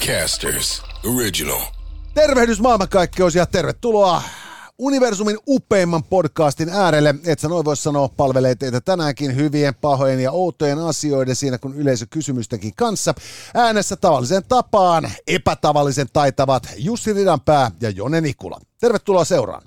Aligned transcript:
Podcasters 0.00 0.82
Original. 1.16 1.60
Tervehdys 2.14 2.60
maailmankaikkeus 2.60 3.34
ja 3.34 3.46
tervetuloa 3.46 4.22
Universumin 4.78 5.38
upeimman 5.46 6.04
podcastin 6.04 6.68
äärelle. 6.68 7.14
Et 7.26 7.38
sä 7.38 7.48
noin 7.48 7.64
vois 7.64 7.82
sanoa, 7.82 8.08
palvelee 8.08 8.54
teitä 8.54 8.80
tänäänkin 8.80 9.36
hyvien, 9.36 9.74
pahojen 9.74 10.20
ja 10.20 10.32
outojen 10.32 10.78
asioiden 10.78 11.36
siinä 11.36 11.58
kun 11.58 11.74
yleisökysymystenkin 11.74 12.74
kanssa. 12.76 13.14
Äänessä 13.54 13.96
tavallisen 13.96 14.42
tapaan 14.48 15.10
epätavallisen 15.26 16.08
taitavat 16.12 16.68
Jussi 16.76 17.12
Ridanpää 17.12 17.70
ja 17.80 17.90
Jone 17.90 18.20
Nikula. 18.20 18.60
Tervetuloa 18.80 19.24
seuraan. 19.24 19.62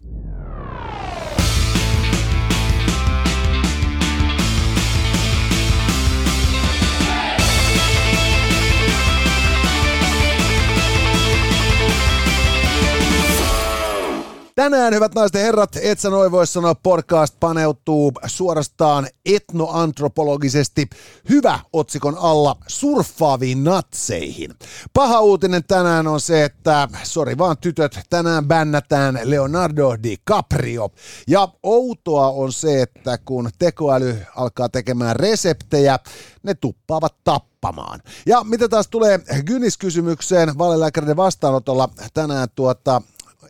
Tänään, 14.55 14.93
hyvät 14.93 15.15
naiset 15.15 15.35
ja 15.35 15.41
herrat, 15.41 15.77
et 15.81 15.99
sä 15.99 16.09
noin 16.09 16.31
voi 16.31 16.47
sanoa, 16.47 16.75
podcast 16.75 17.35
paneutuu 17.39 18.11
suorastaan 18.25 19.07
etnoantropologisesti 19.25 20.89
hyvä 21.29 21.59
otsikon 21.73 22.17
alla 22.17 22.55
surffaaviin 22.67 23.63
natseihin. 23.63 24.51
Paha 24.93 25.19
uutinen 25.21 25.63
tänään 25.63 26.07
on 26.07 26.21
se, 26.21 26.43
että 26.43 26.87
sori 27.03 27.37
vaan 27.37 27.57
tytöt, 27.57 27.99
tänään 28.09 28.47
bännätään 28.47 29.19
Leonardo 29.23 29.95
DiCaprio. 30.03 30.89
Ja 31.27 31.47
outoa 31.63 32.27
on 32.27 32.51
se, 32.51 32.81
että 32.81 33.17
kun 33.17 33.49
tekoäly 33.59 34.17
alkaa 34.35 34.69
tekemään 34.69 35.15
reseptejä, 35.15 35.99
ne 36.43 36.53
tuppaavat 36.53 37.15
tappamaan. 37.23 37.99
Ja 38.25 38.43
mitä 38.43 38.69
taas 38.69 38.87
tulee 38.87 39.19
Gynis-kysymykseen 39.45 40.57
valelääkärin 40.57 41.15
vastaanotolla 41.15 41.89
tänään 42.13 42.47
tuota 42.55 43.01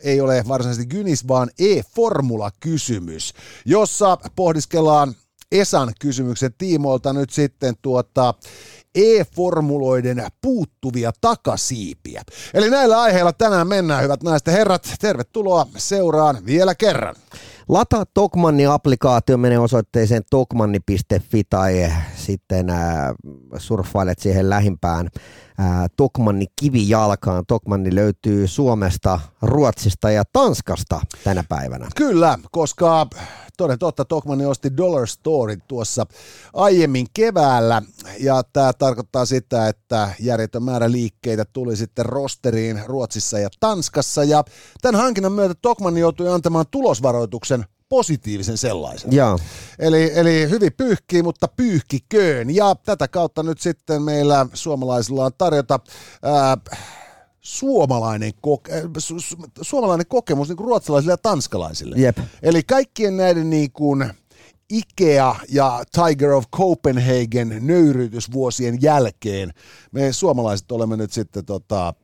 ei 0.04 0.20
ole 0.20 0.44
varsinaisesti 0.48 0.86
Gynis, 0.86 1.28
vaan 1.28 1.50
e-formula-kysymys, 1.58 3.34
jossa 3.64 4.18
pohdiskellaan 4.36 5.14
Esan 5.52 5.92
kysymyksen 6.00 6.54
tiimoilta 6.58 7.12
nyt 7.12 7.30
sitten 7.30 7.74
tuota 7.82 8.34
e-formuloiden 8.94 10.26
puuttuvia 10.40 11.12
takasiipiä. 11.20 12.22
Eli 12.54 12.70
näillä 12.70 13.00
aiheilla 13.00 13.32
tänään 13.32 13.68
mennään, 13.68 14.02
hyvät 14.02 14.22
naiset 14.22 14.46
ja 14.46 14.52
herrat. 14.52 14.94
Tervetuloa 15.00 15.66
seuraan 15.76 16.46
vielä 16.46 16.74
kerran. 16.74 17.14
Lataa 17.68 18.04
Tokmanni-applikaatio, 18.14 19.36
menee 19.36 19.58
osoitteeseen 19.58 20.22
tokmanni.fi 20.30 21.44
tai 21.50 21.92
sitten 22.16 22.70
äh, 22.70 22.78
surffailet 23.56 24.18
siihen 24.18 24.50
lähimpään 24.50 25.08
äh, 25.60 25.66
Tokmanni 25.96 26.46
kivijalkaan. 26.60 27.44
Tokmanni 27.48 27.94
löytyy 27.94 28.46
Suomesta, 28.46 29.20
Ruotsista 29.42 30.10
ja 30.10 30.22
Tanskasta 30.32 31.00
tänä 31.24 31.44
päivänä. 31.48 31.88
Kyllä, 31.96 32.38
koska 32.50 33.06
toden 33.56 33.78
totta 33.78 34.04
Tokmanni 34.04 34.46
osti 34.46 34.76
Dollar 34.76 35.06
Story 35.06 35.56
tuossa 35.68 36.06
aiemmin 36.54 37.06
keväällä 37.14 37.82
ja 38.20 38.42
tämä 38.52 38.72
tarkoittaa 38.72 39.24
sitä, 39.24 39.68
että 39.68 40.10
järjetön 40.20 40.62
määrä 40.62 40.90
liikkeitä 40.90 41.44
tuli 41.44 41.76
sitten 41.76 42.06
rosteriin 42.06 42.80
Ruotsissa 42.86 43.38
ja 43.38 43.48
Tanskassa 43.60 44.24
ja 44.24 44.44
tämän 44.82 45.00
hankinnan 45.00 45.32
myötä 45.32 45.54
Tokmanni 45.62 46.00
joutui 46.00 46.28
antamaan 46.28 46.66
tulosvaroituksen 47.28 47.64
positiivisen 47.88 48.58
sellaisen. 48.58 49.12
Joo. 49.12 49.38
Eli, 49.78 50.10
eli 50.14 50.50
hyvin 50.50 50.72
pyyhkii, 50.76 51.22
mutta 51.22 51.48
pyyhkiköön. 51.48 52.54
Ja 52.54 52.74
tätä 52.74 53.08
kautta 53.08 53.42
nyt 53.42 53.60
sitten 53.60 54.02
meillä 54.02 54.46
suomalaisilla 54.54 55.24
on 55.24 55.32
tarjota 55.38 55.80
ää, 56.22 56.56
suomalainen, 57.40 58.32
koke- 58.46 58.82
su- 58.98 59.36
su- 59.36 59.50
suomalainen 59.62 60.06
kokemus 60.06 60.48
niin 60.48 60.56
kuin 60.56 60.66
ruotsalaisille 60.66 61.12
ja 61.12 61.16
tanskalaisille. 61.16 61.96
Jep. 61.98 62.18
Eli 62.42 62.62
kaikkien 62.62 63.16
näiden 63.16 63.50
niin 63.50 63.72
kuin 63.72 64.10
Ikea 64.70 65.36
ja 65.48 65.84
Tiger 65.92 66.30
of 66.30 66.44
Copenhagen 66.56 67.58
nöyrytysvuosien 67.60 68.78
jälkeen 68.82 69.50
me 69.92 70.12
suomalaiset 70.12 70.72
olemme 70.72 70.96
nyt 70.96 71.12
sitten 71.12 71.44
tota, 71.44 71.94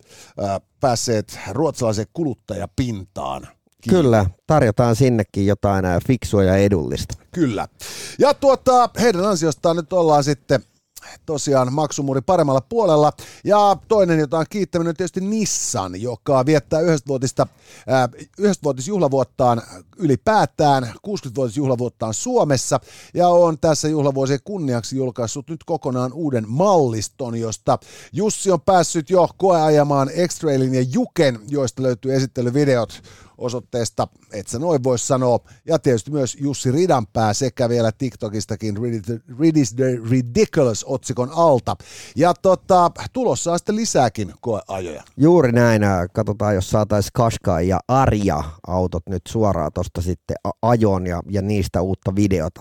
ää, 0.41 0.61
päässeet 0.81 1.39
ruotsalaisen 1.53 2.07
kuluttajapintaan. 2.13 3.49
Kyllä, 3.89 4.27
tarjotaan 4.47 4.97
sinnekin 4.97 5.47
jotain 5.47 5.85
äh, 5.85 5.99
fiksua 6.07 6.45
ja 6.45 6.57
edullista. 6.57 7.15
Kyllä. 7.33 7.69
Ja 8.19 8.35
tuota, 8.35 8.91
heidän 9.01 9.25
ansiostaan 9.25 9.77
nyt 9.77 9.93
ollaan 9.93 10.25
sitten 10.25 10.65
tosiaan 11.27 11.73
maksumuuri 11.73 12.21
paremmalla 12.21 12.61
puolella. 12.61 13.13
Ja 13.45 13.77
toinen, 13.89 14.19
jota 14.19 14.39
on 14.39 14.47
kiittäminen, 14.51 14.89
on 14.89 14.97
tietysti 14.97 15.21
Nissan, 15.21 16.03
joka 16.03 16.47
viettää 16.47 16.81
11-vuotista, 16.81 17.47
ää, 17.87 18.09
11-vuotisjuhlavuottaan 18.41 19.63
ylipäätään, 19.97 20.93
60-vuotisjuhlavuottaan 21.07 22.15
Suomessa, 22.15 22.81
ja 23.15 23.29
on 23.29 23.59
tässä 23.59 23.89
juhlavuosien 23.89 24.41
kunniaksi 24.45 24.97
julkaissut 24.97 25.51
nyt 25.51 25.65
kokonaan 25.67 26.13
uuden 26.13 26.45
malliston, 26.49 27.37
josta 27.37 27.79
Jussi 28.13 28.51
on 28.51 28.61
päässyt 28.61 29.11
jo 29.11 29.29
koeajamaan 29.37 30.11
X-Trailin 30.29 30.75
ja 30.75 30.83
Juken, 30.93 31.39
joista 31.49 31.83
löytyy 31.83 32.15
esittelyvideot 32.15 33.03
osoitteesta, 33.41 34.09
et 34.33 34.47
sä 34.49 34.59
noin 34.59 34.85
voi 34.85 34.99
sanoa, 34.99 35.39
ja 35.67 35.79
tietysti 35.79 36.11
myös 36.11 36.37
Jussi 36.41 36.71
Ridanpää 36.71 37.35
sekä 37.35 37.69
vielä 37.69 37.93
TikTokistakin 37.93 38.77
Rid 39.39 39.57
is 39.57 39.75
the 39.75 39.99
Ridiculous 40.11 40.85
otsikon 40.89 41.31
alta. 41.35 41.77
Ja 42.17 42.35
tota, 42.35 42.91
tulossa 43.13 43.53
on 43.53 43.59
sitten 43.59 43.77
lisääkin 43.77 44.33
koeajoja. 44.41 45.03
Juuri 45.17 45.53
näin, 45.53 45.83
katsotaan 46.13 46.55
jos 46.55 46.71
saataisiin 46.71 47.13
Qashqai 47.17 47.69
ja 47.69 47.81
Arja 47.89 48.45
autot 48.67 49.03
nyt 49.09 49.23
suoraan 49.29 49.73
tuosta 49.75 50.03
sitten 50.03 50.37
a- 50.45 50.51
ajoon 50.63 51.07
ja, 51.07 51.23
ja 51.31 51.43
niistä 51.43 51.81
uutta 51.81 52.15
videota. 52.15 52.61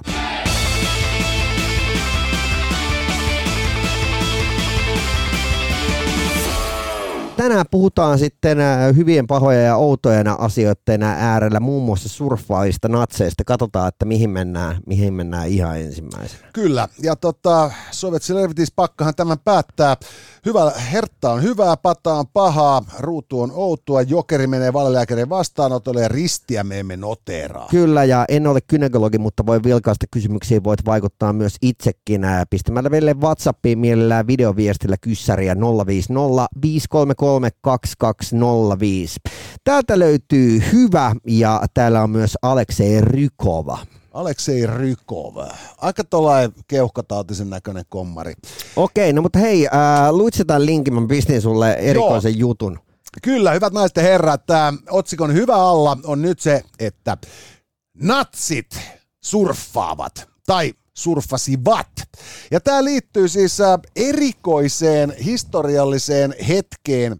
Tänään 7.39 7.66
puhutaan 7.72 8.19
sitten 8.19 8.59
äh, 8.59 8.95
hyvien, 8.95 9.27
pahojen 9.27 9.66
ja 9.66 9.75
outojen 9.75 10.27
asioiden 10.27 11.03
äärellä, 11.03 11.59
muun 11.59 11.83
muassa 11.83 12.09
surffaavista 12.09 12.88
natseista. 12.88 13.44
Katsotaan, 13.44 13.88
että 13.88 14.05
mihin 14.05 14.29
mennään, 14.29 14.77
mihin 14.88 15.13
mennään 15.13 15.47
ihan 15.47 15.79
ensimmäisenä. 15.79 16.47
Kyllä, 16.53 16.88
ja 17.03 17.16
tota, 17.16 17.72
Soviet 17.91 18.22
Celebrities 18.22 18.72
pakkahan 18.75 19.16
tämän 19.16 19.38
päättää. 19.39 19.97
Hyvä, 20.45 20.72
hertta 20.91 21.31
on 21.31 21.44
hyvää, 21.44 21.78
pata 21.78 22.13
on 22.13 22.25
pahaa, 22.33 22.85
ruutu 22.99 23.41
on 23.41 23.51
outoa, 23.53 24.01
jokeri 24.01 24.47
menee 24.47 24.73
valelääkärin 24.73 25.29
vastaanotolle 25.29 26.01
ja 26.01 26.07
ristiä 26.07 26.63
me 26.63 26.79
emme 26.79 26.97
noteraa. 26.97 27.67
Kyllä, 27.72 28.03
ja 28.03 28.25
en 28.29 28.47
ole 28.47 28.59
kynekologi, 28.61 29.17
mutta 29.17 29.45
voi 29.45 29.63
vilkaista 29.63 30.05
kysymyksiä, 30.11 30.63
voit 30.63 30.85
vaikuttaa 30.85 31.33
myös 31.33 31.55
itsekin 31.61 32.23
ää, 32.23 32.45
pistämällä 32.49 32.89
meille 32.89 33.13
WhatsAppiin 33.13 33.79
mielellään 33.79 34.28
videoviestillä 34.28 34.95
kyssäriä 35.01 35.55
050 35.85 36.47
533 36.61 37.16
2205. 37.62 39.19
Täältä 39.63 40.00
löytyy 40.00 40.63
hyvä, 40.72 41.16
ja 41.28 41.62
täällä 41.73 42.03
on 42.03 42.09
myös 42.09 42.38
Aleksei 42.41 43.01
Rykova. 43.01 43.78
Aleksei 44.13 44.67
Rykov, 44.67 45.38
aika 45.78 46.03
tuollainen 46.03 46.51
keuhkotautisen 46.67 47.50
näköinen 47.50 47.84
kommari. 47.90 48.34
Okei, 48.75 49.13
no 49.13 49.22
mutta 49.22 49.40
hei, 49.40 49.67
ää, 49.72 50.12
luit 50.12 50.34
sä 50.34 50.45
tämän 50.45 50.66
linkin, 50.66 50.94
mä 50.94 51.07
pistin 51.07 51.41
sulle 51.41 51.73
erikoisen 51.73 52.40
Joo. 52.40 52.50
jutun. 52.50 52.79
Kyllä, 53.23 53.51
hyvät 53.51 53.73
naiset 53.73 53.97
ja 53.97 54.03
herrat, 54.03 54.46
tämä 54.46 54.73
otsikon 54.90 55.34
hyvä 55.34 55.56
alla 55.56 55.97
on 56.03 56.22
nyt 56.22 56.40
se, 56.40 56.63
että 56.79 57.17
natsit 58.03 58.67
surffaavat 59.23 60.28
tai 60.46 60.73
surffasivat. 60.94 61.88
Ja 62.51 62.59
tämä 62.59 62.83
liittyy 62.83 63.27
siis 63.27 63.57
erikoiseen 63.95 65.13
historialliseen 65.25 66.35
hetkeen 66.47 67.19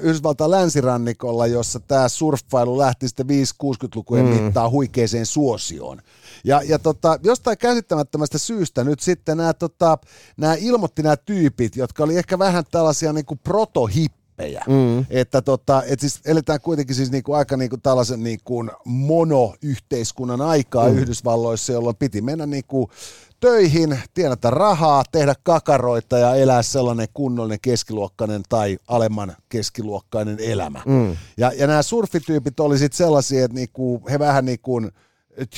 Yhdysvaltain 0.00 0.50
länsirannikolla, 0.50 1.46
jossa 1.46 1.80
tämä 1.80 2.08
surffailu 2.08 2.78
lähti 2.78 3.08
sitten 3.08 3.26
5-60-lukujen 3.26 4.26
mm. 4.26 4.32
mittaan 4.32 4.70
huikeeseen 4.70 5.26
suosioon. 5.26 6.02
Ja, 6.44 6.62
ja 6.62 6.78
tota, 6.78 7.18
jostain 7.22 7.58
käsittämättömästä 7.58 8.38
syystä 8.38 8.84
nyt 8.84 9.00
sitten 9.00 9.36
nämä 9.36 9.54
tota, 9.54 9.98
nämä 10.36 10.54
ilmoitti 10.54 11.02
nämä 11.02 11.16
tyypit, 11.16 11.76
jotka 11.76 12.04
oli 12.04 12.16
ehkä 12.16 12.38
vähän 12.38 12.64
tällaisia 12.70 13.12
niin 13.12 13.26
kuin 13.26 13.40
protohippejä. 14.36 14.64
Mm. 14.68 15.06
Että 15.10 15.42
tota, 15.42 15.82
et 15.86 16.00
siis 16.00 16.20
eletään 16.24 16.60
kuitenkin 16.60 16.96
siis 16.96 17.10
niinku 17.10 17.32
aika 17.32 17.56
niinku 17.56 17.76
tällaisen 17.76 18.22
niinku 18.22 18.64
monoyhteiskunnan 18.84 20.40
aikaa 20.40 20.88
mm. 20.88 20.98
Yhdysvalloissa, 20.98 21.72
jolloin 21.72 21.96
piti 21.96 22.20
mennä 22.20 22.46
niinku 22.46 22.90
töihin, 23.40 23.98
tienata 24.14 24.50
rahaa, 24.50 25.04
tehdä 25.12 25.34
kakaroita 25.42 26.18
ja 26.18 26.34
elää 26.34 26.62
sellainen 26.62 27.08
kunnollinen 27.14 27.60
keskiluokkainen 27.62 28.42
tai 28.48 28.78
alemman 28.88 29.36
keskiluokkainen 29.48 30.40
elämä. 30.40 30.82
Mm. 30.86 31.16
Ja, 31.36 31.52
ja 31.56 31.66
nämä 31.66 31.82
surfityypit 31.82 32.60
oli 32.60 32.78
sitten 32.78 32.96
sellaisia, 32.96 33.44
että 33.44 33.54
niinku, 33.54 34.02
he 34.10 34.18
vähän 34.18 34.44
niin 34.44 34.60
kuin 34.62 34.90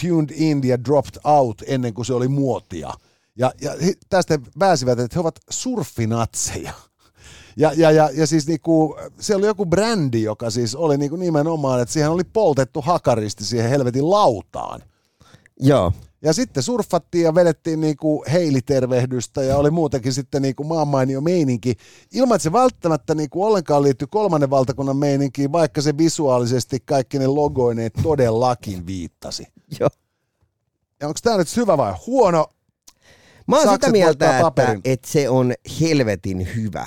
tuned 0.01 0.31
in 0.35 0.61
ja 0.65 0.85
dropped 0.85 1.21
out 1.25 1.63
ennen 1.67 1.95
kuin 1.95 2.07
se 2.07 2.15
oli 2.15 2.29
muotia. 2.29 2.91
Ja, 3.37 3.53
ja 3.61 3.73
tästä 4.09 4.35
he 4.35 4.41
pääsivät, 4.59 4.99
että 4.99 5.15
he 5.15 5.21
ovat 5.21 5.41
surfinatseja. 5.51 6.73
Ja, 7.59 7.73
ja, 7.77 7.91
ja, 7.91 8.11
ja 8.15 8.27
siis 8.27 8.47
niinku, 8.47 8.97
se 9.21 9.35
oli 9.35 9.47
joku 9.47 9.67
brändi, 9.67 10.23
joka 10.23 10.51
siis 10.51 10.75
oli 10.75 10.99
niinku 10.99 11.17
nimenomaan, 11.17 11.83
että 11.83 11.93
siihen 11.93 12.11
oli 12.11 12.25
poltettu 12.25 12.81
hakaristi 12.81 13.45
siihen 13.45 13.71
helvetin 13.71 14.11
lautaan. 14.11 14.83
Joo. 15.61 15.93
Ja 16.23 16.33
sitten 16.33 16.63
surffattiin 16.63 17.25
ja 17.25 17.35
vedettiin 17.35 17.81
niinku 17.81 18.25
heilitervehdystä 18.33 19.43
ja 19.43 19.57
oli 19.57 19.71
muutenkin 19.71 20.13
sitten 20.13 20.43
niinku 20.43 20.65
maanmainio 20.65 21.21
meininki, 21.21 21.75
ilman 22.13 22.37
että 22.37 22.43
se 22.43 22.53
välttämättä 22.53 23.15
niinku 23.15 23.45
ollenkaan 23.45 23.83
liittyi 23.83 24.09
kolmannen 24.11 24.51
valtakunnan 24.51 24.97
meininkiin, 24.97 25.53
vaikka 25.53 25.83
se 25.83 25.99
visuaalisesti 25.99 26.79
kaikki 26.85 27.19
ne 27.19 27.27
logoineet 27.27 27.93
todellakin 28.03 28.87
viittasi. 28.87 29.47
Joo. 29.81 29.91
Ja 31.01 31.09
onko 31.09 31.21
tämä 31.23 31.37
nyt 31.37 31.57
hyvä 31.57 31.77
vai 31.77 31.95
huono? 32.07 32.47
Mä 33.47 33.57
oon 33.57 33.63
sitä 33.63 33.73
Sakset 33.73 33.93
mieltä, 33.93 34.27
voittaa 34.27 34.67
että, 34.67 34.81
että 34.85 35.09
se 35.09 35.29
on 35.29 35.55
helvetin 35.81 36.49
hyvä. 36.57 36.87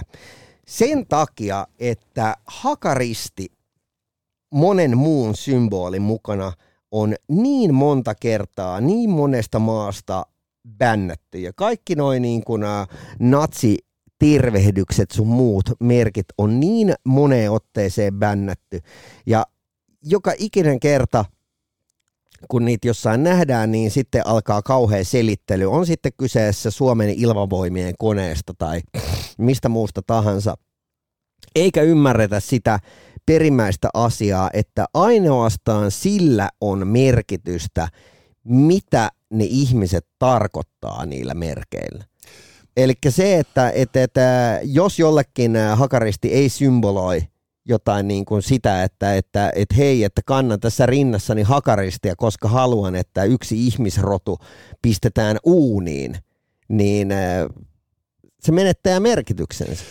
Sen 0.72 1.08
takia, 1.08 1.68
että 1.80 2.36
hakaristi 2.46 3.48
monen 4.54 4.98
muun 4.98 5.36
symbolin 5.36 6.02
mukana 6.02 6.54
on 6.92 7.16
niin 7.28 7.74
monta 7.74 8.16
kertaa, 8.16 8.82
niin 8.82 9.10
monesta 9.10 9.60
maasta 9.60 10.26
bännätty. 10.78 11.40
Ja 11.40 11.54
kaikki 11.56 11.96
noin 11.96 12.22
niin 12.22 12.44
kuin 12.44 12.62
natsi 13.20 13.78
tervehdykset 14.20 15.12
sun 15.12 15.28
muut 15.28 15.66
merkit 15.80 16.26
on 16.38 16.60
niin 16.60 16.94
moneen 17.06 17.52
otteeseen 17.52 18.14
bännätty. 18.14 18.80
Ja 19.26 19.46
joka 20.04 20.34
ikinen 20.38 20.80
kerta 20.80 21.26
kun 22.50 22.66
niitä 22.66 22.88
jossain 22.88 23.24
nähdään, 23.24 23.72
niin 23.72 23.92
sitten 23.92 24.28
alkaa 24.28 24.62
kauhea 24.62 25.04
selittely. 25.04 25.66
On 25.66 25.86
sitten 25.86 26.12
kyseessä 26.18 26.72
Suomen 26.72 27.10
ilmavoimien 27.10 27.94
koneesta 28.00 28.54
tai 28.58 28.82
mistä 29.38 29.70
muusta 29.70 30.02
tahansa. 30.08 30.56
Eikä 31.56 31.82
ymmärretä 31.82 32.40
sitä 32.40 32.80
perimmäistä 33.26 33.90
asiaa, 33.94 34.50
että 34.54 34.86
ainoastaan 34.94 35.92
sillä 35.92 36.50
on 36.62 36.88
merkitystä, 36.88 37.88
mitä 38.44 39.12
ne 39.30 39.44
ihmiset 39.50 40.06
tarkoittaa 40.20 41.06
niillä 41.06 41.34
merkeillä. 41.34 42.04
Eli 42.78 42.94
se, 43.10 43.40
että, 43.40 43.70
että, 43.70 44.04
että 44.04 44.60
jos 44.64 45.00
jollekin 45.00 45.58
hakaristi 45.76 46.34
ei 46.34 46.50
symboloi 46.50 47.22
jotain 47.66 48.08
niin 48.08 48.26
kuin 48.26 48.42
sitä, 48.42 48.84
että, 48.84 49.16
että, 49.16 49.52
että 49.56 49.76
hei, 49.76 50.04
että 50.04 50.22
kannan 50.26 50.60
tässä 50.60 50.86
rinnassani 50.86 51.42
hakaristia, 51.42 52.16
koska 52.16 52.48
haluan, 52.48 52.96
että 52.96 53.24
yksi 53.24 53.68
ihmisrotu 53.68 54.38
pistetään 54.82 55.38
uuniin, 55.44 56.18
niin 56.70 57.12
ä, 57.12 57.16
se 58.40 58.52
menettää 58.52 59.00
merkityksensä. 59.00 59.84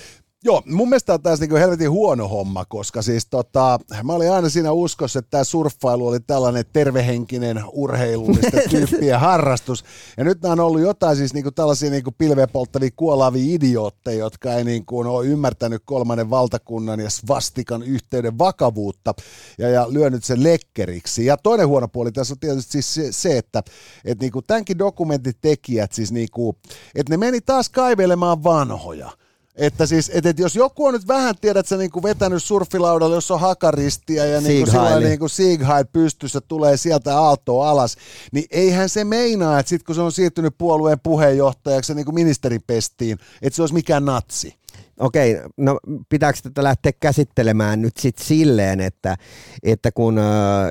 Joo, 0.44 0.62
mun 0.66 0.88
mielestä 0.88 1.06
tämä 1.06 1.14
on 1.14 1.22
taas 1.22 1.40
niinku 1.40 1.56
helvetin 1.56 1.90
huono 1.90 2.28
homma, 2.28 2.64
koska 2.64 3.02
siis 3.02 3.26
tota, 3.26 3.78
mä 4.04 4.12
olin 4.12 4.32
aina 4.32 4.48
siinä 4.48 4.72
uskossa, 4.72 5.19
että 5.19 5.31
tämä 5.31 5.44
surffailu 5.44 6.08
oli 6.08 6.20
tällainen 6.20 6.64
tervehenkinen 6.72 7.64
urheilullisten 7.72 8.62
tyyppien 8.70 9.20
harrastus. 9.20 9.84
Ja 10.16 10.25
nyt 10.25 10.42
nämä 10.42 10.52
on 10.52 10.60
ollut 10.60 10.81
jotain 10.81 11.16
siis 11.16 11.34
niinku 11.34 11.50
tällaisia 11.50 11.90
niinku 11.90 12.12
pilveä 12.19 12.46
polttavia 12.46 12.90
kuolaavia 12.96 13.54
idiootteja, 13.54 14.19
jotka 14.19 14.54
ei 14.54 14.64
niinku 14.64 14.98
ole 14.98 15.26
ymmärtänyt 15.26 15.82
kolmannen 15.84 16.31
valtakunnan 16.31 17.00
ja 17.00 17.10
svastikan 17.10 17.82
yhteyden 17.82 18.38
vakavuutta 18.38 19.14
ja, 19.58 19.69
ja 19.69 19.92
lyönyt 19.92 20.25
sen 20.25 20.42
lekkeriksi. 20.42 21.26
Ja 21.26 21.37
toinen 21.37 21.69
huono 21.69 21.88
puoli 21.88 22.12
tässä 22.12 22.34
on 22.34 22.38
tietysti 22.38 22.72
siis 22.72 22.94
se, 22.94 23.12
se 23.12 23.38
että 23.38 23.62
et 24.04 24.20
niinku 24.20 24.42
tämänkin 24.42 24.78
dokumentin 24.78 25.34
tekijät 25.40 25.92
siis 25.92 26.12
niinku, 26.12 26.56
että 26.94 27.12
ne 27.12 27.16
meni 27.16 27.40
taas 27.40 27.69
kaivelemaan 27.69 28.44
vanhoja. 28.44 29.19
Että 29.56 29.87
siis, 29.87 30.11
et, 30.14 30.26
et 30.26 30.38
jos 30.38 30.56
joku 30.56 30.87
on 30.87 30.94
nyt 30.94 31.08
vähän, 31.08 31.35
tiedät 31.41 31.67
sä, 31.67 31.76
niin 31.76 31.91
vetänyt 32.02 32.43
surfilaudalla, 32.43 33.14
jos 33.14 33.31
on 33.31 33.41
hakaristia 33.41 34.26
ja 34.26 34.41
niin 34.41 34.64
kuin 34.64 34.70
Siegheili. 34.70 35.05
niin 35.05 35.19
kuin 35.19 35.31
Siegheil 35.31 35.85
pystyssä 35.93 36.41
tulee 36.41 36.76
sieltä 36.76 37.19
aaltoa 37.19 37.70
alas, 37.70 37.97
niin 38.32 38.44
eihän 38.50 38.88
se 38.88 39.05
meinaa, 39.05 39.58
että 39.58 39.70
sitten 39.70 39.87
kun 39.87 39.94
se 39.94 40.00
on 40.00 40.12
siirtynyt 40.12 40.55
puolueen 40.58 41.00
puheenjohtajaksi 41.00 41.93
ja 41.93 41.97
niin 41.97 42.05
kuin 42.05 42.14
ministerin 42.14 42.62
pestiin, 42.67 43.19
että 43.43 43.56
se 43.56 43.62
olisi 43.62 43.75
mikään 43.75 44.05
natsi. 44.05 44.59
Okei, 45.00 45.41
no 45.56 45.81
pitääkö 46.08 46.38
tätä 46.43 46.62
lähteä 46.62 46.93
käsittelemään 47.00 47.82
nyt 47.82 47.97
sitten 47.97 48.26
silleen, 48.26 48.81
että, 48.81 49.17
että 49.62 49.93
kun 49.93 50.19
äh, 50.19 50.25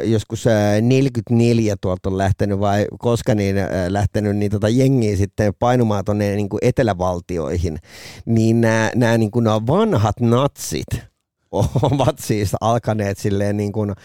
joskus 0.04 0.48
äh, 0.48 0.82
44 0.82 1.76
tuolta 1.82 2.10
on 2.10 2.18
lähtenyt 2.18 2.60
vai 2.60 2.86
koska 3.00 3.36
niin 3.36 3.58
äh, 3.58 3.68
lähtenyt 3.88 4.38
niin 4.38 4.52
tota 4.52 4.70
jengiä 4.70 5.16
sitten 5.16 5.54
painumaan 5.60 6.06
tuonne 6.06 6.36
niin 6.36 6.50
etelävaltioihin, 6.62 7.78
niin 8.26 8.62
nämä, 8.96 9.18
niin 9.18 9.32
kuin 9.32 9.46
vanhat 9.46 10.20
natsit 10.20 11.10
ovat 11.92 12.20
siis 12.20 12.52
alkaneet 12.62 13.18
silleen 13.18 13.58
niin 13.58 13.72
kuin, 13.72 13.90
äh, 13.90 13.96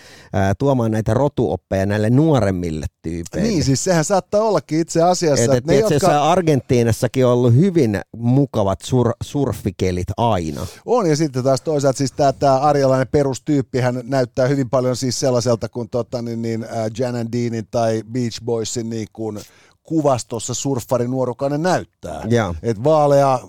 tuomaan 0.58 0.90
näitä 0.90 1.14
rotuoppeja 1.14 1.86
näille 1.86 2.10
nuoremmille 2.10 2.86
tyypeille. 3.02 3.48
Niin, 3.48 3.64
siis 3.64 3.84
sehän 3.84 4.04
saattaa 4.04 4.40
ollakin 4.40 4.80
itse 4.80 5.02
asiassa, 5.02 5.44
Et, 5.44 5.50
että 5.50 5.56
et, 5.56 5.66
ne, 5.66 5.74
et, 5.74 5.80
jotka... 5.80 5.94
jotka... 5.94 6.30
Argentiinassakin 6.30 7.26
on 7.26 7.32
ollut 7.32 7.54
hyvin 7.54 8.00
mukavat 8.16 8.80
sur, 8.82 9.12
surfikelit 9.22 10.08
aina. 10.16 10.66
On, 10.86 11.10
ja 11.10 11.16
sitten 11.16 11.44
taas 11.44 11.60
toisaalta 11.60 11.98
siis 11.98 12.12
tämä, 12.12 12.32
tämä 12.32 12.58
arjalainen 12.58 13.08
perustyyppi, 13.12 13.80
hän 13.80 14.00
näyttää 14.04 14.48
hyvin 14.48 14.70
paljon 14.70 14.96
siis 14.96 15.20
sellaiselta 15.20 15.68
kuin 15.68 15.88
tota, 15.90 16.22
niin, 16.22 16.42
niin, 16.42 16.64
äh, 16.64 16.70
Jan 16.98 17.16
and 17.16 17.28
Deanin 17.32 17.66
tai 17.70 18.02
Beach 18.12 18.44
Boysin 18.44 18.90
niin 18.90 19.08
kuin 19.12 19.40
kuvastossa 19.84 20.54
surffari 20.54 21.08
nuorukainen 21.08 21.62
näyttää. 21.62 22.22
Joo. 22.28 22.54
Et 22.62 22.84
vaalea, 22.84 23.34
äh, 23.34 23.40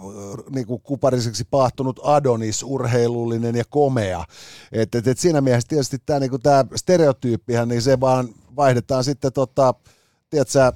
niin 0.50 0.68
kuin 0.68 0.82
kupariseksi 0.82 1.44
pahtunut 1.52 2.00
Adonis, 2.04 2.64
urheilullinen 2.64 3.56
ja 3.56 3.64
komea. 3.70 4.26
Et, 4.72 4.96
et, 4.96 5.08
et 5.08 5.20
siinä 5.20 5.42
mielessä 5.42 5.68
tietysti 5.68 5.98
tämä 6.06 6.20
niin 6.20 6.42
tää 6.44 6.66
stereotyyppihän, 6.76 7.68
niin 7.68 7.82
se 7.82 8.00
vaan 8.00 8.30
vaihdetaan 8.56 9.04
sitten 9.04 9.34
tota, 9.34 9.74
tiedätkö, 10.30 10.72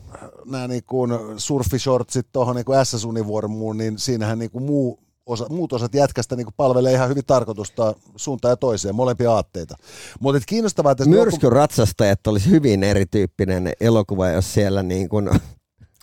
nämä 0.45 0.67
niin 0.67 0.83
kuin 0.88 1.11
surfishortsit 1.38 2.27
tuohon 2.31 2.55
niin 2.55 2.65
SS-univormuun, 2.83 3.77
niin 3.77 4.00
siinähän 4.00 4.39
niin 4.39 4.51
kuin 4.51 4.63
muu 4.63 5.00
osa, 5.29 5.45
muut 5.49 5.73
osat 5.73 5.93
jätkästä 5.93 6.35
niin 6.35 6.47
palvelee 6.57 6.93
ihan 6.93 7.09
hyvin 7.09 7.25
tarkoitusta 7.27 7.95
suuntaan 8.15 8.51
ja 8.51 8.57
toiseen, 8.57 8.95
molempia 8.95 9.31
aatteita. 9.31 9.75
Mutta 10.19 10.41
kiinnostavaa, 10.47 10.91
että... 10.91 11.05
Myrskyratsastajat 11.05 12.27
olisi 12.27 12.49
hyvin 12.49 12.83
erityyppinen 12.83 13.73
elokuva, 13.81 14.29
jos 14.29 14.53
siellä 14.53 14.83
niin 14.83 15.09
kuin... 15.09 15.29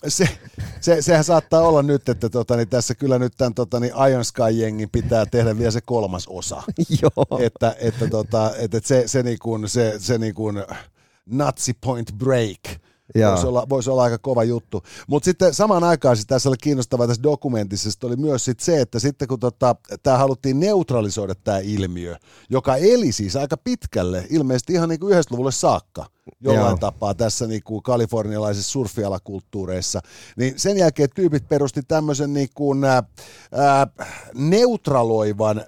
Se, 0.07 0.29
se, 0.81 1.01
sehän 1.01 1.23
saattaa 1.23 1.61
olla 1.61 1.83
nyt, 1.83 2.09
että 2.09 2.29
tota, 2.29 2.55
niin 2.55 2.69
tässä 2.69 2.95
kyllä 2.95 3.19
nyt 3.19 3.33
tämän 3.37 3.53
tota, 3.53 3.79
niin 3.79 3.93
Iron 4.11 4.25
Sky-jengin 4.25 4.89
pitää 4.91 5.25
tehdä 5.25 5.57
vielä 5.57 5.71
se 5.71 5.81
kolmas 5.81 6.27
osa. 6.27 6.63
Joo. 7.01 7.39
Että, 7.39 7.75
että, 7.79 8.07
tota, 8.07 8.51
että 8.57 8.79
se, 8.83 9.07
se, 9.07 9.23
niin 9.23 9.39
kuin, 9.39 9.69
se, 9.69 9.95
se 9.97 10.17
niin 10.17 10.33
kuin 10.33 10.63
Nazi 11.25 11.73
Point 11.85 12.11
Break. 12.17 12.81
Voisi 13.15 13.47
olla, 13.47 13.69
voisi 13.69 13.89
olla 13.89 14.03
aika 14.03 14.17
kova 14.17 14.43
juttu. 14.43 14.83
Mutta 15.07 15.25
sitten 15.25 15.53
samaan 15.53 15.83
aikaan 15.83 16.15
siis 16.15 16.27
tässä 16.27 16.49
oli 16.49 16.57
kiinnostavaa 16.61 17.07
tässä 17.07 17.23
dokumentissa, 17.23 17.91
sit 17.91 18.03
oli 18.03 18.15
myös 18.15 18.45
sit 18.45 18.59
se, 18.59 18.81
että 18.81 18.99
sitten 18.99 19.27
kun 19.27 19.39
tota, 19.39 19.75
tämä 20.03 20.17
haluttiin 20.17 20.59
neutralisoida 20.59 21.35
tämä 21.35 21.59
ilmiö, 21.59 22.15
joka 22.49 22.75
eli 22.75 23.11
siis 23.11 23.35
aika 23.35 23.57
pitkälle, 23.57 24.27
ilmeisesti 24.29 24.73
ihan 24.73 24.89
niin 24.89 24.99
kuin 24.99 25.13
90-luvulle 25.13 25.51
saakka, 25.51 26.05
jollain 26.41 26.65
Joo. 26.67 26.77
tapaa 26.77 27.13
tässä 27.13 27.47
niin 27.47 27.63
kuin 27.63 27.83
kalifornialaisissa 27.83 28.71
surfialakulttuureissa, 28.71 30.01
niin 30.37 30.53
sen 30.57 30.77
jälkeen 30.77 31.09
tyypit 31.15 31.49
perusti 31.49 31.81
tämmöisen 31.87 32.33
niin 32.33 32.49
kuin, 32.55 32.83
ää, 32.83 33.03
neutraloivan 34.35 35.57
ää, 35.59 35.65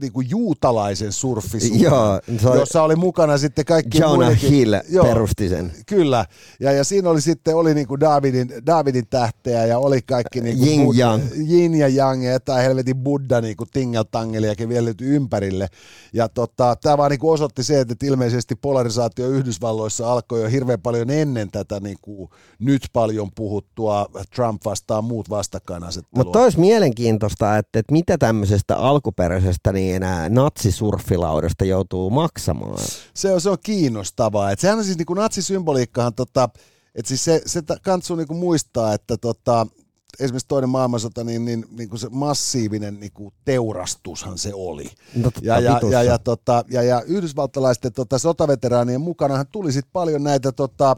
niin 0.00 0.12
kuin 0.12 0.30
juutalaisen 0.30 1.12
surfisuunnan, 1.12 1.80
Joo, 1.82 2.20
oli- 2.50 2.58
jossa 2.58 2.82
oli 2.82 2.96
mukana 2.96 3.38
sitten 3.38 3.64
kaikki 3.64 3.98
Jonah 3.98 4.16
muidenkin- 4.16 4.50
Hill 4.50 4.74
Joo, 4.88 5.04
perusti 5.04 5.48
sen. 5.48 5.72
Kyllä, 5.86 6.26
ja, 6.60 6.72
ja 6.72 6.84
siinä 6.84 7.10
oli 7.10 7.20
sitten 7.20 7.56
oli 7.56 7.74
niinku 7.74 8.00
Davidin, 8.00 8.52
Davidin 8.66 9.06
tähteä 9.10 9.66
ja 9.66 9.78
oli 9.78 10.02
kaikki 10.02 10.40
niinku 10.40 10.64
Yin 10.66 10.80
Bud- 10.86 10.98
yang. 10.98 11.22
Yin 11.50 11.74
ja 11.74 11.88
Yang 11.88 12.24
ja 12.24 12.32
jotain 12.32 12.62
helvetin 12.62 12.96
Buddha 12.96 13.40
niinku 13.40 13.66
tingeltangeliakin 13.72 14.68
vielä 14.68 14.90
ympärille. 15.00 15.68
Ja 16.12 16.28
tota, 16.28 16.76
tämä 16.82 16.98
vaan 16.98 17.10
niinku 17.10 17.30
osoitti 17.30 17.64
se, 17.64 17.80
että 17.80 17.94
ilmeisesti 18.06 18.54
polarisaatio 18.54 19.28
Yhdysvalloissa 19.28 19.99
alkoi 20.06 20.42
jo 20.42 20.48
hirveän 20.48 20.80
paljon 20.80 21.10
ennen 21.10 21.50
tätä 21.50 21.80
niinku, 21.80 22.30
nyt 22.58 22.82
paljon 22.92 23.30
puhuttua 23.34 24.06
Trump 24.34 24.62
vastaan 24.64 25.04
muut 25.04 25.30
vastakkainasettelua. 25.30 26.24
Mutta 26.24 26.42
olisi 26.42 26.60
mielenkiintoista, 26.60 27.58
että, 27.58 27.78
että 27.78 27.92
mitä 27.92 28.18
tämmöisestä 28.18 28.76
alkuperäisestä 28.76 29.72
niin 29.72 29.96
enää 29.96 30.28
natsisurfilaudasta 30.28 31.64
joutuu 31.64 32.10
maksamaan. 32.10 32.78
se 33.14 33.32
on, 33.32 33.40
se 33.40 33.50
on 33.50 33.58
kiinnostavaa. 33.64 34.50
Et 34.50 34.58
sehän 34.58 34.78
on 34.78 34.84
siis 34.84 34.98
niinku 34.98 35.14
natsisymboliikkahan, 35.14 36.14
tota, 36.14 36.48
että 36.94 37.08
siis 37.08 37.24
se, 37.24 37.42
se 37.46 37.62
kantsuu 37.82 38.16
niinku 38.16 38.34
muistaa, 38.34 38.94
että 38.94 39.16
tota, 39.16 39.66
esimerkiksi 40.20 40.48
toinen 40.48 40.70
maailmansota, 40.70 41.24
niin, 41.24 41.44
niin, 41.44 41.64
niin 41.70 41.88
kuin 41.88 42.00
se 42.00 42.08
massiivinen 42.10 43.00
niin 43.00 43.12
kuin 43.12 43.34
teurastushan 43.44 44.38
se 44.38 44.50
oli. 44.54 44.90
No 45.14 45.22
totta, 45.22 45.40
Ja, 45.42 45.60
ja, 45.60 45.80
ja, 45.90 46.02
ja, 46.02 46.18
tota, 46.18 46.64
ja, 46.70 46.82
ja 46.82 47.02
yhdysvaltalaisten 47.02 47.92
tota, 47.92 48.18
sotaveteraanien 48.18 49.00
mukanahan 49.00 49.46
tuli 49.52 49.72
sitten 49.72 49.92
paljon 49.92 50.22
näitä 50.22 50.52
tota, 50.52 50.96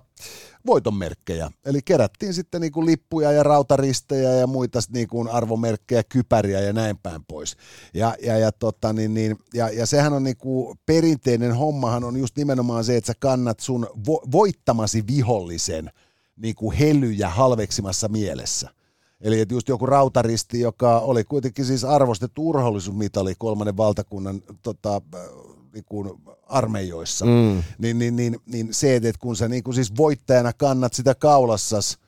voitonmerkkejä. 0.67 1.51
Eli 1.65 1.81
kerättiin 1.85 2.35
sitten 2.35 2.61
niinku 2.61 2.87
lippuja 2.87 3.33
ja 3.33 3.43
rautaristejä 3.43 4.33
ja 4.33 4.47
muita 4.47 4.79
niinku 4.93 5.27
arvomerkkejä, 5.31 6.03
kypäriä 6.05 6.61
ja 6.61 6.73
näin 6.73 6.99
päin 6.99 7.25
pois. 7.29 7.57
Ja, 7.95 8.15
ja, 8.23 8.39
ja, 8.39 8.53
tota, 8.53 8.93
niin, 8.93 9.15
niin, 9.15 9.37
ja, 9.55 9.69
ja 9.69 9.87
sehän 9.87 10.13
on 10.13 10.25
niinku, 10.25 10.77
perinteinen 10.87 11.57
hommahan 11.57 12.05
on 12.05 12.17
just 12.17 12.37
nimenomaan 12.37 12.85
se, 12.85 12.97
että 12.97 13.07
sä 13.07 13.15
kannat 13.19 13.61
sun 13.61 13.87
vo, 14.07 14.23
voittamasi 14.33 15.05
vihollisen 15.07 15.91
niinku 16.37 16.73
helyjä 16.73 17.29
halveksimassa 17.29 18.09
mielessä. 18.09 18.71
Eli 19.23 19.41
että 19.41 19.55
just 19.55 19.69
joku 19.69 19.87
rautaristi, 19.87 20.61
joka 20.61 20.99
oli 20.99 21.25
kuitenkin 21.25 21.65
siis 21.65 21.85
arvostettu 21.85 22.49
urhollisuusmitali 22.49 23.35
kolmannen 23.39 23.77
valtakunnan 23.77 24.43
tota, 24.63 24.95
äh, 25.15 25.21
niin 25.75 25.85
kuin 25.85 26.11
armeijoissa, 26.43 27.25
Mm. 27.25 27.63
niin, 27.79 27.99
niin, 27.99 28.17
niin, 28.17 28.37
niin 28.47 28.69
se, 28.75 28.97
että 28.97 29.13
kun 29.21 29.37
sä 29.37 29.49
niin 29.49 29.63
kuin 29.63 29.75
siis 29.75 29.97
voittajana 29.97 30.53
kannat 30.53 30.95
sitä 30.95 31.15
kaulassas 31.15 31.99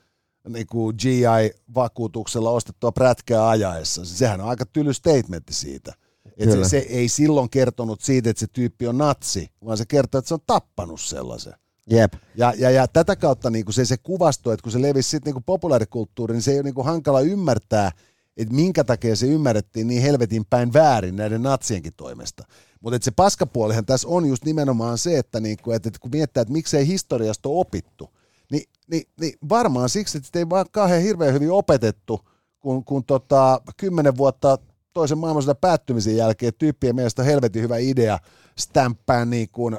niin 0.49 0.67
kuin 0.67 0.95
GI-vakuutuksella 1.01 2.49
ostettua 2.49 2.91
prätkää 2.91 3.49
ajaessa, 3.49 4.01
niin 4.01 4.09
sehän 4.09 4.41
on 4.41 4.49
aika 4.49 4.65
tyly 4.65 4.93
statementti 4.93 5.53
siitä. 5.53 5.93
Et 6.37 6.49
Kyllä. 6.49 6.63
se, 6.67 6.69
se 6.69 6.77
ei 6.77 7.09
silloin 7.09 7.49
kertonut 7.49 8.01
siitä, 8.01 8.29
että 8.29 8.39
se 8.39 8.47
tyyppi 8.47 8.87
on 8.87 8.97
natsi, 8.97 9.49
vaan 9.65 9.77
se 9.77 9.85
kertoo, 9.85 10.19
että 10.19 10.27
se 10.27 10.33
on 10.33 10.39
tappanut 10.47 11.01
sellaisen. 11.01 11.53
Jep. 11.89 12.13
Ja, 12.35 12.53
ja, 12.57 12.71
ja 12.71 12.87
tätä 12.87 13.15
kautta 13.15 13.49
niin 13.49 13.65
kuin 13.65 13.73
se, 13.73 13.85
se 13.85 13.97
kuvasto, 13.97 14.51
että 14.51 14.63
kun 14.63 14.71
se 14.71 14.81
levisi 14.81 15.09
sitten 15.09 15.33
niin 15.33 15.43
populaarikulttuuriin, 15.43 16.35
niin 16.35 16.41
se 16.41 16.51
ei 16.51 16.57
ole 16.57 16.63
niin 16.63 16.73
kuin 16.73 16.85
hankala 16.85 17.21
ymmärtää, 17.21 17.91
että 18.37 18.53
minkä 18.53 18.83
takia 18.83 19.15
se 19.15 19.27
ymmärrettiin 19.27 19.87
niin 19.87 20.01
helvetin 20.01 20.45
päin 20.45 20.73
väärin 20.73 21.15
näiden 21.15 21.43
natsienkin 21.43 21.93
toimesta. 21.97 22.43
Mutta 22.81 22.99
se 23.01 23.11
paskapuolihan 23.11 23.85
tässä 23.85 24.07
on 24.07 24.25
just 24.25 24.45
nimenomaan 24.45 24.97
se, 24.97 25.17
että, 25.17 25.39
niin 25.39 25.57
kuin, 25.63 25.75
että, 25.75 25.89
että 25.89 25.99
kun 25.99 26.11
miettii, 26.11 26.41
että 26.41 26.53
miksei 26.53 26.87
historiasta 26.87 27.49
ole 27.49 27.59
opittu, 27.59 28.09
niin, 28.51 28.63
niin, 28.87 29.03
niin 29.19 29.33
varmaan 29.49 29.89
siksi, 29.89 30.17
että 30.17 30.39
ei 30.39 30.49
vaan 30.49 30.65
kauhean 30.71 31.01
hirveän 31.01 31.33
hyvin 31.33 31.51
opetettu, 31.51 32.21
kun, 32.59 32.83
kun 32.85 33.03
tota, 33.03 33.61
kymmenen 33.77 34.17
vuotta 34.17 34.57
toisen 34.93 35.17
maailmansodan 35.17 35.57
päättymisen 35.61 36.17
jälkeen 36.17 36.53
tyyppien 36.57 36.95
mielestä 36.95 37.23
helvetin 37.23 37.61
hyvä 37.61 37.77
idea 37.77 38.19
stämppää 38.57 39.25
niin 39.25 39.49
kuin 39.51 39.77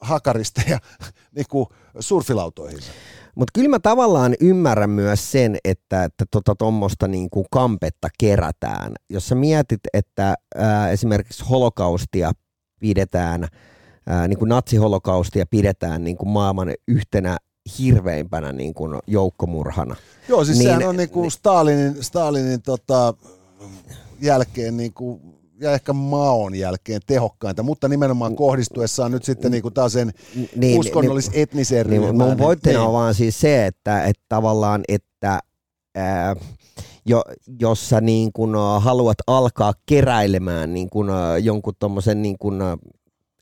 hakarista 0.00 0.62
ja 0.68 0.78
niin 1.36 1.46
kuin 1.50 1.66
surfilautoihin. 2.00 2.80
Mutta 3.34 3.50
kyllä 3.54 3.68
mä 3.68 3.78
tavallaan 3.78 4.34
ymmärrän 4.40 4.90
myös 4.90 5.32
sen, 5.32 5.56
että, 5.64 6.04
että 6.04 6.24
tota 6.30 6.54
tuommoista 6.54 7.08
niinku 7.08 7.46
kampetta 7.50 8.08
kerätään. 8.18 8.92
Jos 9.10 9.28
sä 9.28 9.34
mietit, 9.34 9.80
että 9.94 10.34
ää, 10.54 10.90
esimerkiksi 10.90 11.44
holokaustia 11.44 12.32
pidetään, 12.80 13.48
ää, 14.06 14.28
niin 14.28 14.38
kuin 14.38 14.48
natsiholokaustia 14.48 15.46
pidetään 15.46 16.04
niin 16.04 16.16
kuin 16.16 16.28
maailman 16.28 16.74
yhtenä 16.88 17.36
hirveimpänä 17.78 18.52
niin 18.52 18.74
kuin 18.74 18.98
joukkomurhana. 19.06 19.96
Joo, 20.28 20.44
siis 20.44 20.58
Niin, 20.58 20.68
niin, 20.68 20.76
sehän 20.76 20.88
on 20.88 20.96
niin 20.96 21.10
kuin 21.10 21.30
Stalinin, 21.30 22.04
Stalinin 22.04 22.62
tota, 22.62 23.14
jälkeen 24.20 24.76
niin 24.76 24.92
kuin, 24.92 25.20
ja 25.60 25.72
ehkä 25.72 25.92
Maon 25.92 26.54
jälkeen 26.54 27.00
tehokkainta, 27.06 27.62
mutta 27.62 27.88
nimenomaan 27.88 28.36
kohdistuessaan 28.36 29.12
nyt 29.12 29.24
sitten 29.24 29.50
niin 29.50 29.62
kuin 29.62 29.74
taas 29.74 29.92
sen 29.92 30.12
Niin, 30.56 30.80
uskonnollis-etniseen 30.80 31.86
Niin, 31.90 32.02
ryhmään. 32.02 32.28
mun 32.28 32.36
pointtina 32.36 32.78
on 32.80 32.84
Niin. 32.86 32.92
vaan 32.92 33.14
siis 33.14 33.40
se, 33.40 33.66
että, 33.66 34.04
että 34.04 34.22
tavallaan, 34.28 34.82
että 34.88 35.40
ää, 35.96 36.36
jo, 37.06 37.22
jos 37.60 37.88
sä 37.88 38.00
niin 38.00 38.32
kun, 38.32 38.54
haluat 38.80 39.18
alkaa 39.26 39.72
keräilemään 39.86 40.74
niin 40.74 40.90
kun, 40.90 41.08
jonkun 41.42 41.74
tommosen 41.78 42.22
niin 42.22 42.36
kun, 42.38 42.62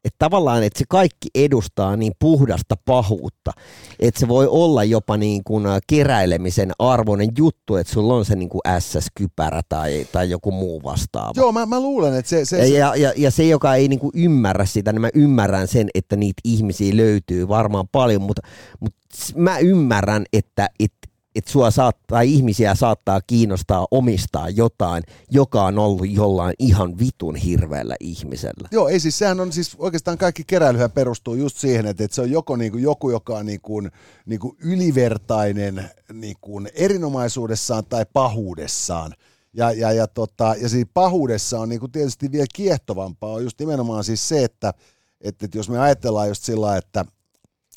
että 0.06 0.16
tavallaan, 0.18 0.62
että 0.62 0.78
se 0.78 0.84
kaikki 0.88 1.28
edustaa 1.34 1.96
niin 1.96 2.12
puhdasta 2.18 2.74
pahuutta, 2.84 3.52
että 4.00 4.20
se 4.20 4.28
voi 4.28 4.46
olla 4.46 4.84
jopa 4.84 5.16
niin 5.16 5.44
kuin 5.44 5.66
ä, 5.66 5.80
keräilemisen 5.86 6.72
arvoinen 6.78 7.28
juttu, 7.38 7.76
että 7.76 7.92
sulla 7.92 8.14
on 8.14 8.24
se 8.24 8.36
niin 8.36 8.48
kuin 8.48 8.60
SS-kypärä 8.78 9.60
tai, 9.68 10.06
tai 10.12 10.30
joku 10.30 10.50
muu 10.50 10.82
vastaava. 10.82 11.32
Joo, 11.36 11.52
mä, 11.52 11.66
mä 11.66 11.80
luulen, 11.80 12.14
että 12.14 12.28
se... 12.28 12.44
se, 12.44 12.58
Ja, 12.58 12.64
se 12.66 12.78
ja, 12.78 12.96
ja, 12.96 13.12
ja 13.16 13.30
se, 13.30 13.44
joka 13.44 13.74
ei 13.74 13.88
niinku 13.88 14.10
ymmärrä 14.14 14.64
sitä, 14.64 14.92
niin 14.92 15.00
mä 15.00 15.10
ymmärrän 15.14 15.68
sen, 15.68 15.88
että 15.94 16.16
niitä 16.16 16.40
ihmisiä 16.44 16.96
löytyy 16.96 17.48
varmaan 17.48 17.88
paljon, 17.92 18.22
mutta, 18.22 18.42
mutta 18.80 18.98
mä 19.34 19.58
ymmärrän, 19.58 20.24
että 20.32 20.68
et, 20.80 20.92
et 21.36 21.48
sua 21.48 21.70
saattaa, 21.70 22.20
ihmisiä 22.20 22.74
saattaa 22.74 23.20
kiinnostaa 23.20 23.86
omistaa 23.90 24.48
jotain, 24.48 25.02
joka 25.30 25.64
on 25.64 25.78
ollut 25.78 26.10
jollain 26.10 26.54
ihan 26.58 26.98
vitun 26.98 27.36
hirveällä 27.36 27.96
ihmisellä. 28.00 28.68
Joo, 28.72 28.88
ei 28.88 29.00
siis 29.00 29.18
sehän 29.18 29.40
on 29.40 29.52
siis 29.52 29.76
oikeastaan 29.78 30.18
kaikki 30.18 30.44
keräilyhän 30.46 30.90
perustuu 30.90 31.34
just 31.34 31.56
siihen, 31.56 31.86
että, 31.86 32.04
että 32.04 32.14
se 32.14 32.20
on 32.20 32.30
joko 32.30 32.56
niin 32.56 32.72
kuin 32.72 32.82
joku, 32.82 33.10
joka 33.10 33.36
on 33.36 33.46
niin 33.46 33.60
kuin, 33.60 33.90
niin 34.26 34.40
kuin 34.40 34.56
ylivertainen 34.60 35.90
niin 36.12 36.36
kuin 36.40 36.68
erinomaisuudessaan 36.74 37.84
tai 37.88 38.06
pahuudessaan. 38.12 39.14
Ja, 39.54 39.72
ja, 39.72 39.92
ja, 39.92 40.06
tota, 40.06 40.54
ja 40.60 40.68
siinä 40.68 40.90
pahuudessa 40.94 41.60
on 41.60 41.68
niin 41.68 41.80
kuin 41.80 41.92
tietysti 41.92 42.32
vielä 42.32 42.46
kiehtovampaa 42.54 43.32
on 43.32 43.44
just 43.44 43.60
nimenomaan 43.60 44.04
siis 44.04 44.28
se, 44.28 44.44
että, 44.44 44.74
että, 45.20 45.44
että 45.44 45.58
jos 45.58 45.68
me 45.68 45.78
ajatellaan 45.78 46.28
just 46.28 46.42
sillä 46.42 46.76
että, 46.76 47.04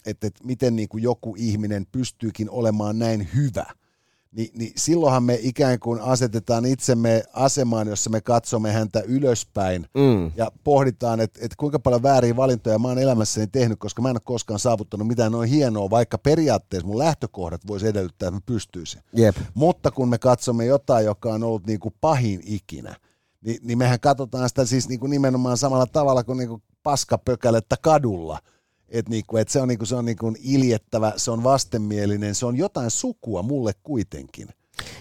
että, 0.06 0.28
että 0.28 0.44
miten 0.44 0.76
niin 0.76 0.90
kuin 0.90 1.04
joku 1.04 1.36
ihminen 1.38 1.86
pystyykin 1.92 2.50
olemaan 2.50 3.00
näin 3.00 3.28
hyvä, 3.36 3.66
niin, 4.32 4.50
niin 4.54 4.74
silloinhan 4.76 5.24
me 5.24 5.40
ikään 5.42 5.80
kuin 5.80 6.02
asetetaan 6.02 6.66
itsemme 6.66 7.24
asemaan, 7.34 7.88
jossa 7.88 8.10
me 8.10 8.22
katsomme 8.22 8.72
häntä 8.72 9.00
ylöspäin 9.00 9.88
Mm. 9.94 10.32
ja 10.36 10.52
pohditaan, 10.64 11.20
että, 11.20 11.40
että 11.44 11.56
kuinka 11.58 11.80
paljon 11.80 12.04
vääriä 12.04 12.36
valintoja 12.36 12.80
mä 12.80 12.88
oon 12.88 13.00
elämässäni 13.00 13.48
tehnyt, 13.48 13.80
koska 13.80 14.02
mä 14.02 14.10
en 14.10 14.16
ole 14.16 14.22
koskaan 14.24 14.60
saavuttanut 14.60 15.08
mitään 15.08 15.32
noin 15.32 15.50
hienoa, 15.50 15.90
vaikka 15.90 16.18
periaatteessa 16.18 16.88
mun 16.88 16.98
lähtökohdat 16.98 17.68
voisi 17.68 17.88
edellyttää, 17.88 18.28
että 18.28 18.36
mä 18.38 18.42
pystyisin. 18.46 19.02
Jep. 19.14 19.36
Mutta 19.54 19.92
kun 19.92 20.10
me 20.10 20.18
katsomme 20.18 20.66
jotain, 20.66 21.06
joka 21.06 21.34
on 21.34 21.44
ollut 21.44 21.68
niin 21.68 21.80
kuin 21.80 21.96
pahin 22.02 22.42
ikinä, 22.46 22.96
niin, 23.42 23.60
niin 23.64 23.78
mehän 23.78 24.00
katsotaan 24.00 24.50
sitä 24.50 24.66
siis 24.66 24.90
niin 24.90 25.00
kuin 25.00 25.10
nimenomaan 25.10 25.58
samalla 25.58 25.88
tavalla 25.88 26.24
kuin, 26.24 26.38
niin 26.38 26.50
kuin 26.50 26.64
paskapökälettä 26.84 27.76
kadulla. 27.82 28.40
Että 28.92 29.10
niin 29.12 29.24
kuin, 29.28 29.42
et 29.42 29.50
se 29.50 29.62
on, 29.62 29.68
niin 29.68 29.78
kuin, 29.78 29.88
se 29.88 29.96
on 29.96 30.06
niin 30.06 30.18
kuin 30.18 30.36
iljettävä, 30.44 31.14
se 31.18 31.32
on 31.32 31.44
vastenmielinen, 31.44 32.36
se 32.36 32.46
on 32.46 32.58
jotain 32.58 32.92
sukua 32.92 33.44
mulle 33.44 33.72
kuitenkin. 33.84 34.48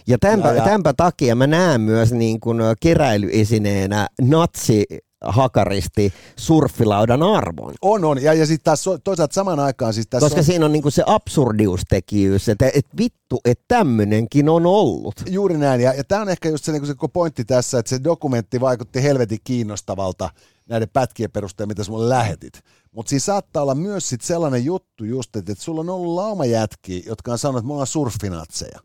Ja 0.06 0.18
tämänpä, 0.18 0.48
Ja- 0.48 0.54
ja- 0.54 0.64
tämänpä 0.64 0.92
takia 0.96 1.34
mä 1.34 1.46
näen 1.46 1.80
myös 1.80 2.12
niin 2.12 2.40
kuin 2.40 2.60
ä, 2.60 2.74
keräilyesineenä 2.80 4.08
natsi 4.20 4.84
hakaristi 5.24 6.12
surffilaudan 6.36 7.22
arvon. 7.22 7.74
On, 7.82 8.04
on. 8.04 8.22
Ja, 8.22 8.34
ja 8.34 8.46
sitten 8.46 8.64
taas 8.64 8.84
toisaalta 9.04 9.34
samaan 9.34 9.60
aikaan 9.60 9.94
siis 9.94 10.06
tässä 10.06 10.26
Koska 10.26 10.40
on... 10.40 10.44
siinä 10.44 10.64
on 10.64 10.72
niinku 10.72 10.90
se 10.90 11.02
absurdiustekijyys, 11.06 12.48
että 12.48 12.70
et 12.74 12.86
vittu, 12.98 13.40
että 13.44 13.64
tämmönenkin 13.68 14.48
on 14.48 14.66
ollut. 14.66 15.14
Juuri 15.30 15.56
näin, 15.56 15.80
ja, 15.80 15.94
ja 15.94 16.04
tämä 16.04 16.22
on 16.22 16.28
ehkä 16.28 16.48
just 16.48 16.64
se, 16.64 16.72
niin 16.72 16.86
se 16.86 16.94
pointti 17.12 17.44
tässä, 17.44 17.78
että 17.78 17.90
se 17.90 18.04
dokumentti 18.04 18.60
vaikutti 18.60 19.02
helvetin 19.02 19.38
kiinnostavalta 19.44 20.30
näiden 20.68 20.88
pätkien 20.92 21.30
perusteella, 21.30 21.68
mitä 21.68 21.84
sä 21.84 21.90
mulle 21.90 22.08
lähetit. 22.08 22.60
Mutta 22.92 23.10
siinä 23.10 23.20
saattaa 23.20 23.62
olla 23.62 23.74
myös 23.74 24.08
sit 24.08 24.20
sellainen 24.20 24.64
juttu 24.64 25.04
just, 25.04 25.36
että, 25.36 25.52
että 25.52 25.64
sulla 25.64 25.80
on 25.80 25.90
ollut 25.90 26.14
laumajätkiä, 26.14 27.02
jotka 27.06 27.32
on 27.32 27.38
sanonut, 27.38 27.58
että 27.58 27.66
me 27.66 27.72
ollaan 27.72 27.86
surfinatseja. 27.86 28.78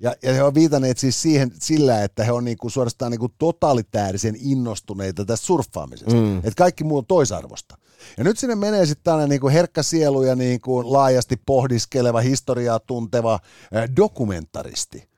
Ja, 0.00 0.14
ja 0.22 0.32
he 0.32 0.42
on 0.42 0.54
viitanneet 0.54 0.98
siis 0.98 1.22
siihen 1.22 1.52
sillä, 1.60 2.04
että 2.04 2.24
he 2.24 2.32
on 2.32 2.44
niinku 2.44 2.70
suorastaan 2.70 3.10
niinku 3.12 3.28
totalitäärisen 3.38 4.34
innostuneita 4.38 5.24
tästä 5.24 5.46
surffaamisesta. 5.46 6.14
Mm. 6.14 6.38
Että 6.38 6.52
kaikki 6.56 6.84
muu 6.84 6.98
on 6.98 7.06
toisarvosta. 7.06 7.78
Ja 8.18 8.24
nyt 8.24 8.38
sinne 8.38 8.54
menee 8.54 8.86
sitten 8.86 9.04
tällainen 9.04 9.28
niinku 9.28 9.48
herkkä 9.48 9.82
sielu 9.82 10.22
ja 10.22 10.36
niinku 10.36 10.92
laajasti 10.92 11.36
pohdiskeleva, 11.46 12.20
historiaa 12.20 12.80
tunteva 12.80 13.38
ää, 13.72 13.96
dokumentaristi. 13.96 15.08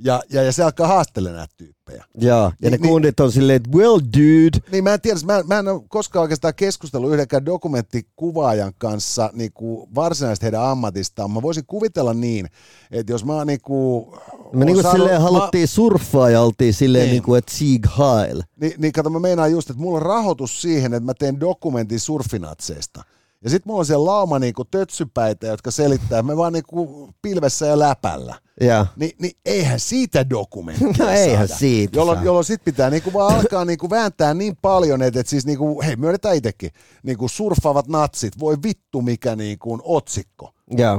Ja, 0.00 0.22
ja, 0.30 0.42
ja 0.42 0.52
se 0.52 0.62
alkaa 0.62 0.86
haastella 0.86 1.30
näitä 1.30 1.54
tyyppejä. 1.56 2.04
Joo, 2.14 2.38
ja 2.38 2.52
Niin- 2.60 2.70
ne 2.72 2.76
niin- 2.76 2.88
kundit 2.90 3.20
on 3.20 3.32
silleen, 3.32 3.56
että 3.56 3.70
well 3.70 3.98
dude, 4.16 4.58
Niin 4.72 4.84
mä 4.84 4.94
en 4.94 5.00
tiedä, 5.00 5.20
mä, 5.24 5.42
mä 5.46 5.58
en 5.58 5.68
ole 5.68 5.82
koskaan 5.88 6.20
oikeastaan 6.22 6.54
keskustellut 6.54 7.12
yhdenkään 7.12 7.46
dokumenttikuvaajan 7.46 8.72
kanssa 8.78 9.30
niin 9.32 9.52
kuin 9.52 9.94
varsinaisesti 9.94 10.44
heidän 10.44 10.62
ammatistaan. 10.64 11.30
Mä 11.30 11.42
voisin 11.42 11.64
kuvitella 11.66 12.14
niin, 12.14 12.46
että 12.90 13.12
jos 13.12 13.24
mä 13.24 13.44
niin 13.44 13.60
kuin, 13.60 14.06
me 14.52 14.64
niinku 14.64 14.90
silleen 14.90 15.20
haluttiin 15.22 15.68
surffaa 15.68 16.30
ja 16.30 16.40
oltiin 16.42 16.74
silleen 16.74 17.04
Niin. 17.04 17.12
niinku, 17.12 17.34
että 17.34 17.52
Sieg 17.54 17.86
Heil. 17.98 18.42
Niin, 18.60 18.72
niin 18.78 18.92
kato, 18.92 19.10
mä 19.10 19.18
meinaan 19.20 19.52
just, 19.52 19.70
että 19.70 19.82
mulla 19.82 19.96
on 19.96 20.02
rahoitus 20.06 20.62
siihen, 20.62 20.94
että 20.94 21.04
mä 21.06 21.14
teen 21.14 21.40
dokumentin 21.40 22.00
surfinatseista. 22.00 23.02
Ja 23.44 23.50
sit 23.50 23.66
mulla 23.66 23.78
on 23.78 23.86
siellä 23.86 24.04
lauma 24.04 24.38
niinku 24.38 24.64
tötsypäitä, 24.64 25.46
jotka 25.46 25.70
selittää, 25.70 26.22
me 26.22 26.36
vaan 26.36 26.52
niinku 26.52 27.08
pilvessä 27.22 27.66
ja 27.66 27.78
läpällä. 27.78 28.34
Ja. 28.60 28.86
Ni, 28.96 29.12
niin 29.18 29.32
eihän 29.44 29.80
siitä 29.80 30.30
dokumenttia 30.30 31.04
No 31.04 31.08
eihän 31.08 31.48
saada. 31.48 31.58
siitä 31.58 31.98
Jolloin, 31.98 32.16
saa. 32.18 32.24
jolloin 32.24 32.44
sit 32.44 32.64
pitää 32.64 32.90
niinku 32.90 33.12
vaan 33.12 33.34
alkaa 33.36 33.64
niinku 33.64 33.90
vääntää 33.90 34.34
niin 34.34 34.56
paljon, 34.62 35.02
että, 35.02 35.20
että 35.20 35.30
siis 35.30 35.46
niinku, 35.46 35.82
hei 35.82 35.96
myönnetään 35.96 36.36
itsekin, 36.36 36.70
niinku 37.02 37.28
surffaavat 37.28 37.88
natsit, 37.88 38.38
voi 38.40 38.56
vittu 38.62 39.02
mikä 39.02 39.36
niinku 39.36 39.72
on 39.72 39.80
otsikko. 39.84 40.52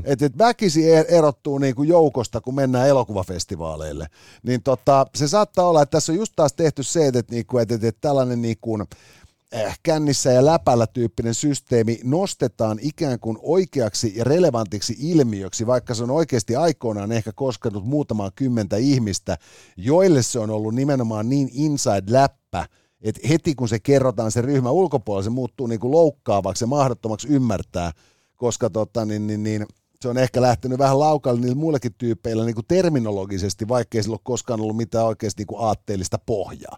Että 0.06 0.26
et 0.26 0.38
väkisi 0.38 0.82
er- 0.82 1.06
erottuu 1.08 1.58
niin 1.58 1.76
kuin 1.76 1.90
joukosta, 1.90 2.42
kun 2.42 2.56
mennään 2.56 2.88
elokuvafestivaaleille. 2.88 4.08
Niin 4.44 4.64
tota, 4.64 5.06
se 5.16 5.28
saattaa 5.28 5.68
olla, 5.70 5.82
että 5.82 5.92
tässä 5.92 6.12
on 6.12 6.18
just 6.18 6.34
taas 6.36 6.54
tehty 6.54 6.84
se, 6.84 7.08
että, 7.08 7.20
että, 7.20 7.34
niinku, 7.36 7.58
että, 7.58 7.76
että, 7.76 7.88
että 7.88 8.02
tällainen 8.02 8.42
niin 8.42 8.58
kuin, 8.62 8.82
äh, 8.82 8.88
kännissä 9.84 10.32
ja 10.32 10.46
läpällä 10.46 10.88
tyyppinen 10.88 11.34
systeemi 11.34 12.00
nostetaan 12.04 12.80
ikään 12.82 13.20
kuin 13.20 13.38
oikeaksi 13.42 14.14
ja 14.16 14.24
relevantiksi 14.24 14.96
ilmiöksi, 15.00 15.68
vaikka 15.68 15.94
se 15.94 16.04
on 16.04 16.12
oikeasti 16.12 16.56
aikoinaan 16.56 17.12
ehkä 17.12 17.32
koskenut 17.32 17.86
muutamaa 17.86 18.32
kymmentä 18.36 18.78
ihmistä, 18.78 19.38
joille 19.78 20.24
se 20.24 20.40
on 20.40 20.50
ollut 20.50 20.76
nimenomaan 20.76 21.30
niin 21.30 21.50
inside-läppä, 21.54 22.66
että 23.02 23.28
heti 23.30 23.56
kun 23.56 23.70
se 23.70 23.80
kerrotaan 23.80 24.32
se 24.32 24.42
ryhmä 24.42 24.72
ulkopuolella, 24.72 25.24
se 25.24 25.30
muuttuu 25.30 25.68
niin 25.68 25.80
kuin 25.80 25.92
loukkaavaksi 25.92 26.64
ja 26.64 26.68
mahdottomaksi 26.68 27.28
ymmärtää, 27.28 27.92
koska 28.36 28.70
tota, 28.70 29.06
niin, 29.06 29.28
niin, 29.28 29.44
niin, 29.44 29.66
se 30.02 30.10
on 30.10 30.18
ehkä 30.18 30.42
lähtenyt 30.42 30.80
vähän 30.80 31.00
laukalle 31.00 31.42
niillä 31.42 31.56
muillekin 31.56 31.94
tyypeillä 31.98 32.46
niin 32.46 32.56
kuin 32.56 32.68
terminologisesti, 32.68 33.68
vaikkei 33.68 34.04
sillä 34.04 34.14
ole 34.14 34.20
koskaan 34.24 34.62
ollut 34.62 34.78
mitään 34.78 35.06
oikeasti 35.06 35.40
niin 35.40 35.48
kuin 35.48 35.62
aatteellista 35.62 36.20
pohjaa. 36.26 36.78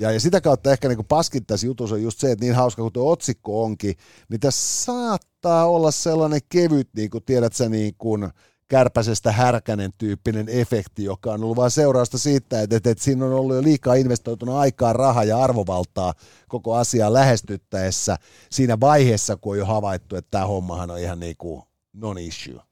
Ja, 0.00 0.12
ja 0.12 0.20
sitä 0.20 0.40
kautta 0.40 0.72
ehkä 0.72 0.88
niin 0.88 1.04
paskin 1.08 1.46
tässä 1.46 1.66
jutussa 1.66 1.94
on 1.94 2.02
just 2.02 2.18
se, 2.18 2.32
että 2.32 2.44
niin 2.44 2.54
hauska 2.54 2.82
kuin 2.82 2.92
tuo 2.92 3.10
otsikko 3.10 3.64
onkin, 3.64 3.94
niin 4.28 4.40
tässä 4.40 4.84
saattaa 4.84 5.66
olla 5.66 5.90
sellainen 5.90 6.40
kevyt, 6.48 6.88
niin 6.96 7.10
kuin 7.10 7.24
tiedät 7.24 7.52
sä, 7.52 7.68
niin 7.68 7.94
kuin 7.98 8.30
kärpäsestä 8.68 9.32
härkänen 9.32 9.92
tyyppinen 9.98 10.48
efekti, 10.48 11.04
joka 11.04 11.32
on 11.32 11.44
ollut 11.44 11.56
vain 11.56 11.70
seurausta 11.70 12.18
siitä, 12.18 12.60
että, 12.60 12.76
että, 12.76 12.90
että 12.90 13.04
siinä 13.04 13.24
on 13.24 13.32
ollut 13.32 13.56
jo 13.56 13.62
liikaa 13.62 13.94
investoituna 13.94 14.58
aikaa, 14.58 14.92
rahaa 14.92 15.24
ja 15.24 15.38
arvovaltaa 15.38 16.14
koko 16.48 16.74
asiaa 16.74 17.12
lähestyttäessä 17.12 18.16
siinä 18.50 18.80
vaiheessa, 18.80 19.36
kun 19.36 19.52
on 19.52 19.58
jo 19.58 19.66
havaittu, 19.66 20.16
että 20.16 20.30
tämä 20.30 20.46
hommahan 20.46 20.90
on 20.90 20.98
ihan 20.98 21.20
niin 21.20 21.36
kuin 21.38 21.62
non-issue. 21.92 22.62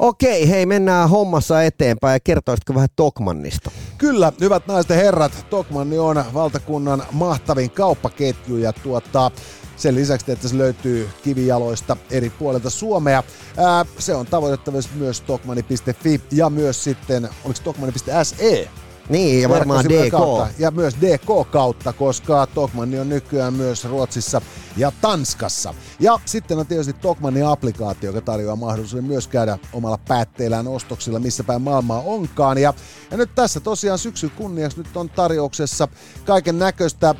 Okei, 0.00 0.48
hei 0.48 0.66
mennään 0.66 1.10
hommassa 1.10 1.62
eteenpäin 1.62 2.12
ja 2.12 2.20
kertoisitko 2.20 2.74
vähän 2.74 2.88
Tokmannista? 2.96 3.70
Kyllä, 3.98 4.32
hyvät 4.40 4.66
naiset 4.66 4.90
ja 4.90 4.96
herrat, 4.96 5.46
Tokmanni 5.50 5.98
on 5.98 6.24
valtakunnan 6.34 7.02
mahtavin 7.12 7.70
kauppaketju 7.70 8.56
ja 8.56 8.72
tuottaa 8.72 9.30
sen 9.76 9.94
lisäksi, 9.94 10.32
että 10.32 10.48
se 10.48 10.58
löytyy 10.58 11.08
kivijaloista 11.22 11.96
eri 12.10 12.30
puolilta 12.30 12.70
Suomea. 12.70 13.22
Ää, 13.56 13.84
se 13.98 14.14
on 14.14 14.26
tavoitettavissa 14.26 14.90
myös 14.94 15.20
tokmani.fi 15.20 16.20
ja 16.32 16.50
myös 16.50 16.84
sitten, 16.84 17.28
oliko 17.44 17.60
tokmani.se? 17.64 18.68
Niin, 19.08 19.42
ja 19.42 19.48
varmaan 19.48 19.84
DK. 19.84 20.10
Kautta, 20.10 20.48
ja 20.58 20.70
myös 20.70 20.96
DK 20.96 21.50
kautta, 21.50 21.92
koska 21.92 22.46
Tokmanni 22.46 22.98
on 22.98 23.08
nykyään 23.08 23.54
myös 23.54 23.84
Ruotsissa 23.84 24.40
ja 24.76 24.92
Tanskassa. 25.00 25.74
Ja 26.00 26.20
sitten 26.24 26.58
on 26.58 26.66
tietysti 26.66 26.92
Tokmannin 26.92 27.46
applikaatio, 27.46 28.10
joka 28.10 28.20
tarjoaa 28.20 28.56
mahdollisuuden 28.56 29.04
myös 29.04 29.28
käydä 29.28 29.58
omalla 29.72 29.98
päätteellään 30.08 30.68
ostoksilla, 30.68 31.18
missä 31.18 31.44
päin 31.44 31.62
maailmaa 31.62 32.02
onkaan. 32.06 32.58
Ja, 32.58 32.74
ja 33.10 33.16
nyt 33.16 33.30
tässä 33.34 33.60
tosiaan 33.60 33.98
syksyn 33.98 34.30
kunniaksi 34.30 34.78
nyt 34.78 34.96
on 34.96 35.10
tarjouksessa 35.10 35.88
kaiken 36.24 36.58
näköistä 36.58 37.14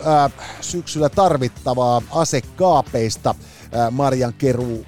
syksyllä 0.60 1.08
tarvittavaa 1.08 2.02
asekaapeista– 2.10 3.34
marjan 3.90 4.34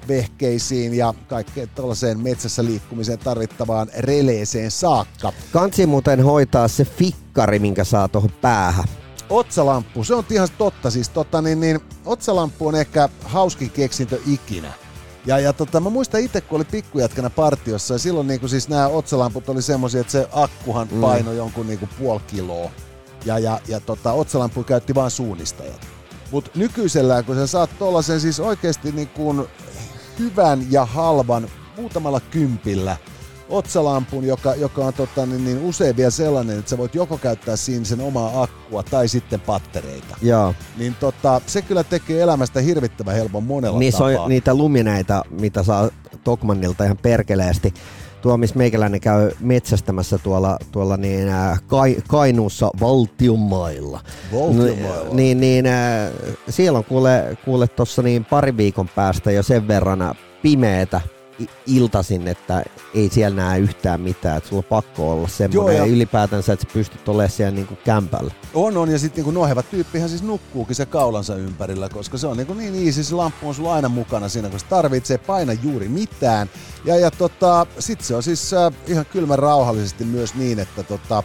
vehkeisiin 0.07 0.93
ja 0.93 1.13
kaikkeen 1.27 1.69
tällaiseen 1.75 2.19
metsässä 2.19 2.65
liikkumiseen 2.65 3.19
tarvittavaan 3.19 3.87
releeseen 3.97 4.71
saakka. 4.71 5.33
Kansi 5.51 5.85
muuten 5.85 6.23
hoitaa 6.23 6.67
se 6.67 6.85
fikkari, 6.85 7.59
minkä 7.59 7.83
saa 7.83 8.07
tuohon 8.07 8.31
päähän. 8.41 8.85
Otsalamppu, 9.29 10.03
se 10.03 10.15
on 10.15 10.23
ihan 10.29 10.47
totta. 10.57 10.91
Siis 10.91 11.09
tota, 11.09 11.41
niin, 11.41 11.59
niin, 11.59 11.79
otsalamppu 12.05 12.67
on 12.67 12.75
ehkä 12.75 13.09
hauskin 13.23 13.69
keksintö 13.69 14.19
ikinä. 14.27 14.73
Ja, 15.25 15.39
ja 15.39 15.53
tota, 15.53 15.79
mä 15.79 15.89
muistan 15.89 16.21
itse, 16.21 16.41
kun 16.41 16.55
oli 16.55 16.65
pikkujätkänä 16.65 17.29
partiossa, 17.29 17.93
ja 17.93 17.97
silloin 17.97 18.27
niin 18.27 18.49
siis 18.49 18.69
nämä 18.69 18.87
otsalamput 18.87 19.49
oli 19.49 19.61
semmoisia, 19.61 20.01
että 20.01 20.11
se 20.11 20.27
akkuhan 20.31 20.87
mm. 20.91 21.01
painoi 21.01 21.37
jonkun 21.37 21.67
niin 21.67 21.89
puoli 21.99 22.21
kiloa. 22.27 22.71
Ja, 23.25 23.39
ja, 23.39 23.59
ja 23.67 23.79
tota, 23.79 24.11
otsalampu 24.11 24.63
käytti 24.63 24.95
vain 24.95 25.11
suunnistajat. 25.11 26.00
Mutta 26.31 26.51
nykyisellään, 26.55 27.25
kun 27.25 27.35
sä 27.35 27.47
saat 27.47 27.69
tuollaisen 27.79 28.21
siis 28.21 28.39
oikeasti 28.39 28.91
niin 28.91 29.07
kuin 29.07 29.47
hyvän 30.19 30.71
ja 30.71 30.85
halvan 30.85 31.47
muutamalla 31.77 32.19
kympillä 32.19 32.97
otsalampun, 33.51 34.23
joka, 34.23 34.55
joka 34.55 34.85
on 34.85 34.93
tota, 34.93 35.25
niin, 35.25 35.45
niin 35.45 35.63
usein 35.63 35.97
vielä 35.97 36.09
sellainen, 36.11 36.59
että 36.59 36.69
sä 36.69 36.77
voit 36.77 36.95
joko 36.95 37.17
käyttää 37.17 37.55
siinä 37.55 37.85
sen 37.85 38.01
omaa 38.01 38.43
akkua 38.43 38.83
tai 38.83 39.07
sitten 39.07 39.39
pattereita. 39.39 40.17
Joo. 40.21 40.55
Niin 40.77 40.95
tota, 40.99 41.41
se 41.47 41.61
kyllä 41.61 41.83
tekee 41.83 42.21
elämästä 42.21 42.61
hirvittävän 42.61 43.15
helpon 43.15 43.43
monella 43.43 43.79
niin 43.79 43.93
tapaa. 43.93 44.23
on 44.23 44.29
niitä 44.29 44.53
lumineita, 44.53 45.23
mitä 45.29 45.63
saa 45.63 45.89
Tokmannilta 46.23 46.83
ihan 46.83 46.97
perkeleesti 46.97 47.73
tuo, 48.21 48.37
missä 48.37 48.57
meikäläinen 48.57 49.01
käy 49.01 49.31
metsästämässä 49.39 50.17
tuolla, 50.17 50.57
tuolla 50.71 50.97
niin, 50.97 51.29
äh, 51.29 51.61
Kai, 51.67 51.97
Kainuussa 52.07 52.69
valtionmailla. 52.79 53.99
Valtionmailla. 54.33 55.13
Niin, 55.13 55.39
niin 55.39 55.65
äh, 55.65 56.11
siellä 56.49 56.77
on 56.77 56.85
kuule, 56.85 57.37
kuule 57.45 57.67
tuossa 57.67 58.01
niin 58.01 58.25
pari 58.25 58.57
viikon 58.57 58.89
päästä 58.95 59.31
jo 59.31 59.43
sen 59.43 59.67
verran 59.67 60.15
pimeetä 60.41 61.01
iltasin, 61.65 62.27
että 62.27 62.63
ei 62.93 63.09
siellä 63.09 63.35
näe 63.35 63.59
yhtään 63.59 64.01
mitään, 64.01 64.37
että 64.37 64.49
sulla 64.49 64.59
on 64.59 64.63
pakko 64.83 65.11
olla 65.11 65.27
semmoinen 65.27 65.77
Joo, 65.77 65.85
ja... 65.85 65.91
ylipäätänsä, 65.91 66.53
että 66.53 66.65
sä 66.67 66.73
pystyt 66.73 67.09
olemaan 67.09 67.29
siellä 67.29 67.55
niinku 67.55 67.77
kämpällä. 67.85 68.33
On, 68.53 68.77
on, 68.77 68.89
ja 68.89 68.99
sitten 68.99 69.23
niinku 69.23 69.39
noheva 69.39 69.63
tyyppihän 69.63 70.09
siis 70.09 70.23
nukkuukin 70.23 70.75
se 70.75 70.85
kaulansa 70.85 71.35
ympärillä, 71.35 71.89
koska 71.89 72.17
se 72.17 72.27
on 72.27 72.37
niinku 72.37 72.53
niin 72.53 72.85
easy, 72.85 73.03
se 73.03 73.15
lamppu 73.15 73.47
on 73.47 73.55
sulla 73.55 73.73
aina 73.73 73.89
mukana 73.89 74.29
siinä, 74.29 74.49
kun 74.49 74.59
se 74.59 74.65
tarvitsee 74.65 75.17
paina 75.17 75.53
juuri 75.53 75.89
mitään. 75.89 76.49
Ja, 76.85 76.97
ja 76.97 77.11
tota, 77.11 77.67
sitten 77.79 78.07
se 78.07 78.15
on 78.15 78.23
siis 78.23 78.53
äh, 78.53 78.73
ihan 78.87 79.05
kylmän 79.05 79.39
rauhallisesti 79.39 80.03
myös 80.03 80.35
niin, 80.35 80.59
että 80.59 80.83
tota, 80.83 81.23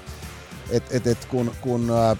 et, 0.70 0.84
et, 0.90 1.06
et 1.06 1.24
kun, 1.24 1.52
kun 1.60 1.90
äh, 1.90 2.18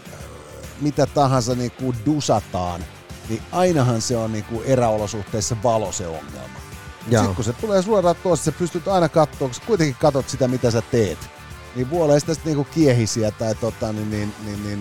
mitä 0.80 1.06
tahansa 1.06 1.54
niinku 1.54 1.94
dusataan, 2.06 2.85
niin 3.28 3.42
ainahan 3.52 4.00
se 4.00 4.16
on 4.16 4.32
niinku 4.32 4.62
eräolosuhteissa 4.62 5.56
valo 5.62 5.92
se 5.92 6.06
ongelma. 6.06 6.65
Sitten 7.10 7.34
kun 7.34 7.44
se 7.44 7.52
tulee 7.52 7.82
suoraan 7.82 8.16
tuossa, 8.22 8.44
sä 8.44 8.58
pystyt 8.58 8.88
aina 8.88 9.08
katsoa, 9.08 9.48
kun 9.48 9.56
kuitenkin 9.66 9.96
katsot 10.00 10.28
sitä, 10.28 10.48
mitä 10.48 10.70
sä 10.70 10.82
teet. 10.90 11.18
Niin 11.76 11.90
vuolee 11.90 12.20
sitä 12.20 12.34
sitten 12.34 12.50
niinku 12.50 12.72
kiehisiä 12.74 13.30
tai 13.30 13.54
tota, 13.54 13.92
niin, 13.92 14.10
niin, 14.10 14.32
niin, 14.44 14.62
niin, 14.62 14.80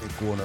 niin 0.00 0.10
kuin 0.18 0.40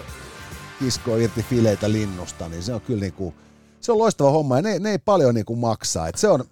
kiskoo 0.79 1.17
irti 1.17 1.43
fileitä 1.43 1.91
linnusta, 1.91 2.49
niin 2.49 2.63
se 2.63 2.73
on 2.73 2.81
kyllä 2.81 3.01
niinku, 3.01 3.33
se 3.81 3.91
on 3.91 3.97
loistava 3.97 4.31
homma 4.31 4.55
ja 4.55 4.61
ne, 4.61 4.79
ne 4.79 4.91
ei 4.91 4.97
paljon 4.97 5.35
niinku 5.35 5.55
maksaa. 5.55 6.07
Et 6.07 6.17
se 6.17 6.27
on 6.27 6.43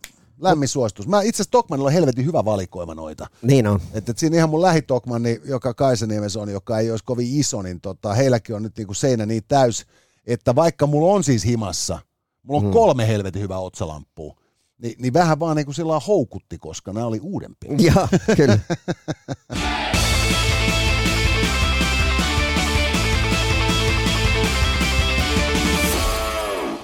lämmin 0.42 0.68
suositus. 0.68 1.08
Mä 1.08 1.22
itse 1.22 1.42
asiassa 1.42 1.52
Tokmanilla 1.52 1.88
on 1.88 1.94
helvetin 1.94 2.26
hyvä 2.26 2.46
valikoima 2.46 2.96
noita. 2.96 3.28
Niin 3.42 3.68
on. 3.68 3.80
Et, 3.94 4.10
et 4.10 4.18
siinä 4.18 4.38
ihan 4.38 4.50
mun 4.50 4.62
lähitokmanni, 4.62 5.42
joka 5.46 5.74
Kaisaniemessä 5.74 6.40
on, 6.40 6.50
joka 6.50 6.80
ei 6.80 6.92
olisi 6.92 7.06
kovin 7.06 7.40
iso, 7.40 7.62
niin 7.62 7.82
tota, 7.82 8.14
heilläkin 8.14 8.56
on 8.56 8.64
nyt 8.64 8.78
niinku 8.78 8.94
seinä 8.94 9.26
niin 9.26 9.44
täys, 9.48 9.86
että 10.28 10.56
vaikka 10.56 10.88
mulla 10.88 11.14
on 11.14 11.24
siis 11.24 11.46
himassa, 11.46 12.00
mulla 12.44 12.60
on 12.60 12.64
hmm. 12.64 12.74
kolme 12.74 13.08
helvetin 13.08 13.42
hyvää 13.42 13.60
otsalamppua, 13.60 14.36
niin, 14.82 14.96
niin 15.00 15.14
vähän 15.14 15.40
vaan 15.40 15.56
niin 15.56 15.66
kuin 15.66 15.76
sillä 15.76 16.00
houkutti, 16.00 16.58
koska 16.58 16.94
nämä 16.94 17.06
oli 17.06 17.20
uudempia. 17.20 17.72
Joo, 17.78 18.08
kyllä. 18.36 18.60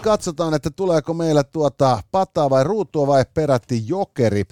Katsotaan, 0.01 0.53
että 0.53 0.69
tuleeko 0.69 1.13
meillä 1.13 1.43
tuota 1.43 2.03
pataa 2.11 2.49
vai 2.49 2.63
ruutua 2.63 3.07
vai 3.07 3.25
peräti 3.33 3.87
jokeri. 3.87 4.43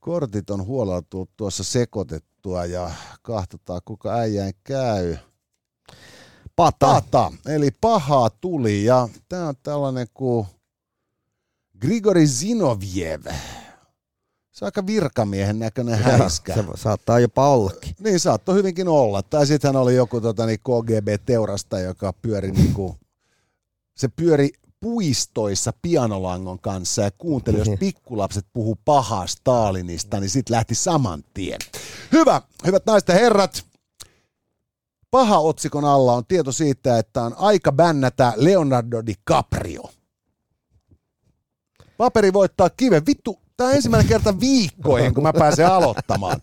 Kortit 0.00 0.50
on 0.50 0.66
huolella 0.66 1.02
tuossa 1.36 1.64
sekoitettua 1.64 2.64
ja 2.64 2.90
kahtotaan 3.22 3.80
kuka 3.84 4.14
äijään 4.14 4.52
käy. 4.64 5.16
Pata. 6.56 6.86
Pata, 6.86 7.32
eli 7.46 7.70
pahaa 7.80 8.30
tuli 8.30 8.84
ja 8.84 9.08
tämä 9.28 9.48
on 9.48 9.54
tällainen 9.62 10.06
kuin 10.14 10.46
Grigori 11.82 12.26
Zinoviev. 12.26 13.24
Se 14.50 14.64
on 14.64 14.66
aika 14.66 14.86
virkamiehen 14.86 15.58
näköinen 15.58 15.98
häiskä. 15.98 16.54
Se 16.54 16.64
saattaa 16.74 17.20
jopa 17.20 17.48
ollakin. 17.48 17.96
Niin 18.00 18.20
saattoi 18.20 18.54
hyvinkin 18.54 18.88
olla. 18.88 19.22
Tai 19.22 19.46
sitten 19.46 19.68
hän 19.68 19.82
oli 19.82 19.94
joku 19.94 20.20
tota, 20.20 20.46
niin 20.46 20.58
KGB-teurasta, 20.58 21.80
joka 21.80 22.12
pyöri 22.12 22.50
niin 22.50 22.74
kuin, 22.74 22.94
se 23.96 24.08
pyöri 24.08 24.50
puistoissa 24.80 25.72
pianolangon 25.82 26.58
kanssa 26.58 27.02
ja 27.02 27.10
kuunteli, 27.10 27.58
jos 27.58 27.68
pikkulapset 27.80 28.46
puhuu 28.52 28.78
pahaa 28.84 29.26
Stalinista, 29.26 30.20
niin 30.20 30.30
sitten 30.30 30.56
lähti 30.56 30.74
saman 30.74 31.24
tien. 31.34 31.60
Hyvä, 32.12 32.42
hyvät 32.66 32.86
naiset 32.86 33.08
ja 33.08 33.14
herrat. 33.14 33.64
Paha 35.10 35.38
otsikon 35.38 35.84
alla 35.84 36.14
on 36.14 36.26
tieto 36.26 36.52
siitä, 36.52 36.98
että 36.98 37.22
on 37.22 37.34
aika 37.38 37.72
bännätä 37.72 38.32
Leonardo 38.36 39.06
DiCaprio– 39.06 39.82
Paperi 42.02 42.32
voittaa 42.32 42.70
kiven. 42.70 43.06
Vittu, 43.06 43.38
tämä 43.56 43.68
on 43.70 43.76
ensimmäinen 43.76 44.08
kerta 44.08 44.40
viikkoihin, 44.40 45.14
kun 45.14 45.22
mä 45.22 45.32
pääsen 45.32 45.66
aloittamaan. 45.66 46.40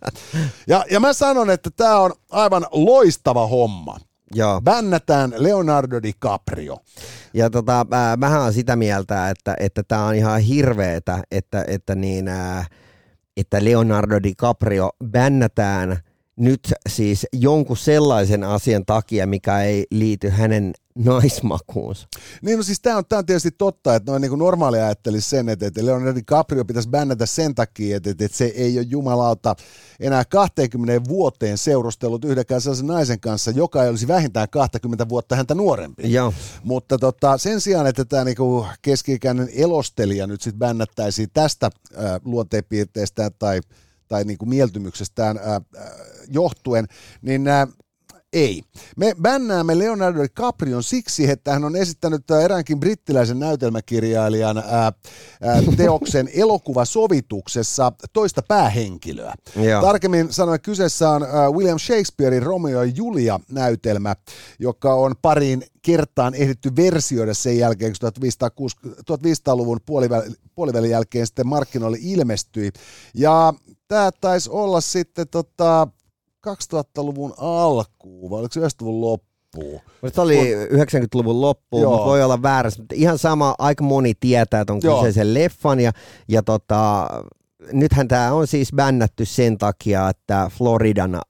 Ja, 0.67 0.85
ja 0.91 0.99
mä 0.99 1.13
sanon, 1.13 1.49
että 1.49 1.69
tämä 1.77 1.99
on 1.99 2.11
aivan 2.31 2.65
loistava 2.71 3.47
homma. 3.47 3.97
Joo. 4.35 4.61
Bännätään 4.61 5.33
Leonardo 5.37 6.01
DiCaprio. 6.03 6.77
Ja 7.33 7.49
tota, 7.49 7.79
äh, 7.79 8.17
mähän 8.17 8.41
on 8.41 8.53
sitä 8.53 8.75
mieltä, 8.75 9.29
että 9.29 9.55
että 9.59 9.83
tämä 9.83 10.05
on 10.05 10.15
ihan 10.15 10.41
hirveetä, 10.41 11.23
että, 11.31 11.65
että 11.67 11.95
niin, 11.95 12.27
äh, 12.27 12.69
että 13.37 13.63
Leonardo 13.63 14.23
DiCaprio 14.23 14.89
bännätään 15.11 15.99
nyt 16.39 16.73
siis 16.89 17.27
jonkun 17.33 17.77
sellaisen 17.77 18.43
asian 18.43 18.85
takia, 18.85 19.27
mikä 19.27 19.61
ei 19.61 19.85
liity 19.91 20.29
hänen 20.29 20.73
naismakuunsa. 20.95 22.07
Niin 22.41 22.57
no 22.57 22.63
siis 22.63 22.81
tämä 22.81 22.97
on, 22.97 23.03
tää 23.09 23.19
on 23.19 23.25
tietysti 23.25 23.51
totta, 23.51 23.95
että 23.95 24.11
noin 24.11 24.21
niin 24.21 24.29
kuin 24.29 24.39
normaali 24.39 24.77
ajattelisi 24.77 25.29
sen, 25.29 25.49
että, 25.49 25.67
että 25.67 25.85
Leonardo 25.85 26.15
DiCaprio 26.15 26.65
pitäisi 26.65 26.89
bännätä 26.89 27.25
sen 27.25 27.55
takia, 27.55 27.97
että, 27.97 28.09
että, 28.09 28.25
että 28.25 28.37
se 28.37 28.45
ei 28.45 28.77
ole 28.77 28.85
jumalauta 28.89 29.55
enää 29.99 30.25
20 30.25 31.09
vuoteen 31.09 31.57
seurustellut 31.57 32.25
yhdenkään 32.25 32.61
sellaisen 32.61 32.87
naisen 32.87 33.19
kanssa, 33.19 33.51
joka 33.51 33.83
ei 33.83 33.89
olisi 33.89 34.07
vähintään 34.07 34.49
20 34.49 35.09
vuotta 35.09 35.35
häntä 35.35 35.55
nuorempi. 35.55 36.13
Joo. 36.13 36.33
Mutta 36.63 36.97
tota, 36.97 37.37
sen 37.37 37.61
sijaan, 37.61 37.87
että 37.87 38.05
tämä 38.05 38.23
niinku 38.23 38.65
keski-ikäinen 38.81 39.49
elostelija 39.53 40.27
nyt 40.27 40.41
sitten 40.41 40.59
bännättäisiin 40.59 41.29
tästä 41.33 41.69
äh, 41.97 42.03
luonteenpiirteestä 42.25 43.31
tai, 43.39 43.61
tai 44.09 44.23
niinku 44.23 44.45
mieltymyksestään 44.45 45.37
äh, 45.37 45.61
johtuen, 46.27 46.87
niin 47.21 47.47
äh, 47.47 47.67
ei. 48.33 48.63
Me 48.97 49.15
bännäämme 49.21 49.77
Leonardo 49.77 50.23
DiCaprion 50.23 50.83
siksi, 50.83 51.29
että 51.29 51.53
hän 51.53 51.63
on 51.63 51.75
esittänyt 51.75 52.31
eräänkin 52.31 52.79
brittiläisen 52.79 53.39
näytelmäkirjailijan 53.39 54.57
ää, 54.57 54.63
ää, 54.71 54.93
teoksen 55.77 56.29
elokuvasovituksessa 56.43 57.91
toista 58.13 58.41
päähenkilöä. 58.47 59.33
Joo. 59.55 59.81
Tarkemmin 59.81 60.33
sanoen 60.33 60.61
kyseessä 60.61 61.09
on 61.09 61.23
ää, 61.23 61.51
William 61.51 61.79
Shakespearein 61.79 62.43
Romeo 62.43 62.83
ja 62.83 62.91
Julia 62.95 63.39
näytelmä, 63.51 64.15
joka 64.59 64.93
on 64.93 65.15
pariin 65.21 65.63
kertaan 65.81 66.35
ehditty 66.35 66.75
versioida 66.75 67.33
sen 67.33 67.57
jälkeen, 67.57 67.93
kun 68.55 68.69
1500-luvun 69.11 69.79
puolivälin, 69.85 70.35
puolivälin 70.55 70.91
jälkeen 70.91 71.27
sitten 71.27 71.47
markkinoille 71.47 71.97
ilmestyi. 72.01 72.71
Ja 73.13 73.53
tämä 73.89 74.09
taisi 74.21 74.49
olla 74.49 74.81
sitten 74.81 75.27
tota, 75.27 75.87
2000-luvun 76.47 77.33
alkuun, 77.37 78.31
vai 78.31 78.39
oliko 78.39 78.53
se 78.53 78.59
90-luvun 78.59 79.01
loppuun? 79.01 79.81
Se 80.13 80.21
oli 80.21 80.55
90-luvun 80.65 81.41
loppuun, 81.41 81.89
mutta 81.89 82.05
voi 82.05 82.23
olla 82.23 82.41
väärässä. 82.41 82.81
Mutta 82.81 82.95
ihan 82.97 83.17
sama, 83.17 83.55
aika 83.57 83.83
moni 83.83 84.13
tietää 84.19 84.65
Joo. 84.83 84.97
kyseisen 84.97 85.33
leffan. 85.33 85.79
Ja, 85.79 85.91
ja 86.27 86.43
tota, 86.43 87.07
nythän 87.71 88.07
tämä 88.07 88.33
on 88.33 88.47
siis 88.47 88.73
bännätty 88.75 89.25
sen 89.25 89.57
takia, 89.57 90.09
että 90.09 90.51
Floridan 90.57 91.21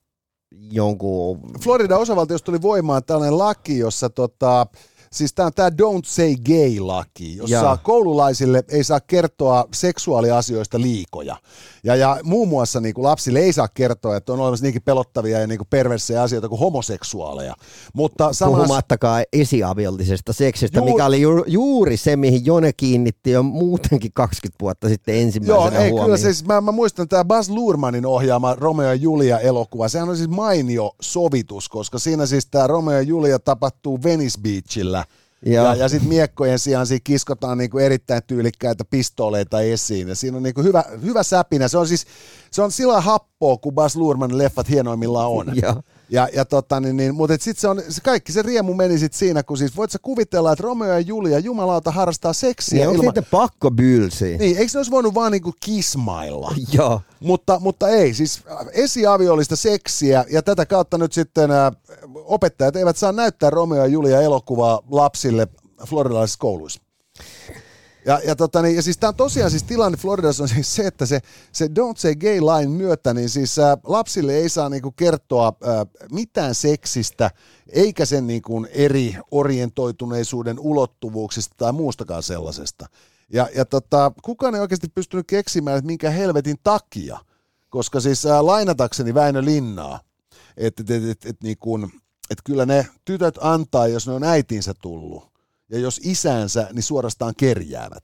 jonkun... 0.71 1.39
Floridan 1.63 1.99
osavaltiosta 1.99 2.45
tuli 2.45 2.61
voimaan 2.61 3.03
tällainen 3.03 3.37
laki, 3.37 3.77
jossa 3.77 4.09
tota, 4.09 4.67
siis 5.11 5.33
tämä 5.33 5.45
on 5.45 5.53
tämä 5.53 5.69
Don't 5.69 6.05
Say 6.05 6.35
Gay-laki, 6.35 7.35
jossa 7.35 7.55
Joo. 7.55 7.77
koululaisille 7.83 8.63
ei 8.69 8.83
saa 8.83 8.99
kertoa 8.99 9.65
seksuaaliasioista 9.73 10.81
liikoja. 10.81 11.35
Ja, 11.83 11.95
ja 11.95 12.17
muun 12.23 12.47
muassa 12.47 12.79
niin 12.79 12.93
kuin 12.93 13.03
lapsille 13.03 13.39
ei 13.39 13.53
saa 13.53 13.67
kertoa, 13.67 14.17
että 14.17 14.33
on 14.33 14.39
olemassa 14.39 14.63
niinkin 14.63 14.81
pelottavia 14.81 15.39
ja 15.39 15.47
niin 15.47 15.57
kuin 15.57 15.67
perversejä 15.69 16.21
asioita 16.21 16.49
kuin 16.49 16.59
homoseksuaaleja. 16.59 17.55
Mutta 17.93 18.33
samassa... 18.33 18.45
Puhumattakaan 18.45 19.23
esiaviollisesta 19.33 20.33
seksistä, 20.33 20.79
Juu- 20.79 20.85
mikä 20.85 21.05
oli 21.05 21.21
ju, 21.21 21.43
juuri 21.47 21.97
se, 21.97 22.15
mihin 22.15 22.45
Jone 22.45 22.73
kiinnitti 22.73 23.31
jo 23.31 23.43
muutenkin 23.43 24.11
20 24.13 24.61
vuotta 24.61 24.89
sitten 24.89 25.15
Joo, 25.15 25.23
ensimmäisenä 25.23 25.79
ei, 25.79 25.89
huomioon. 25.89 26.05
kyllä 26.05 26.17
siis, 26.17 26.45
mä, 26.45 26.61
mä 26.61 26.71
muistan 26.71 27.07
tämä 27.07 27.25
Baz 27.25 27.49
Luhrmannin 27.49 28.05
ohjaama 28.05 28.55
Romeo 28.55 28.87
ja 28.87 28.95
Julia 28.95 29.39
elokuva. 29.39 29.89
Sehän 29.89 30.09
on 30.09 30.17
siis 30.17 30.29
mainio 30.29 30.91
sovitus, 31.01 31.69
koska 31.69 31.99
siinä 31.99 32.25
siis 32.25 32.47
tämä 32.51 32.67
Romeo 32.67 32.95
ja 32.95 33.01
Julia 33.01 33.39
tapahtuu 33.39 34.03
Venice 34.03 34.41
Beachillä. 34.41 35.05
Joo. 35.45 35.65
Ja, 35.65 35.75
ja 35.75 35.89
sitten 35.89 36.09
miekkojen 36.09 36.59
sijaan 36.59 36.87
siinä 36.87 37.01
kiskotaan 37.03 37.57
niinku 37.57 37.77
erittäin 37.77 38.23
tyylikkäitä 38.27 38.85
pistooleita 38.85 39.61
esiin. 39.61 40.07
Ja 40.07 40.15
siinä 40.15 40.37
on 40.37 40.43
niinku 40.43 40.63
hyvä, 40.63 40.83
hyvä 41.03 41.23
säpinä. 41.23 41.67
Se 41.67 41.77
on 41.77 41.87
siis 41.87 42.05
se 42.51 42.61
on 42.61 42.71
sillä 42.71 43.01
happoa, 43.01 43.57
kun 43.57 43.73
Baz 43.73 43.95
Luhrmannin 43.95 44.37
leffat 44.37 44.69
hienoimmillaan 44.69 45.29
on. 45.29 45.47
Joo. 45.61 45.81
Ja, 46.11 46.27
ja 46.33 46.45
tota, 46.45 46.79
niin, 46.79 46.97
niin, 46.97 47.15
mutta 47.15 47.33
sitten 47.39 47.61
se 47.61 47.67
on, 47.67 47.81
se 47.89 48.01
kaikki 48.01 48.31
se 48.31 48.41
riemu 48.41 48.73
meni 48.73 48.97
sit 48.97 49.13
siinä, 49.13 49.43
kun 49.43 49.57
siis 49.57 49.77
voit 49.77 49.91
sä 49.91 49.99
kuvitella, 50.01 50.51
että 50.51 50.63
Romeo 50.63 50.87
ja 50.87 50.99
Julia 50.99 51.39
jumalauta 51.39 51.91
harrastaa 51.91 52.33
seksiä 52.33 52.85
Niin 52.85 52.95
ilman... 52.95 53.13
pakko 53.31 53.71
bylsiä? 53.71 54.37
Niin, 54.37 54.57
eikö 54.57 54.71
ne 54.73 54.79
olisi 54.79 54.91
voinut 54.91 55.13
vaan 55.13 55.31
niinku 55.31 55.53
kismailla? 55.65 56.53
Joo. 56.73 57.01
Mutta, 57.19 57.59
mutta 57.59 57.89
ei, 57.89 58.13
siis 58.13 58.43
esiaviollista 58.71 59.55
seksiä 59.55 60.25
ja 60.29 60.41
tätä 60.41 60.65
kautta 60.65 60.97
nyt 60.97 61.13
sitten 61.13 61.51
ä, 61.51 61.71
opettajat 62.15 62.75
eivät 62.75 62.97
saa 62.97 63.11
näyttää 63.11 63.49
Romeo 63.49 63.77
ja 63.79 63.85
Julia 63.85 64.21
elokuvaa 64.21 64.81
lapsille 64.91 65.47
floridalaisissa 65.87 66.39
kouluissa. 66.39 66.81
Ja, 68.05 68.19
ja, 68.23 68.35
tota, 68.35 68.61
niin, 68.61 68.75
ja 68.75 68.81
siis 68.81 68.97
tämä 68.97 69.09
on 69.09 69.15
tosiaan 69.15 69.51
siis 69.51 69.63
tilanne 69.63 69.97
Floridassa 69.97 70.43
on 70.43 70.49
siis 70.49 70.75
se, 70.75 70.87
että 70.87 71.05
se, 71.05 71.19
se 71.51 71.65
Don't 71.65 71.97
Say 71.97 72.15
Gay 72.15 72.41
Line 72.41 72.77
myötä, 72.77 73.13
niin 73.13 73.29
siis 73.29 73.59
ä, 73.59 73.77
lapsille 73.83 74.33
ei 74.33 74.49
saa 74.49 74.69
niinku 74.69 74.91
kertoa 74.91 75.47
ä, 75.47 75.85
mitään 76.11 76.55
seksistä, 76.55 77.31
eikä 77.69 78.05
sen 78.05 78.27
niinku 78.27 78.65
eri 78.69 79.15
orientoituneisuuden 79.31 80.59
ulottuvuuksista 80.59 81.55
tai 81.57 81.71
muustakaan 81.71 82.23
sellaisesta. 82.23 82.85
Ja, 83.33 83.49
ja 83.55 83.65
tota, 83.65 84.11
kukaan 84.21 84.55
ei 84.55 84.61
oikeasti 84.61 84.87
pystynyt 84.95 85.27
keksimään, 85.27 85.77
että 85.77 85.87
minkä 85.87 86.09
helvetin 86.09 86.57
takia, 86.63 87.19
koska 87.69 87.99
siis 87.99 88.25
ä, 88.25 88.45
lainatakseni 88.45 89.13
Väinö 89.13 89.45
Linnaa, 89.45 89.99
että 90.57 90.83
et, 90.83 90.89
et, 90.89 91.09
et, 91.09 91.25
et, 91.25 91.43
niin 91.43 91.57
kun, 91.57 91.91
et 92.31 92.37
kyllä 92.45 92.65
ne 92.65 92.87
tytöt 93.05 93.37
antaa, 93.41 93.87
jos 93.87 94.07
ne 94.07 94.13
on 94.13 94.23
äitinsä 94.23 94.73
tullut, 94.81 95.28
ja 95.69 95.79
jos 95.79 96.01
isänsä, 96.03 96.67
niin 96.73 96.83
suorastaan 96.83 97.33
kerjäävät. 97.37 98.03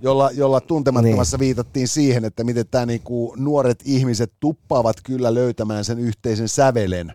Jolla, 0.00 0.30
jolla 0.30 0.60
tuntemattomassa 0.60 1.36
niin. 1.36 1.46
viitattiin 1.46 1.88
siihen, 1.88 2.24
että 2.24 2.44
miten 2.44 2.66
tämä 2.70 2.86
niinku 2.86 3.34
nuoret 3.38 3.82
ihmiset 3.84 4.32
tuppaavat 4.40 4.96
kyllä 5.04 5.34
löytämään 5.34 5.84
sen 5.84 5.98
yhteisen 5.98 6.48
sävelen, 6.48 7.12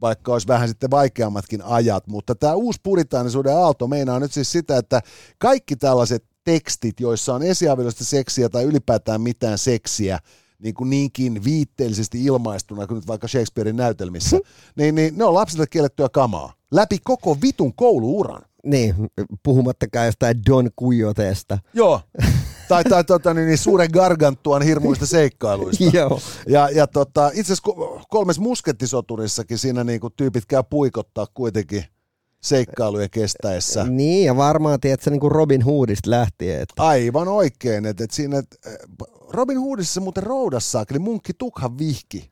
vaikka 0.00 0.32
olisi 0.32 0.48
vähän 0.48 0.68
sitten 0.68 0.90
vaikeammatkin 0.90 1.62
ajat, 1.62 2.06
mutta 2.06 2.34
tämä 2.34 2.54
uusi 2.54 2.80
puritaanisuuden 2.82 3.56
aalto 3.56 3.86
meinaa 3.86 4.20
nyt 4.20 4.32
siis 4.32 4.52
sitä, 4.52 4.76
että 4.76 5.02
kaikki 5.38 5.76
tällaiset 5.76 6.24
tekstit, 6.44 7.00
joissa 7.00 7.34
on 7.34 7.42
esiaviolista 7.42 8.04
seksiä 8.04 8.48
tai 8.48 8.64
ylipäätään 8.64 9.20
mitään 9.20 9.58
seksiä, 9.58 10.18
niin 10.58 10.74
kuin 10.74 10.90
niinkin 10.90 11.44
viitteellisesti 11.44 12.24
ilmaistuna 12.24 12.86
kuin 12.86 12.96
nyt 12.96 13.06
vaikka 13.06 13.28
Shakespearein 13.28 13.76
näytelmissä, 13.76 14.38
niin, 14.76 14.94
niin 14.94 15.18
ne 15.18 15.24
on 15.24 15.34
lapsille 15.34 15.66
kiellettyä 15.66 16.08
kamaa. 16.08 16.52
Läpi 16.70 16.98
koko 17.04 17.36
vitun 17.42 17.74
kouluuran. 17.74 18.42
Niin, 18.66 18.94
puhumattakaan 19.42 20.06
jostain 20.06 20.36
Don 20.46 20.70
Quixotesta. 20.82 21.58
Joo. 21.74 22.00
tai 22.68 22.84
tai 22.84 23.04
tota, 23.04 23.34
niin, 23.34 23.46
niin 23.46 23.58
suuren 23.58 23.90
gargantuan 23.92 24.62
hirmuista 24.62 25.06
seikkailuista. 25.06 25.84
Joo. 25.98 26.20
Ja, 26.48 26.68
ja 26.70 26.86
tota, 26.86 27.30
itse 27.34 27.52
asiassa 27.52 27.70
ko- 27.70 28.04
kolmes 28.08 28.38
muskettisoturissakin 28.38 29.58
siinä 29.58 29.84
niin 29.84 30.00
kuin 30.00 30.12
tyypit 30.16 30.46
käy 30.46 30.62
puikottaa 30.70 31.26
kuitenkin 31.34 31.84
seikkailujen 32.42 33.10
kestäessä. 33.10 33.84
Niin, 33.84 34.26
ja 34.26 34.36
varmaan, 34.36 34.80
tiedätkö, 34.80 35.10
niin 35.10 35.20
kuin 35.20 35.32
Robin 35.32 35.62
Hoodista 35.62 36.10
lähtien. 36.10 36.62
Että, 36.62 36.74
Aivan 36.82 37.28
oikein, 37.28 37.86
että, 37.86 38.04
että 38.04 38.16
siinä 38.16 38.38
että 38.38 38.56
Robin 39.28 39.60
Hoodissa 39.60 40.00
muuten 40.00 40.22
roudassa, 40.22 40.84
eli 40.90 40.98
munkki 40.98 41.32
Tukhan 41.38 41.78
vihki 41.78 42.30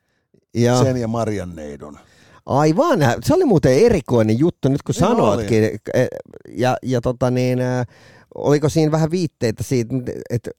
ja, 0.55 0.83
sen 0.83 0.97
ja 0.97 1.09
Marian 1.09 1.57
neidon. 1.57 1.99
Aivan, 2.47 2.99
se 3.23 3.35
oli 3.35 3.45
muuten 3.45 3.73
erikoinen 3.73 4.39
juttu, 4.39 4.69
nyt 4.69 4.83
kun 4.83 4.95
sanoitkin. 4.95 5.65
E, 5.95 6.07
Ja, 6.57 6.77
ja 6.83 7.01
tota 7.01 7.31
niin, 7.31 7.61
ä, 7.61 7.85
oliko 8.35 8.69
siinä 8.69 8.93
vähän 8.93 9.11
viitteitä 9.11 9.63
siitä, 9.63 9.95
että 10.31 10.51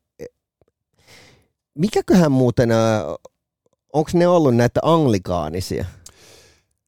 mikäköhän 1.74 2.32
muuten, 2.32 2.69
onko 3.93 4.10
ne 4.13 4.28
ollut 4.28 4.56
näitä 4.56 4.80
anglikaanisia? 4.84 5.86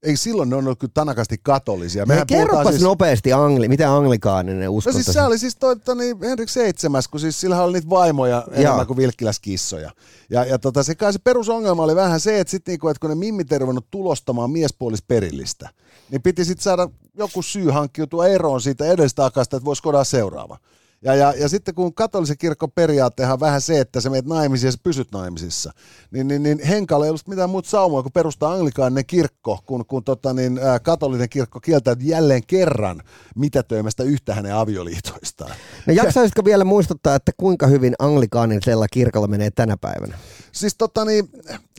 Ei 0.08 0.18
silloin 0.18 0.50
ne 0.50 0.56
on 0.56 0.66
ollut 0.66 0.80
kyllä 0.80 0.92
tanakasti 0.94 1.40
katolisia. 1.44 2.06
Mehän 2.06 2.28
puhutaan 2.28 2.48
kerropas 2.48 2.74
siis... 2.74 2.84
nopeasti, 2.84 3.34
angli, 3.34 3.68
mitä 3.68 3.96
anglikaaninen 3.96 4.66
No 4.66 4.72
uskonto 4.72 5.04
siis 5.04 5.14
se 5.14 5.22
oli 5.22 5.38
siis 5.38 5.56
toi, 5.56 5.76
tota, 5.76 5.96
niin 5.96 6.18
Henrik 6.22 6.50
seitsemäs, 6.50 7.08
kun 7.08 7.20
siis 7.20 7.42
sillä 7.42 7.64
oli 7.64 7.74
niitä 7.74 7.90
vaimoja 7.90 8.44
enemmän 8.52 8.78
Joo. 8.78 8.86
kuin 8.86 8.98
vilkkiläskissoja. 8.98 9.92
Ja, 10.30 10.46
ja 10.46 10.60
tota, 10.60 10.84
se 10.84 10.96
kai 10.96 11.14
se 11.14 11.20
perusongelma 11.20 11.84
oli 11.84 11.96
vähän 11.96 12.20
se, 12.20 12.40
että, 12.40 12.52
sit 12.52 12.68
niinku, 12.68 12.88
että 12.88 13.00
kun 13.00 13.10
ne 13.10 13.16
mimmit 13.16 13.52
ei 13.52 13.60
ruvennut 13.60 13.92
tulostamaan 13.92 14.52
miespuolisperillistä, 14.52 15.70
niin 16.12 16.22
piti 16.22 16.46
sitten 16.46 16.64
saada 16.64 16.90
joku 17.18 17.42
syy 17.42 17.70
hankkiutua 17.70 18.28
eroon 18.28 18.62
siitä 18.62 18.86
edestä 18.86 19.26
akasta, 19.26 19.58
että 19.58 19.66
voisi 19.66 19.84
kodaa 19.84 20.04
seuraava. 20.04 20.58
Ja, 21.02 21.16
ja, 21.16 21.34
ja 21.38 21.50
sitten 21.50 21.76
kun 21.76 21.94
katolisen 21.94 22.38
kirkon 22.38 22.72
periaattehan 22.72 23.34
on 23.34 23.40
vähän 23.40 23.62
se, 23.62 23.80
että 23.80 24.02
sä 24.02 24.10
meet 24.10 24.26
naimisiin 24.26 24.68
ja 24.68 24.72
sä 24.72 24.78
pysyt 24.84 25.12
naimisissa, 25.12 25.72
niin, 26.12 26.28
niin, 26.28 26.44
niin 26.44 26.60
Henkalla 26.64 27.06
ei 27.06 27.10
ollut 27.10 27.28
mitään 27.28 27.50
muuta 27.50 27.70
saumaa 27.70 28.02
kuin 28.02 28.14
perustaa 28.14 28.54
anglikaaninen 28.54 29.06
kirkko, 29.06 29.60
kun, 29.66 29.86
kun 29.86 30.04
tota, 30.04 30.34
niin, 30.34 30.60
ää, 30.60 30.80
katolinen 30.80 31.30
kirkko 31.30 31.60
kieltäytyi 31.60 32.08
jälleen 32.08 32.42
kerran 32.48 33.02
mitätöimästä 33.36 34.04
yhtä 34.04 34.36
hänen 34.36 34.56
avioliitoistaan. 34.56 35.52
No 35.86 35.94
jaksaisitko 35.94 36.46
vielä 36.46 36.64
muistuttaa, 36.64 37.16
että 37.16 37.32
kuinka 37.38 37.68
hyvin 37.68 37.94
anglikaanisella 38.00 38.88
kirkolla 38.88 39.28
menee 39.28 39.52
tänä 39.52 39.78
päivänä? 39.78 40.18
Siis 40.52 40.76
tota 40.78 41.06
niin, 41.06 41.30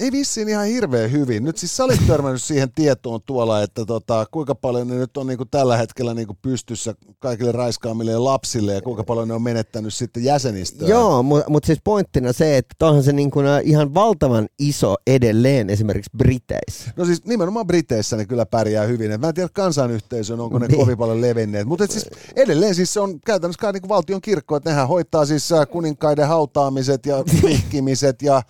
ei 0.00 0.12
vissiin 0.12 0.48
ihan 0.48 0.66
hirveän 0.66 1.12
hyvin. 1.12 1.44
Nyt 1.44 1.58
siis 1.58 1.76
sä 1.76 1.84
olit 1.84 2.06
törmännyt 2.06 2.42
siihen 2.42 2.72
tietoon 2.72 3.20
tuolla, 3.26 3.62
että 3.62 3.84
tota, 3.84 4.26
kuinka 4.30 4.54
paljon 4.54 4.88
ne 4.88 4.94
nyt 4.94 5.16
on 5.16 5.26
niinku 5.26 5.44
tällä 5.44 5.76
hetkellä 5.76 6.14
niinku 6.14 6.36
pystyssä 6.42 6.94
kaikille 7.18 7.52
raiskaamille 7.52 8.18
lapsille 8.18 8.74
ja 8.74 8.82
kuinka 8.82 9.04
paljon 9.04 9.17
jolloin 9.18 9.28
ne 9.28 9.34
on 9.34 9.42
menettänyt 9.42 9.94
sitten 9.94 10.24
jäsenistöä. 10.24 10.88
Joo, 10.88 11.22
mutta 11.22 11.50
mut 11.50 11.64
siis 11.64 11.78
pointtina 11.84 12.32
se, 12.32 12.56
että 12.56 12.86
onhan 12.86 13.02
se 13.02 13.12
niin 13.12 13.30
kuin 13.30 13.46
ihan 13.64 13.94
valtavan 13.94 14.48
iso 14.58 14.96
edelleen 15.06 15.70
esimerkiksi 15.70 16.10
Briteissä. 16.18 16.90
No 16.96 17.04
siis 17.04 17.24
nimenomaan 17.24 17.66
Briteissä 17.66 18.16
ne 18.16 18.26
kyllä 18.26 18.46
pärjää 18.46 18.84
hyvin. 18.84 19.12
Et 19.12 19.20
mä 19.20 19.28
en 19.28 19.34
tiedä 19.34 19.48
kansanyhteisön, 19.52 20.40
onko 20.40 20.58
ne 20.58 20.66
Niin. 20.66 20.78
kovin 20.80 20.98
paljon 20.98 21.20
levenneet. 21.20 21.66
Mutta 21.66 21.86
siis 21.86 22.06
edelleen 22.36 22.74
siis 22.74 22.92
se 22.92 23.00
on 23.00 23.20
käytännössä 23.20 23.60
kai 23.60 23.72
niinku 23.72 23.88
valtion 23.88 24.20
kirkko, 24.20 24.56
että 24.56 24.70
nehän 24.70 24.88
hoitaa 24.88 25.26
siis 25.26 25.52
äh, 25.52 25.68
kuninkaiden 25.68 26.28
hautaamiset 26.28 27.06
ja 27.06 27.16
vihkimiset 27.42 28.22
ja, 28.22 28.42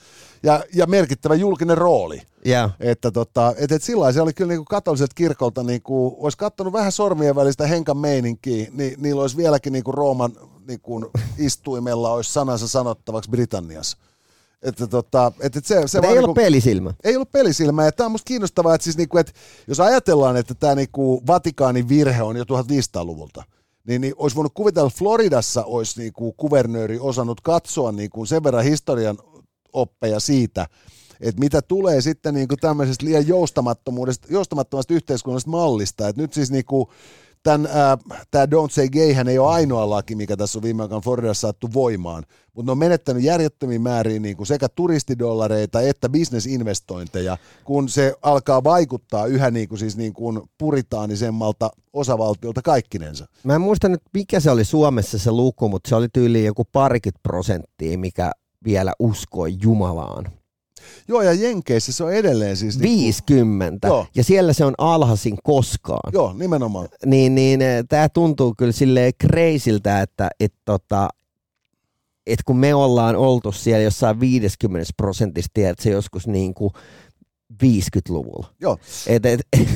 ja, 0.43 0.65
ja 0.75 0.87
merkittävä 0.87 1.35
julkinen 1.35 1.79
rooli. 1.79 2.23
Ja. 2.45 2.71
Että 2.81 3.11
tota, 3.11 3.55
et, 3.57 3.73
et 3.73 3.83
sillä 3.83 4.13
se 4.13 4.21
oli 4.21 4.33
kyllä 4.33 4.49
niinku 4.49 4.65
katoliset 4.65 5.15
kirkolta, 5.15 5.63
niinku, 5.63 6.17
olisi 6.21 6.39
kattonut 6.39 6.73
vähän 6.73 6.93
sormien 6.93 7.37
välistä 7.37 7.67
henkan 7.67 7.97
meininkiä, 7.97 8.67
niin 8.73 8.95
niillä 9.03 9.23
olisi 9.23 9.37
vieläkin 9.37 9.73
niinku 9.73 9.93
Rooman 9.93 10.33
niinku, 10.69 11.11
istuimella 11.39 12.13
olisi 12.13 12.33
sanansa 12.33 12.69
sanottavaksi 12.69 13.31
Britanniassa. 13.31 13.97
Että 14.63 14.87
tota, 14.87 15.33
et, 15.41 15.57
et 15.57 15.65
se, 15.65 15.83
se 15.87 15.99
ei 15.99 16.03
niinku- 16.03 16.25
ollut 16.25 16.35
pelisilmä. 16.35 16.95
ei 17.05 17.17
ollut 17.17 17.33
pelisilmää. 17.33 17.85
Ja 17.85 17.93
tämä 17.93 18.07
on 18.07 18.13
musta 18.13 18.29
kiinnostavaa, 18.29 18.75
että, 18.75 18.85
siis 18.85 18.97
niinku, 18.97 19.19
että 19.19 19.33
jos 19.67 19.81
ajatellaan, 19.81 20.37
että 20.37 20.55
tämä 20.55 20.75
niinku 20.75 21.23
Vatikaanin 21.27 21.89
virhe 21.89 22.23
on 22.23 22.37
jo 22.37 22.45
1500-luvulta, 22.45 23.45
niin, 23.87 24.01
niin 24.01 24.15
olisi 24.17 24.37
voinut 24.37 24.55
kuvitella, 24.55 24.87
että 24.89 24.99
Floridassa 24.99 25.65
olisi 25.65 26.01
niinku 26.01 26.33
kuvernööri 26.33 26.99
osannut 27.01 27.41
katsoa 27.41 27.93
niinku 27.93 28.27
sen 28.27 28.45
verran 28.45 28.65
historian 28.65 29.19
oppeja 29.81 30.21
siitä, 30.21 30.67
että 31.21 31.41
mitä 31.41 31.63
tulee 31.63 32.01
sitten 32.01 32.35
niinku 32.35 32.57
tämmöisestä 32.57 33.07
liian 33.07 33.27
joustamattomuudesta, 33.27 34.29
joustamattomasta 34.31 34.95
yhteiskunnallisesta 34.95 35.51
mallista. 35.51 36.09
että 36.09 36.23
nyt 36.23 36.33
siis 36.33 36.51
niinku, 36.51 36.91
tämän, 37.43 37.69
tämä 38.31 38.45
Don't 38.45 38.71
Say 38.71 38.89
Gay 38.89 39.13
hän 39.13 39.29
ei 39.29 39.39
ole 39.39 39.53
ainoa 39.53 39.91
laki, 39.91 40.15
mikä 40.15 40.37
tässä 40.37 40.59
on 40.59 40.63
viime 40.63 40.83
aikoina 40.83 41.01
Floridassa 41.01 41.41
saattu 41.41 41.69
voimaan, 41.73 42.25
mutta 42.55 42.69
ne 42.69 42.73
on 42.73 42.79
menettänyt 42.79 43.23
järjettömiin 43.23 43.83
määriin 43.83 44.23
niin 44.23 44.37
kuin 44.37 44.47
sekä 44.47 44.69
turistidollareita 44.69 45.81
että 45.81 46.09
bisnesinvestointeja, 46.09 47.37
kun 47.65 47.89
se 47.89 48.15
alkaa 48.23 48.65
vaikuttaa 48.65 49.27
yhä 49.27 49.51
niin 49.51 49.69
kuin, 49.69 49.79
siis 49.79 49.97
niin 49.97 50.13
kuin 50.13 50.41
puritaanisemmalta 50.59 51.71
osavaltiolta 51.93 52.63
kaikkinensa. 52.63 53.27
Mä 53.45 53.55
en 53.55 53.61
muista 53.61 53.89
nyt, 53.89 54.03
mikä 54.15 54.41
se 54.41 54.51
oli 54.51 54.65
Suomessa 54.65 55.19
se 55.19 55.31
luku, 55.31 55.69
mutta 55.69 55.89
se 55.89 55.95
oli 55.95 56.09
tyyliin 56.13 56.47
joku 56.47 56.65
parikymmentä 56.73 57.21
prosenttia, 57.23 57.99
mikä 57.99 58.33
vielä 58.65 58.93
uskoi 58.99 59.57
Jumalaan. 59.63 60.33
Joo, 61.09 61.23
ja 61.23 61.33
Jenkeissä 61.33 61.93
se 61.93 62.05
on 62.05 62.13
edelleen 62.13 62.57
siis... 62.57 62.79
Niin 62.79 62.99
50. 62.99 63.89
Joo. 63.89 64.07
Ja 64.15 64.25
siellä 64.25 64.53
se 64.53 64.65
on 64.65 64.75
alhaisin 64.79 65.37
koskaan. 65.43 66.13
Joo, 66.13 66.35
nimenomaan. 66.39 66.89
Niin, 67.07 67.35
niin 67.35 67.61
tämä 67.89 68.09
tuntuu 68.09 68.55
kyllä 68.59 68.73
silleen 68.73 69.13
kreisiltä, 69.19 70.03
että 70.03 70.29
et, 70.41 70.55
tota, 70.65 71.09
et 72.27 72.43
kun 72.43 72.57
me 72.57 72.75
ollaan 72.75 73.17
oltu 73.17 73.53
siellä 73.53 73.83
jossain 73.83 74.21
50 74.21 74.93
prosentissa, 74.97 75.51
tiedät 75.55 75.79
se 75.79 75.91
joskus 75.91 76.27
niin 76.27 76.55
kuin 76.55 76.71
50-luvulla. 77.65 78.47
Joo. 78.61 78.79
Et, 79.07 79.27
et, 79.27 79.41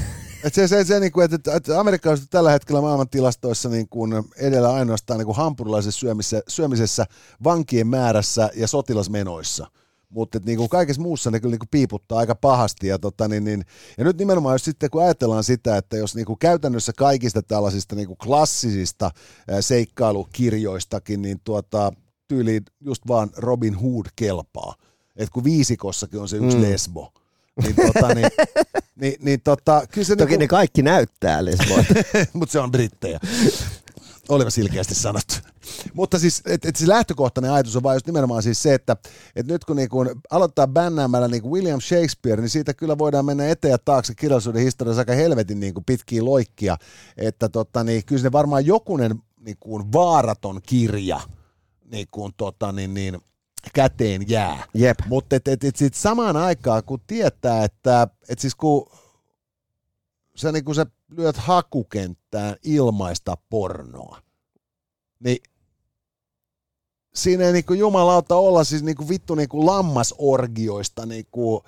Et 0.44 0.54
se, 0.54 0.68
se, 0.68 0.84
se 0.84 1.00
niin 1.00 1.12
kuin, 1.12 1.34
että, 1.34 1.56
että 1.56 1.80
amerikkalaiset 1.80 2.30
tällä 2.30 2.50
hetkellä 2.50 2.80
maailman 2.80 3.08
tilastoissa 3.08 3.68
niin 3.68 3.88
kuin 3.88 4.12
edellä 4.36 4.72
ainoastaan 4.72 5.18
niin 5.18 5.26
kuin 5.26 5.36
hampurilaisessa 5.36 6.00
syömisessä, 6.00 6.42
syömisessä, 6.48 7.06
vankien 7.44 7.86
määrässä 7.86 8.50
ja 8.54 8.68
sotilasmenoissa. 8.68 9.66
Mutta 10.08 10.38
niin 10.44 10.58
kuin 10.58 10.68
kaikessa 10.68 11.02
muussa 11.02 11.30
ne 11.30 11.40
kyllä 11.40 11.52
niin 11.52 11.58
kuin 11.58 11.68
piiputtaa 11.70 12.18
aika 12.18 12.34
pahasti. 12.34 12.86
Ja, 12.86 12.98
tota, 12.98 13.28
niin, 13.28 13.44
niin, 13.44 13.64
ja 13.98 14.04
nyt 14.04 14.18
nimenomaan 14.18 14.54
jos 14.54 14.64
sitten 14.64 14.90
kun 14.90 15.02
ajatellaan 15.02 15.44
sitä, 15.44 15.76
että 15.76 15.96
jos 15.96 16.14
niin 16.14 16.26
kuin 16.26 16.38
käytännössä 16.38 16.92
kaikista 16.96 17.42
tällaisista 17.42 17.96
niin 17.96 18.06
kuin 18.06 18.18
klassisista 18.18 19.10
seikkailukirjoistakin, 19.60 21.22
niin 21.22 21.40
tuota, 21.44 21.92
tyyliin 22.28 22.62
just 22.80 23.02
vaan 23.08 23.30
Robin 23.36 23.74
Hood 23.74 24.06
kelpaa. 24.16 24.74
että 25.16 25.32
kun 25.32 25.44
viisikossakin 25.44 26.20
on 26.20 26.28
se 26.28 26.36
yksi 26.36 26.56
mm. 26.56 26.62
lesbo, 26.62 27.12
niin, 27.62 27.76
tota, 27.76 28.14
niin, 28.14 28.28
niin, 28.96 29.14
niin 29.20 29.40
tota, 29.40 29.82
kyllä 29.92 30.06
se 30.06 30.16
toki 30.16 30.30
niinku, 30.30 30.40
ne 30.40 30.48
kaikki 30.48 30.82
näyttää 30.82 31.44
lesboilta. 31.44 31.94
mutta 32.32 32.52
se 32.52 32.60
on 32.60 32.70
brittejä. 32.70 33.20
Oliva 34.28 34.50
silkeästi 34.50 34.94
sanottu. 34.94 35.34
Mutta 35.94 36.18
siis, 36.18 36.42
että 36.46 36.68
et 36.68 36.76
se 36.76 36.88
lähtökohtainen 36.88 37.52
ajatus 37.52 37.76
on 37.76 37.82
vaan 37.82 37.96
just 37.96 38.06
nimenomaan 38.06 38.42
siis 38.42 38.62
se, 38.62 38.74
että 38.74 38.96
et 39.36 39.46
nyt 39.46 39.64
kun 39.64 39.76
niinku 39.76 40.04
aloittaa 40.30 40.66
bännäämällä 40.66 41.28
niinku 41.28 41.54
William 41.54 41.80
Shakespeare, 41.80 42.42
niin 42.42 42.50
siitä 42.50 42.74
kyllä 42.74 42.98
voidaan 42.98 43.24
mennä 43.24 43.48
eteen 43.48 43.72
ja 43.72 43.78
taakse 43.78 44.14
kirjallisuuden 44.14 44.62
historiassa 44.62 45.00
aika 45.00 45.12
helvetin 45.12 45.60
niinku 45.60 45.82
pitkiä 45.86 46.24
loikkia. 46.24 46.76
Että 47.16 47.48
tota, 47.48 47.84
niin, 47.84 48.04
kyllä 48.04 48.22
se 48.22 48.32
varmaan 48.32 48.66
jokunen 48.66 49.18
niinku 49.40 49.92
vaaraton 49.92 50.60
kirja 50.66 51.20
niinku, 51.90 52.30
tota, 52.36 52.72
niin, 52.72 52.94
niin, 52.94 53.18
käteen 53.74 54.28
jää. 54.28 54.64
Jep. 54.74 54.98
Mutta 55.06 55.36
et, 55.36 55.48
et, 55.48 55.64
et 55.64 55.76
sit 55.76 55.94
samaan 55.94 56.36
aikaan, 56.36 56.84
kun 56.84 57.00
tietää, 57.06 57.64
että 57.64 58.08
et 58.28 58.38
siis 58.38 58.54
kun 58.54 58.86
sä, 60.36 60.52
niin 60.52 60.64
kun 60.64 60.74
sä 60.74 60.86
lyöt 61.16 61.36
hakukenttään 61.36 62.56
ilmaista 62.64 63.36
pornoa, 63.50 64.22
niin 65.24 65.38
siinä 67.14 67.44
ei 67.44 67.52
niin 67.52 67.78
jumalauta 67.78 68.36
olla 68.36 68.64
siis 68.64 68.82
niin 68.82 69.08
vittu 69.08 69.34
niin 69.34 69.48
lammasorgioista 69.52 71.06
niin 71.06 71.26
kuin, 71.30 71.62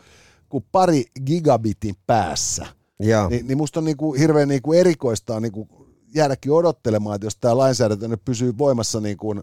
kuin 0.48 0.64
pari 0.72 1.04
gigabitin 1.26 1.94
päässä. 2.06 2.66
Joo. 3.00 3.28
Niin, 3.28 3.46
niin 3.46 3.58
musta 3.58 3.80
on 3.80 3.84
niin 3.84 3.96
kuin 3.96 4.20
hirveän 4.20 4.48
niin 4.48 4.62
kuin 4.62 4.78
erikoista 4.78 5.40
niin 5.40 5.52
kuin 5.52 5.68
jäädäkin 6.14 6.52
odottelemaan, 6.52 7.14
että 7.14 7.26
jos 7.26 7.36
tämä 7.36 7.58
lainsäädäntö 7.58 8.08
nyt 8.08 8.24
pysyy 8.24 8.58
voimassa 8.58 9.00
niin 9.00 9.16
kuin 9.16 9.42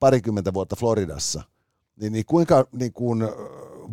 parikymmentä 0.00 0.54
vuotta 0.54 0.76
Floridassa, 0.76 1.42
niin, 2.00 2.12
niin 2.12 2.24
kuinka 2.26 2.66
niin 2.72 2.92
kuin 2.92 3.28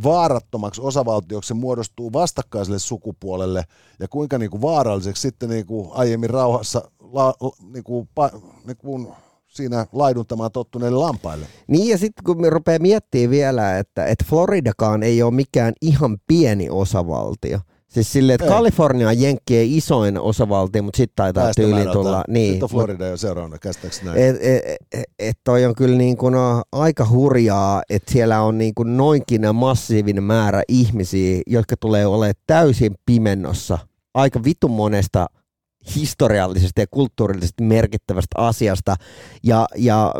vaarattomaksi 0.04 0.82
osavaltioksi 0.82 1.48
se 1.48 1.54
muodostuu 1.54 2.13
vastakkaiselle 2.13 2.80
sukupuolelle 2.80 3.63
ja 4.00 4.08
kuinka 4.08 4.38
niin 4.38 4.52
kuin 4.52 4.62
vaaralliseksi 4.62 5.22
sitten 5.22 5.50
niin 5.50 5.65
kuin 5.65 5.89
aiemmin 5.93 6.30
rauhassa 6.30 6.91
la, 7.00 7.34
niin 7.74 7.84
kuin, 7.84 8.10
pa, 8.15 8.32
niin 8.65 8.78
kuin 8.78 9.08
siinä 9.48 9.86
laiduntamaan 9.91 10.52
tottuneille 10.52 11.00
lampaille. 11.00 11.46
Niin 11.67 11.88
ja 11.88 11.98
sitten 11.98 12.24
kun 12.24 12.41
me 12.41 12.50
rupeaa 12.50 12.80
miettimään 12.80 13.30
vielä, 13.30 13.78
että, 13.78 14.06
että 14.06 14.26
Floridakaan 14.28 15.04
ei 15.04 15.24
ole 15.24 15.34
mikään 15.34 15.74
ihan 15.82 16.17
pieni 16.28 16.70
osavaltio. 16.70 17.60
Siis 17.97 18.13
silleen, 18.13 18.36
että. 18.36 18.47
Kalifornia 18.47 19.07
on 19.07 19.21
Jenkkien 19.21 19.67
isoin 19.69 20.19
osavaltio, 20.19 20.83
mutta 20.83 20.97
sitten 20.97 21.15
taitaa 21.15 21.51
tyyliin 21.55 21.75
Väestömäärältään. 21.75 22.05
tulla. 22.05 22.23
Niin, 22.27 22.53
Nyt 22.53 22.63
on 22.63 22.69
Florida 22.69 23.07
jo 23.07 23.17
seuraavana, 23.17 23.57
käsittääkseni 23.57 24.05
näin. 24.05 24.19
Et, 24.21 24.36
et, 24.41 24.77
et, 24.91 25.03
et 25.19 25.38
toi 25.43 25.65
on 25.65 25.75
kyllä 25.75 25.97
niin 25.97 26.17
kuin 26.17 26.31
no, 26.33 26.63
aika 26.71 27.07
hurjaa, 27.10 27.81
että 27.89 28.12
siellä 28.12 28.41
on 28.41 28.57
niin 28.57 28.75
kuin 28.75 28.97
noinkin 28.97 29.41
massiivinen 29.53 30.23
määrä 30.23 30.63
ihmisiä, 30.67 31.41
jotka 31.47 31.75
tulee 31.79 32.07
olemaan 32.07 32.33
täysin 32.47 32.95
pimennossa 33.05 33.79
aika 34.13 34.43
vitun 34.43 34.71
monesta 34.71 35.27
historiallisesta 35.95 36.82
ja 36.82 36.88
kulttuurillisesti 36.91 37.63
merkittävästä 37.63 38.41
asiasta 38.41 38.95
ja, 39.43 39.67
ja 39.76 40.13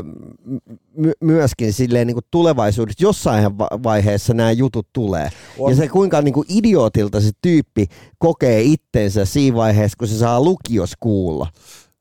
my- 0.96 1.14
myöskin 1.22 1.74
silleen 1.74 2.08
niin 2.08 2.16
kuin 2.16 2.26
tulevaisuudessa 2.32 3.04
jossain 3.04 3.58
va- 3.58 3.70
vaiheessa 3.84 4.34
nämä 4.34 4.52
jutut 4.52 4.88
tulee. 4.94 5.30
On. 5.60 5.72
Ja 5.72 5.78
se 5.78 5.88
kuinka 5.88 6.22
niin 6.22 6.34
kuin 6.34 6.46
idiootilta 6.50 7.22
se 7.22 7.32
tyyppi 7.42 7.86
kokee 8.18 8.62
itsensä 8.62 9.26
siinä 9.26 9.58
vaiheessa, 9.58 9.96
kun 10.00 10.08
se 10.08 10.18
saa 10.18 10.44
lukios 10.44 10.92
kuulla 11.00 11.48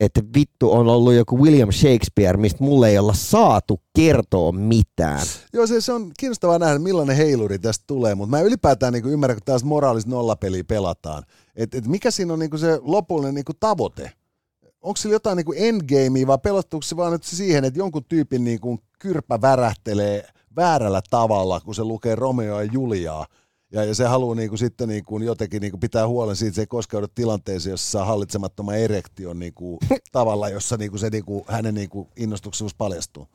että 0.01 0.21
vittu 0.35 0.73
on 0.73 0.89
ollut 0.89 1.15
joku 1.15 1.43
William 1.43 1.73
Shakespeare, 1.73 2.39
mistä 2.39 2.65
mulle 2.65 2.89
ei 2.89 2.99
olla 2.99 3.15
saatu 3.15 3.81
kertoa 3.97 4.53
mitään. 4.53 5.27
Joo, 5.53 5.67
se, 5.67 5.81
se 5.81 5.93
on 5.93 6.11
kiinnostavaa 6.19 6.59
nähdä, 6.59 6.79
millainen 6.79 7.17
heiluri 7.17 7.59
tästä 7.59 7.85
tulee, 7.87 8.15
mutta 8.15 8.31
mä 8.37 8.41
ylipäätään 8.41 8.93
niin 8.93 9.07
ymmärrän, 9.07 9.37
kun 9.37 9.43
tällaista 9.45 9.69
moraalista 9.69 10.11
nollapeliä 10.11 10.65
pelataan, 10.65 11.23
että 11.57 11.79
et 11.79 11.87
mikä 11.87 12.11
siinä 12.11 12.33
on 12.33 12.39
niin 12.39 12.59
se 12.59 12.79
lopullinen 12.83 13.35
niin 13.35 13.45
tavoite? 13.61 14.13
Onko 14.81 14.97
sillä 14.97 15.15
jotain 15.15 15.37
niin 15.37 15.69
endgamea 15.69 16.27
vai 16.27 16.39
pelottuuko 16.39 16.83
se 16.83 16.97
vaan 16.97 17.13
nyt 17.13 17.25
siihen, 17.25 17.65
että 17.65 17.79
jonkun 17.79 18.05
tyypin 18.05 18.45
niin 18.45 18.61
kyrpä 18.99 19.41
värähtelee 19.41 20.29
väärällä 20.57 21.03
tavalla, 21.11 21.61
kun 21.61 21.75
se 21.75 21.85
lukee 21.85 22.15
Romeo 22.15 22.61
ja 22.61 22.71
Juliaa, 22.73 23.27
ja, 23.73 23.85
ja 23.85 23.95
se 23.95 24.05
haluaa 24.05 24.35
niin 24.35 24.49
kuin 24.49 24.59
sitten 24.59 24.89
niin 24.89 25.05
kuin 25.05 25.23
jotenkin 25.23 25.61
niin 25.61 25.73
kuin 25.73 25.81
pitää 25.81 26.09
huolen 26.09 26.37
siitä, 26.37 26.49
että 26.49 26.55
se 26.55 26.63
ei 26.63 26.67
koskeudu 26.67 27.07
tilanteeseen, 27.09 27.71
jossa 27.71 27.91
saa 27.91 28.05
hallitsemattoman 28.05 28.79
erektion 28.79 29.39
niin 29.39 29.55
kuin 29.55 29.79
tavalla, 30.13 30.49
jossa 30.49 30.77
niin 30.77 30.91
kuin 30.91 31.01
se 31.01 31.11
niin 31.11 31.25
kuin, 31.25 31.45
hänen 31.49 31.75
niin 31.75 31.89
kuin 31.89 32.09
innostuksellisuus 32.17 32.75
paljastuu. 32.75 33.29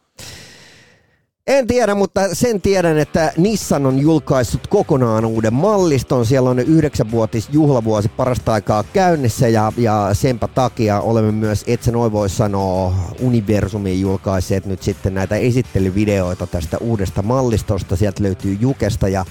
En 1.51 1.67
tiedä, 1.67 1.95
mutta 1.95 2.35
sen 2.35 2.61
tiedän, 2.61 2.97
että 2.97 3.33
Nissan 3.37 3.85
on 3.85 3.99
julkaissut 3.99 4.67
kokonaan 4.67 5.25
uuden 5.25 5.53
malliston. 5.53 6.25
Siellä 6.25 6.49
on 6.49 6.59
yhdeksänvuotis 6.59 7.49
juhlavuosi 7.51 8.09
parasta 8.09 8.53
aikaa 8.53 8.83
käynnissä 8.93 9.47
ja, 9.47 9.73
ja 9.77 10.09
senpä 10.13 10.47
takia 10.47 11.01
olemme 11.01 11.31
myös, 11.31 11.63
et 11.67 11.83
sä 11.83 11.91
noin 11.91 12.11
voi 12.11 12.29
sanoa, 12.29 12.93
Universumiin 13.19 14.01
julkaisseet 14.01 14.65
nyt 14.65 14.83
sitten 14.83 15.13
näitä 15.13 15.35
esittelyvideoita 15.35 16.47
tästä 16.47 16.77
uudesta 16.77 17.21
mallistosta. 17.21 17.95
Sieltä 17.95 18.23
löytyy 18.23 18.57
Jukesta 18.59 19.07
ja 19.07 19.25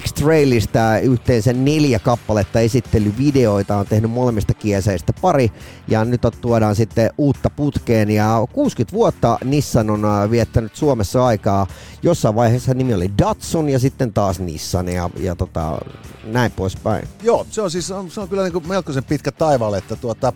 X-Trailista 0.00 0.98
yhteensä 0.98 1.52
neljä 1.52 1.98
kappaletta 1.98 2.60
esittelyvideoita. 2.60 3.76
On 3.76 3.86
tehnyt 3.86 4.10
molemmista 4.10 4.54
kieseistä 4.54 5.12
pari 5.20 5.52
ja 5.88 6.04
nyt 6.04 6.20
tuodaan 6.40 6.76
sitten 6.76 7.10
uutta 7.18 7.50
putkeen 7.50 8.10
ja 8.10 8.46
60 8.52 8.96
vuotta 8.96 9.38
Nissan 9.44 9.90
on 9.90 10.04
äh, 10.04 10.30
viettänyt 10.30 10.76
Suomessa 10.76 11.26
aikaa. 11.26 11.65
Jossain 12.02 12.34
vaiheessa 12.34 12.74
nimi 12.74 12.94
oli 12.94 13.10
Datsun 13.18 13.68
ja 13.68 13.78
sitten 13.78 14.12
taas 14.12 14.40
Nissan 14.40 14.88
ja, 14.88 15.10
ja 15.20 15.34
tota, 15.34 15.78
näin 16.24 16.52
poispäin. 16.52 17.08
Joo, 17.22 17.46
se 17.50 17.62
on 17.62 17.70
siis 17.70 17.90
on, 17.90 18.10
se 18.10 18.20
on 18.20 18.28
kyllä 18.28 18.42
niin 18.42 18.52
kuin 18.52 18.68
melkoisen 18.68 19.04
pitkä 19.04 19.32
taivalle, 19.32 19.78
että 19.78 19.96
tuota, 19.96 20.32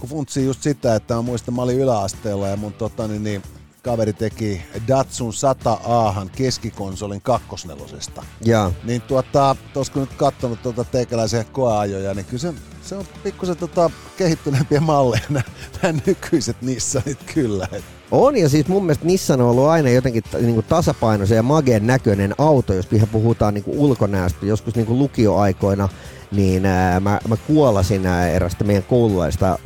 kun 0.00 0.10
funtsii 0.10 0.44
just 0.44 0.62
sitä, 0.62 0.94
että 0.94 1.14
mä 1.14 1.22
muistan, 1.22 1.54
mä 1.54 1.62
olin 1.62 1.78
yläasteella 1.78 2.48
ja 2.48 2.56
mun 2.56 2.72
tota, 2.72 3.08
niin, 3.08 3.24
niin, 3.24 3.42
kaveri 3.82 4.12
teki 4.12 4.62
Datsun 4.88 5.34
100 5.34 5.78
Ahan 5.84 6.30
keskikonsolin 6.30 7.20
kakkosnelosesta. 7.20 8.22
Ja. 8.44 8.72
Niin 8.84 9.02
tuota, 9.02 9.56
tos 9.72 9.90
kun 9.90 10.02
nyt 10.02 10.14
katsonut 10.16 10.62
tuota 10.62 10.84
teikäläisiä 10.84 11.44
koeajoja, 11.44 12.14
niin 12.14 12.26
kyllä 12.26 12.40
se, 12.40 12.54
se 12.82 12.94
on 12.94 13.04
pikkusen 13.22 13.56
tota, 13.56 13.90
kehittyneempiä 14.16 14.80
malleja 14.80 15.24
nämä 15.30 16.00
nykyiset 16.06 16.62
Nissanit 16.62 17.18
kyllä. 17.34 17.68
On, 18.10 18.36
ja 18.36 18.48
siis 18.48 18.68
mun 18.68 18.84
mielestä 18.84 19.06
Nissan 19.06 19.40
on 19.40 19.50
ollut 19.50 19.68
aina 19.68 19.90
jotenkin 19.90 20.22
niin 20.40 20.54
kuin 20.54 20.66
tasapainoisen 20.68 21.36
ja 21.36 21.42
mageen 21.42 21.86
näköinen 21.86 22.34
auto, 22.38 22.74
jos 22.74 22.88
ihan 22.92 23.08
puhutaan 23.08 23.54
niin 23.54 23.64
kuin 23.64 23.78
ulkonäöstä. 23.78 24.46
Joskus 24.46 24.74
niin 24.74 24.86
kuin 24.86 24.98
lukioaikoina, 24.98 25.88
niin 26.32 26.66
ää, 26.66 27.00
mä, 27.00 27.20
mä 27.28 27.36
kuolasin 27.36 28.06
ää, 28.06 28.28
erästä 28.28 28.64
meidän 28.64 28.82
koululaista 28.82 29.58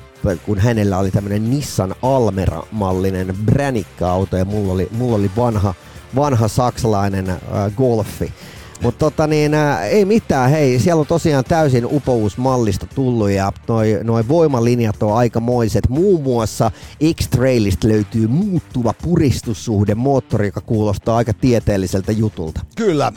kun 0.47 0.59
hänellä 0.59 0.99
oli 0.99 1.11
tämmöinen 1.11 1.51
Nissan 1.51 1.95
Almera-mallinen 2.03 3.37
bränikka-auto 3.45 4.37
ja 4.37 4.45
mulla 4.45 4.73
oli, 4.73 4.89
mulla 4.91 5.17
oli 5.17 5.31
vanha, 5.37 5.75
vanha 6.17 6.49
saksalainen 6.49 7.31
äh, 7.31 7.39
Golfi. 7.77 8.33
Mutta 8.83 8.99
tota 8.99 9.27
niin, 9.27 9.53
ei 9.91 10.05
mitään, 10.05 10.51
hei, 10.51 10.79
siellä 10.79 11.01
on 11.01 11.07
tosiaan 11.07 11.45
täysin 11.45 11.87
upouusmallista 11.87 12.87
tullut 12.95 13.31
ja 13.31 13.53
noi, 13.69 14.01
noi 14.03 14.29
voimalinjat 14.29 15.03
on 15.03 15.17
aikamoiset. 15.17 15.89
Muun 15.89 16.23
muassa 16.23 16.71
X-Trailista 17.15 17.89
löytyy 17.89 18.27
muuttuva 18.27 18.95
puristussuhde 19.03 19.95
moottori, 19.95 20.47
joka 20.47 20.61
kuulostaa 20.61 21.17
aika 21.17 21.33
tieteelliseltä 21.33 22.13
jutulta. 22.13 22.61
Kyllä. 22.77 23.13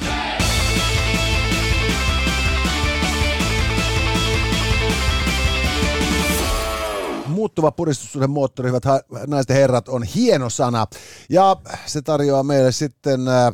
muuttuva 7.28 7.72
puristussuhde 7.72 8.28
moottori, 8.28 8.70
hyvät 8.70 8.84
naiset 9.28 9.50
herrat, 9.50 9.90
on 9.90 10.04
hieno 10.04 10.50
sana. 10.50 10.88
Ja 11.30 11.56
se 11.86 12.02
tarjoaa 12.02 12.44
meille 12.44 12.72
sitten 12.72 13.28
äh, 13.28 13.54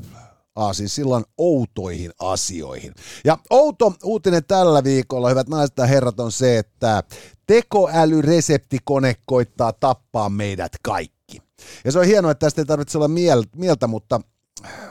aasin 0.55 0.89
sillan 0.89 1.25
outoihin 1.37 2.11
asioihin. 2.19 2.93
Ja 3.25 3.37
outo 3.49 3.93
uutinen 4.03 4.45
tällä 4.45 4.83
viikolla, 4.83 5.29
hyvät 5.29 5.49
naiset 5.49 5.77
ja 5.77 5.85
herrat, 5.85 6.19
on 6.19 6.31
se, 6.31 6.57
että 6.57 7.03
tekoälyreseptikone 7.47 9.15
koittaa 9.25 9.73
tappaa 9.73 10.29
meidät 10.29 10.71
kaikki. 10.83 11.41
Ja 11.85 11.91
se 11.91 11.99
on 11.99 12.05
hienoa, 12.05 12.31
että 12.31 12.45
tästä 12.45 12.61
ei 12.61 12.65
tarvitse 12.65 12.97
olla 12.97 13.07
mieltä, 13.55 13.87
mutta 13.87 14.21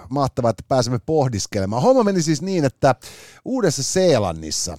mahtavaa, 0.09 0.51
että 0.51 0.62
pääsemme 0.68 0.98
pohdiskelemaan. 1.07 1.83
Homma 1.83 2.05
meni 2.05 2.22
siis 2.22 2.42
niin, 2.42 2.64
että 2.64 2.94
Uudessa 3.44 3.83
Seelannissa 3.83 4.79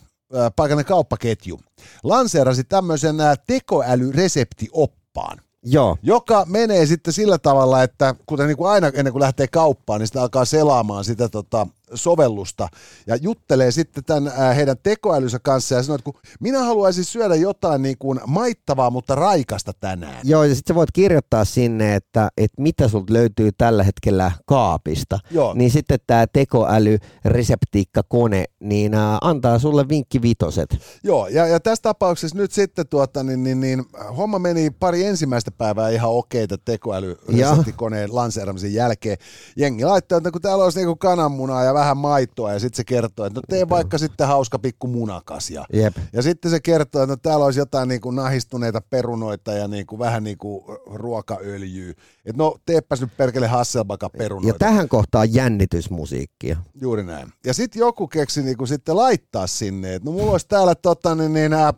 paikallinen 0.56 0.86
kauppaketju 0.86 1.60
lanseerasi 2.04 2.64
tämmöisen 2.64 3.16
tekoälyreseptioppaan. 3.48 5.38
Joo. 5.66 5.98
Joka 6.04 6.46
menee 6.46 6.86
sitten 6.86 7.14
sillä 7.14 7.38
tavalla, 7.38 7.84
että 7.84 8.16
kuten 8.26 8.48
niin 8.48 8.58
kuin 8.58 8.70
aina 8.70 8.92
ennen 8.94 9.14
kuin 9.14 9.22
lähtee 9.22 9.48
kauppaan, 9.48 10.00
niin 10.00 10.08
sitä 10.08 10.22
alkaa 10.22 10.46
selaamaan 10.46 11.04
sitä 11.04 11.30
tota, 11.30 11.68
sovellusta 11.94 12.68
ja 13.08 13.16
juttelee 13.16 13.72
sitten 13.72 14.04
tämän 14.04 14.34
ää, 14.38 14.54
heidän 14.54 14.78
tekoälynsä 14.84 15.40
kanssa 15.40 15.76
ja 15.76 15.84
sanoo, 15.84 15.96
että 15.96 16.12
kun 16.12 16.22
minä 16.40 16.60
haluaisin 16.60 17.06
syödä 17.06 17.36
jotain 17.36 17.82
niin 17.82 17.98
kuin 17.98 18.20
maittavaa, 18.28 18.90
mutta 18.90 19.16
raikasta 19.16 19.72
tänään. 19.80 20.22
Joo, 20.24 20.44
ja 20.44 20.56
sitten 20.56 20.76
voit 20.76 20.92
kirjoittaa 20.94 21.46
sinne, 21.46 21.96
että, 21.96 22.30
että 22.38 22.62
mitä 22.62 22.88
sulta 22.88 23.14
löytyy 23.14 23.52
tällä 23.58 23.84
hetkellä 23.84 24.32
kaapista. 24.46 25.20
Joo. 25.32 25.54
Niin 25.54 25.72
sitten 25.72 26.00
tämä 26.08 26.26
tekoälyreseptiikkakone 26.34 28.46
niin 28.60 28.94
ää, 28.94 29.18
antaa 29.22 29.60
sulle 29.60 29.90
vinkkivitoset. 29.90 30.78
Joo, 31.04 31.28
ja, 31.28 31.48
ja 31.48 31.60
tässä 31.60 31.82
tapauksessa 31.82 32.38
nyt 32.38 32.52
sitten 32.52 32.88
tuota, 32.88 33.24
niin, 33.24 33.44
niin, 33.44 33.60
niin, 33.60 33.84
homma 34.18 34.40
meni 34.40 34.70
pari 34.70 35.06
ensimmäistä 35.06 35.52
päivää 35.52 35.90
ihan 35.90 36.12
okeita 36.12 36.58
tekoälyreseptikoneen 36.66 38.16
lanseeramisen 38.16 38.74
jälkeen. 38.74 39.18
Jengi 39.58 39.86
laittaa, 39.86 40.18
että 40.18 40.32
kun 40.32 40.42
täällä 40.42 40.64
olisi 40.64 40.80
niinku 40.80 40.96
kananmunaa 40.96 41.64
ja 41.64 41.74
vähän 41.74 41.83
maitoa 41.96 42.54
ja 42.54 42.60
sitten 42.60 42.78
se 42.78 42.84
kertoo, 42.84 43.26
että 43.26 43.40
no 43.40 43.44
tee 43.50 43.70
vaikka 43.70 43.98
sitten 43.98 44.28
hauska 44.28 44.60
pikku 44.60 44.88
munakas. 44.88 45.50
Ja, 45.50 45.66
Jep. 45.74 45.96
ja 46.14 46.22
sitten 46.22 46.52
se 46.52 46.60
kertoo, 46.60 47.04
että 47.04 47.14
no 47.14 47.18
täällä 47.18 47.46
olisi 47.46 47.60
jotain 47.60 47.90
niin 47.90 48.02
kuin 48.02 48.16
nahistuneita 48.16 48.82
perunoita 48.90 49.54
ja 49.54 49.68
niin 49.68 49.86
kuin 49.86 50.00
vähän 50.00 50.24
niin 50.24 50.38
kuin 50.38 50.64
ruokaöljyä. 50.86 51.92
Että 52.26 52.44
no 52.44 52.58
teepäs 52.66 53.02
nyt 53.02 53.18
perkele 53.18 53.48
Hasselbaka 53.48 54.10
perunoita. 54.10 54.56
Ja 54.56 54.60
tähän 54.60 54.90
kohtaan 54.90 55.34
jännitysmusiikkia. 55.34 56.58
Juuri 56.82 57.04
näin. 57.04 57.34
Ja 57.46 57.54
sitten 57.54 57.80
joku 57.80 58.08
keksi 58.08 58.44
niin 58.44 58.58
kuin 58.58 58.68
sitten 58.68 58.96
laittaa 58.96 59.48
sinne, 59.48 59.96
että 59.96 60.10
no 60.10 60.12
mulla 60.12 60.32
olisi 60.32 60.48
täällä 60.48 60.76
tota, 60.76 61.16
niin, 61.16 61.34
niin, 61.34 61.54
ää, 61.54 61.74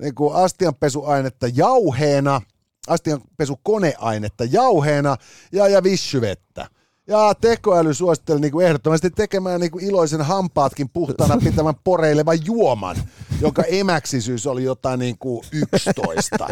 niin 0.00 0.14
kuin 0.14 0.34
astianpesuainetta 0.34 1.46
jauheena, 1.54 2.40
astianpesukoneainetta 2.88 4.44
jauheena 4.44 5.16
ja, 5.52 5.68
ja 5.68 5.82
vissyvettä. 5.82 6.66
Ja 7.08 7.34
tekoäly 7.34 7.94
suositteli 7.94 8.40
niin 8.40 8.52
kuin 8.52 8.66
ehdottomasti 8.66 9.10
tekemään 9.10 9.60
niin 9.60 9.70
kuin 9.70 9.84
iloisen 9.84 10.22
hampaatkin 10.22 10.88
puhtana 10.88 11.36
pitämän 11.44 11.74
poreilevan 11.84 12.38
juoman, 12.46 12.96
joka 13.40 13.62
emäksisyys 13.62 14.46
oli 14.46 14.64
jotain 14.64 14.98
niin 14.98 15.18
kuin 15.18 15.44
11, 15.52 16.48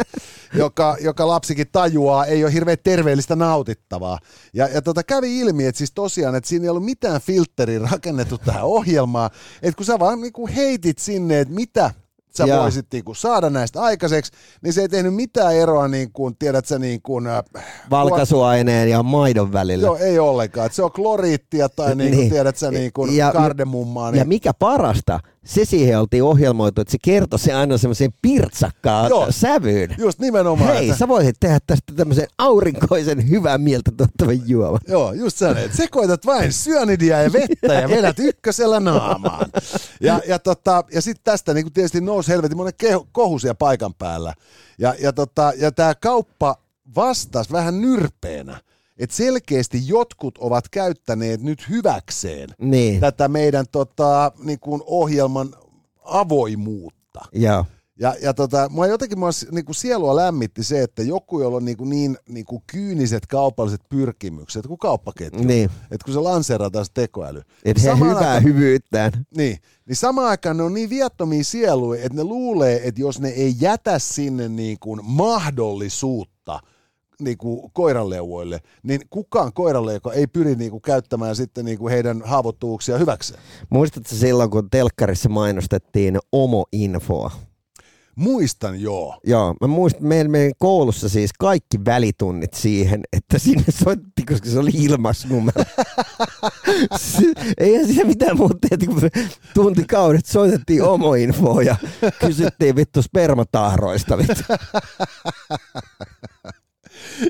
joka, 0.53 0.97
joka 1.01 1.27
lapsikin 1.27 1.67
tajuaa, 1.71 2.25
ei 2.25 2.43
ole 2.43 2.53
hirveän 2.53 2.77
terveellistä 2.83 3.35
nautittavaa. 3.35 4.19
Ja, 4.53 4.67
ja 4.67 4.81
tota 4.81 5.03
kävi 5.03 5.39
ilmi, 5.39 5.65
että 5.65 5.77
siis 5.77 5.91
tosiaan, 5.91 6.35
että 6.35 6.47
siinä 6.47 6.63
ei 6.63 6.69
ollut 6.69 6.85
mitään 6.85 7.21
filtteriä 7.21 7.79
rakennettu 7.91 8.37
tähän 8.37 8.63
ohjelmaan, 8.63 9.29
että 9.61 9.77
kun 9.77 9.85
sä 9.85 9.99
vaan 9.99 10.21
niin 10.21 10.33
kuin 10.33 10.51
heitit 10.51 10.99
sinne, 10.99 11.39
että 11.39 11.53
mitä 11.53 11.91
sä 12.37 12.43
Jaa. 12.45 12.61
voisit 12.61 12.85
niin 12.91 13.03
kuin, 13.03 13.15
saada 13.15 13.49
näistä 13.49 13.81
aikaiseksi, 13.81 14.31
niin 14.61 14.73
se 14.73 14.81
ei 14.81 14.89
tehnyt 14.89 15.15
mitään 15.15 15.55
eroa, 15.55 15.87
niin 15.87 16.11
kuin, 16.11 16.35
tiedät 16.39 16.65
sä, 16.65 16.79
niin 16.79 17.01
kuin, 17.01 17.27
äh, 17.27 17.43
Valkaisuaineen 17.89 18.89
ja 18.89 19.03
maidon 19.03 19.53
välillä. 19.53 19.85
Joo, 19.85 19.97
ei 19.97 20.19
ollenkaan. 20.19 20.65
Et 20.67 20.73
se 20.73 20.83
on 20.83 20.91
kloriittia 20.91 21.69
tai 21.69 21.95
niin 21.95 22.09
kuin, 22.09 22.19
Niin. 22.19 22.31
tiedät 22.31 22.57
sä 22.57 22.71
niin 22.71 22.91
kuin 22.93 23.15
Ja- 23.17 23.31
kardemummaa. 23.31 24.07
Ja 24.07 24.11
Niin, 24.11 24.27
mikä 24.27 24.53
parasta, 24.53 25.19
se 25.47 25.65
siihen 25.65 25.99
oltiin 25.99 26.23
ohjelmoitu, 26.23 26.81
että 26.81 26.91
se 26.91 26.97
kertoi 27.03 27.39
se 27.39 27.53
aina 27.53 27.77
semmoisen 27.77 28.11
pirtsakkaan 28.21 29.09
Joo. 29.09 29.27
sävyyn. 29.29 29.95
just 29.97 30.19
nimenomaan. 30.19 30.73
Hei, 30.73 30.89
että, 30.89 30.99
sä 30.99 31.07
voisit 31.07 31.35
tehdä 31.39 31.59
tästä 31.67 31.93
tämmöisen 31.95 32.27
aurinkoisen 32.37 33.29
hyvää 33.29 33.57
mieltä 33.57 33.91
tuottavan 33.97 34.49
juoman. 34.49 34.79
Joo, 34.87 35.13
just 35.13 35.37
sä 35.37 35.49
että 35.49 35.77
sekoitat 35.77 36.25
vain 36.25 36.53
syönidia 36.53 37.21
ja 37.21 37.33
vettä 37.33 37.73
ja 37.73 37.89
vedät 37.89 38.19
ykkösellä 38.19 38.79
naamaan. 38.79 39.45
Ja, 40.01 40.21
ja, 40.27 40.39
tota, 40.39 40.83
ja 40.93 41.01
sitten 41.01 41.23
tästä 41.23 41.53
niin 41.53 41.73
tietysti 41.73 42.01
nousi 42.01 42.31
helvetin 42.31 42.57
monen 42.57 42.73
kehu- 42.77 43.07
kohu 43.11 43.39
siellä 43.39 43.55
paikan 43.55 43.93
päällä. 43.93 44.33
Ja, 44.77 44.95
ja, 44.99 45.13
tota, 45.13 45.53
ja 45.57 45.71
tämä 45.71 45.95
kauppa 45.95 46.55
vastasi 46.95 47.51
vähän 47.51 47.81
nyrpeänä, 47.81 48.61
että 48.99 49.15
selkeästi 49.15 49.87
jotkut 49.87 50.37
ovat 50.37 50.69
käyttäneet 50.69 51.41
nyt 51.41 51.69
hyväkseen 51.69 52.49
Niin, 52.59 52.99
tätä 52.99 53.27
meidän 53.27 53.65
tota, 53.71 54.31
niin 54.43 54.59
kuin 54.59 54.81
ohjelman 54.85 55.53
avoimuutta. 56.05 57.19
joo. 57.33 57.65
Ja, 57.99 58.15
ja 58.21 58.33
tota, 58.33 58.69
mua 58.69 58.87
jotenkin 58.87 59.19
mua 59.19 59.29
niin 59.51 59.65
kuin 59.65 59.75
sielua 59.75 60.15
lämmitti 60.15 60.63
se, 60.63 60.81
että 60.83 61.03
joku, 61.03 61.41
jolla 61.41 61.57
on 61.57 61.65
niin, 61.65 61.77
kuin 61.77 61.89
niin, 61.89 62.17
niin 62.29 62.45
kuin 62.45 62.63
kyyniset 62.67 63.25
kaupalliset 63.27 63.81
pyrkimykset 63.89 64.67
kuin 64.67 64.77
kauppaketju, 64.77 65.43
Niin. 65.43 65.69
että 65.91 66.05
kun 66.05 66.13
se 66.13 66.19
lanseerataan 66.19 66.85
se 66.85 66.91
tekoäly. 66.93 67.41
Että 67.65 67.81
he 67.81 67.87
samaan 67.89 68.09
hyvää 68.09 68.19
aikaan- 68.33 68.43
hyvyyttään. 68.43 69.11
niin, 69.37 69.57
niin 69.85 69.95
samaan 69.95 70.27
aikaan 70.29 70.57
ne 70.57 70.63
on 70.63 70.73
niin 70.73 70.89
viattomia 70.89 71.43
sieluja, 71.43 72.03
että 72.03 72.15
ne 72.17 72.23
luulee, 72.23 72.87
että 72.87 73.01
jos 73.01 73.19
ne 73.21 73.29
ei 73.29 73.55
jätä 73.59 73.99
sinne 73.99 74.49
niin 74.49 74.79
kuin 74.79 74.99
mahdollisuutta 75.03 76.36
niin 77.21 77.37
kuin 77.37 77.71
koiranleuvoille, 77.73 78.59
niin 78.83 79.01
kukaan 79.09 79.53
koiranleuko 79.53 80.11
ei 80.11 80.27
pyri 80.27 80.55
niin 80.55 80.71
kuin 80.71 80.81
käyttämään 80.81 81.35
sitten 81.35 81.65
niin 81.65 81.77
kuin 81.77 81.91
heidän 81.91 82.21
haavoittuvuuksia 82.25 82.97
hyväkseen. 82.97 83.39
Muistatko 83.69 84.15
silloin, 84.15 84.49
kun 84.49 84.69
telkkarissa 84.69 85.29
mainostettiin 85.29 86.19
Omo-infoa? 86.31 87.31
Muistan 88.15 88.81
joo. 88.81 89.19
Joo, 89.23 89.55
mä 89.61 89.67
muistan, 89.67 90.05
meillä 90.05 90.31
meidän 90.31 90.51
koulussa 90.59 91.09
siis 91.09 91.31
kaikki 91.39 91.85
välitunnit 91.85 92.53
siihen, 92.53 93.01
että 93.13 93.39
sinne 93.39 93.65
soitti, 93.83 94.25
koska 94.29 94.49
se 94.49 94.59
oli 94.59 94.71
ilmasnumero. 94.73 95.63
Eihän 97.57 97.87
siinä 97.87 98.03
mitään 98.03 98.37
muuta 98.37 98.57
tehty, 98.69 98.85
kun 98.85 99.01
tuntikaudet 99.53 100.25
soitettiin 100.25 100.83
omoinfoa 100.83 101.63
ja 101.63 101.75
kysyttiin 102.19 102.75
vittu 102.75 103.01
spermatahroista. 103.01 104.17
Vittu. 104.17 104.43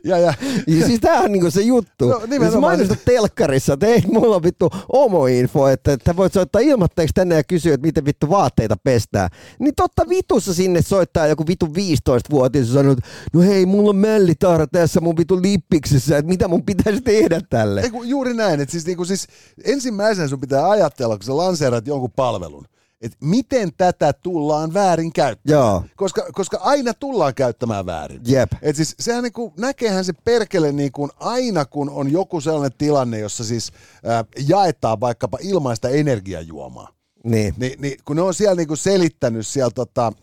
Ja, 0.04 0.18
ja, 0.18 0.34
Ja 0.68 0.86
siis 0.86 1.00
tää 1.00 1.22
on 1.22 1.32
niinku 1.32 1.52
se 1.52 1.62
juttu. 1.62 2.10
No, 2.10 2.20
No, 2.20 2.26
nimenomaan. 2.28 2.78
siis 2.78 2.90
telkkarissa, 3.06 3.74
että 3.74 3.86
ei 3.86 4.02
mulla 4.08 4.36
on 4.36 4.44
vittu 4.44 4.70
omo-info, 4.94 5.68
että, 5.68 5.94
että 5.94 6.16
voit 6.18 6.34
soittaa 6.34 6.62
ilmatteeksi 6.62 7.14
tänne 7.14 7.36
ja 7.36 7.44
kysyä, 7.44 7.74
että 7.74 7.88
miten 7.88 8.06
vittu 8.06 8.30
vaatteita 8.30 8.76
pestää. 8.84 9.30
Niin 9.60 9.76
totta 9.76 10.10
vitussa 10.10 10.54
sinne 10.54 10.82
soittaa 10.82 11.28
joku 11.28 11.44
vittu 11.48 11.66
15-vuotias 11.66 12.68
ja 12.68 12.74
sanoo, 12.74 12.92
että 12.92 13.08
no 13.34 13.42
hei, 13.42 13.66
mulla 13.66 13.90
on 13.90 13.96
mällitahra 13.96 14.68
tässä 14.68 15.02
mun 15.02 15.18
vittu 15.18 15.42
lippiksessä, 15.42 16.18
että 16.18 16.30
mitä 16.30 16.48
mun 16.48 16.64
pitäisi 16.66 17.02
tehdä 17.02 17.42
tälle. 17.50 17.82
Ei, 17.82 17.92
juuri 18.04 18.34
näin, 18.34 18.60
että 18.60 18.72
siis, 18.72 18.86
niinku, 18.86 19.06
siis 19.06 19.28
ensimmäisenä 19.66 20.28
sun 20.28 20.40
pitää 20.40 20.70
ajatella, 20.70 21.18
kun 21.18 21.24
sä 21.24 21.38
lanseerat 21.38 21.88
jonkun 21.88 22.12
palvelun, 22.12 22.66
että 23.02 23.18
miten 23.22 23.70
tätä 23.78 24.14
tullaan 24.14 24.74
väärin 24.74 25.14
käyttämään. 25.14 25.60
Joo, 25.62 25.84
Koska, 25.95 26.28
koska 26.32 26.58
aina 26.62 26.93
tullaan 26.93 27.36
käyttämään 27.36 27.86
väärin. 27.86 28.22
jep. 28.28 28.52
Et 28.62 28.76
siis 28.76 28.95
sehän 29.00 29.24
niinku, 29.24 29.54
näkeehän 29.58 30.06
se 30.06 30.14
perkele 30.14 30.72
niinku, 30.72 31.10
aina, 31.20 31.66
kun 31.66 31.89
on 31.89 32.12
joku 32.12 32.41
sellainen 32.41 32.78
tilanne, 32.78 33.20
jossa 33.20 33.43
siis 33.43 33.72
ää, 34.06 34.26
jaetaan 34.48 35.00
vaikkapa 35.00 35.38
ilmaista 35.41 35.89
energiajuomaa. 35.89 36.89
Niin. 37.24 37.54
Niin, 37.58 37.82
niin 37.82 37.98
kun 38.06 38.16
ne 38.16 38.22
on 38.22 38.34
siellä 38.34 38.56
niinku 38.56 38.76
selittänyt 38.76 39.48
siellä, 39.48 39.72
tota, 39.76 40.14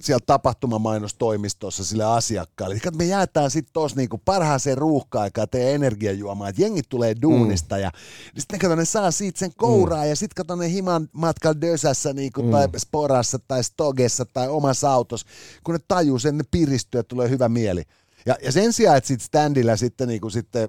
siellä 0.00 0.22
tapahtumamainostoimistossa 0.26 1.84
sille 1.84 2.04
asiakkaalle, 2.04 2.74
että 2.74 2.90
me 2.90 3.04
jaetaan 3.04 3.50
sitten 3.50 3.72
tuossa 3.72 3.96
niinku 3.96 4.20
parhaaseen 4.24 4.78
ruuhka-aikaan 4.78 5.48
teidän 5.50 5.74
energiajuomaa, 5.74 6.48
että 6.48 6.62
jengit 6.62 6.88
tulee 6.88 7.14
duunista 7.22 7.78
ja 7.78 7.90
niin 8.34 8.40
sitten 8.40 8.58
kato, 8.58 8.74
ne 8.74 8.84
saa 8.84 9.10
siitä 9.10 9.38
sen 9.38 9.52
kouraa 9.56 10.02
mm. 10.02 10.08
ja 10.08 10.16
sitten 10.16 10.44
kato 10.44 10.56
ne 10.56 10.70
himan 10.70 11.08
matkalla 11.12 11.60
dösässä 11.60 12.12
niinku, 12.12 12.42
mm. 12.42 12.50
tai 12.50 12.68
sporassa 12.76 13.38
tai 13.48 13.64
stogessa 13.64 14.24
tai 14.24 14.48
omassa 14.48 14.92
autossa, 14.92 15.26
kun 15.64 15.74
ne 15.74 15.80
tajuu 15.88 16.18
sen, 16.18 16.38
ne 16.38 16.44
piristyy 16.50 16.98
ja 16.98 17.04
tulee 17.04 17.30
hyvä 17.30 17.48
mieli. 17.48 17.82
Ja, 18.26 18.36
ja 18.42 18.52
sen 18.52 18.72
sijaan, 18.72 18.96
että 18.96 19.08
sitten 19.08 19.26
standilla 19.26 19.76
sitten, 19.76 20.08
niinku, 20.08 20.30
sitten 20.30 20.68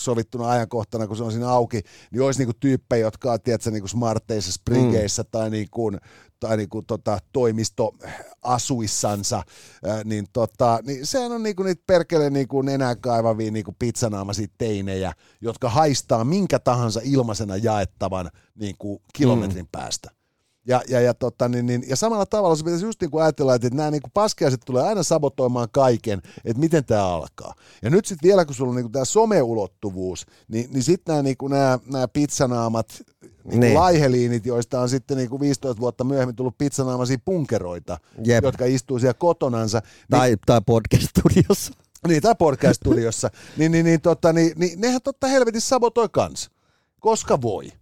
sovittuna 0.00 0.50
ajankohtana, 0.50 1.06
kun 1.06 1.16
se 1.16 1.24
on 1.24 1.32
siinä 1.32 1.48
auki, 1.48 1.82
niin 2.10 2.22
olisi 2.22 2.40
niinku 2.40 2.54
tyyppejä, 2.60 3.06
jotka 3.06 3.32
on 3.32 3.40
tiedätkö, 3.40 3.70
niinku 3.70 3.88
smarteissa, 3.88 4.52
sprigeissä 4.52 5.22
mm. 5.22 5.28
tai, 5.30 5.50
niinku, 5.50 5.92
tai 6.40 6.56
niinku 6.56 6.82
tota, 6.82 7.18
toimistoasuissansa, 7.32 9.42
ää, 9.84 10.04
niin, 10.04 10.26
tota, 10.32 10.78
niin 10.86 11.06
sehän 11.06 11.32
on 11.32 11.42
niinku 11.42 11.62
niitä 11.62 11.82
perkele 11.86 12.30
niinku 12.30 12.62
nenää 12.62 12.96
kaivavia 12.96 13.50
niinku 13.50 13.76
pizzanaamaisia 13.78 14.46
teinejä, 14.58 15.12
jotka 15.40 15.68
haistaa 15.68 16.24
minkä 16.24 16.58
tahansa 16.58 17.00
ilmaisena 17.04 17.56
jaettavan 17.56 18.30
niinku 18.54 19.02
kilometrin 19.14 19.64
mm. 19.64 19.68
päästä. 19.72 20.19
Ja, 20.70 20.82
ja, 20.88 21.00
ja, 21.00 21.14
tota, 21.14 21.48
niin, 21.48 21.66
niin, 21.66 21.84
ja 21.88 21.96
samalla 21.96 22.26
tavalla 22.26 22.56
se 22.56 22.64
pitäisi 22.64 22.84
just 22.84 23.00
niin 23.00 23.10
kuin 23.10 23.22
ajatella, 23.22 23.54
että 23.54 23.68
nämä 23.72 23.90
niin 23.90 24.02
kuin 24.02 24.10
paskiaiset 24.14 24.60
tulee 24.66 24.82
aina 24.82 25.02
sabotoimaan 25.02 25.68
kaiken, 25.72 26.22
että 26.44 26.60
miten 26.60 26.84
tämä 26.84 27.06
alkaa. 27.06 27.54
Ja 27.82 27.90
nyt 27.90 28.06
sitten 28.06 28.28
vielä, 28.28 28.44
kun 28.44 28.54
sulla 28.54 28.70
on 28.70 28.76
niin 28.76 28.84
kuin 28.84 28.92
tämä 28.92 29.04
someulottuvuus, 29.04 30.26
niin, 30.48 30.68
niin 30.72 30.82
sitten 30.82 31.12
nämä, 31.12 31.22
niin 31.22 31.36
kuin 31.36 31.50
nämä, 31.50 31.78
nämä 31.92 32.08
pizzanaamat, 32.08 33.02
niin 33.44 33.60
Niin. 33.60 33.74
laiheliinit, 33.74 34.46
joista 34.46 34.80
on 34.80 34.88
sitten 34.88 35.16
niin 35.16 35.30
kuin 35.30 35.40
15 35.40 35.80
vuotta 35.80 36.04
myöhemmin 36.04 36.36
tullut 36.36 36.58
pizzanaamaisia 36.58 37.18
punkeroita, 37.24 37.98
Jep. 38.24 38.44
jotka 38.44 38.64
istuu 38.64 38.98
siellä 38.98 39.14
kotonansa. 39.14 39.78
Niin, 39.78 40.06
Tai, 40.10 40.36
tai 40.46 40.60
podcast-studiossa. 40.66 41.72
niin, 42.08 42.22
tai 42.22 42.34
podcast-studiossa, 42.34 43.30
niin, 43.58 43.72
niin, 43.72 43.84
niin, 43.84 44.00
tota, 44.00 44.32
niin, 44.32 44.52
niin 44.56 44.80
nehän 44.80 45.00
totta 45.04 45.26
helvetissä 45.26 45.68
sabotoi 45.68 46.08
kans, 46.12 46.50
koska 47.00 47.42
voi. 47.42 47.72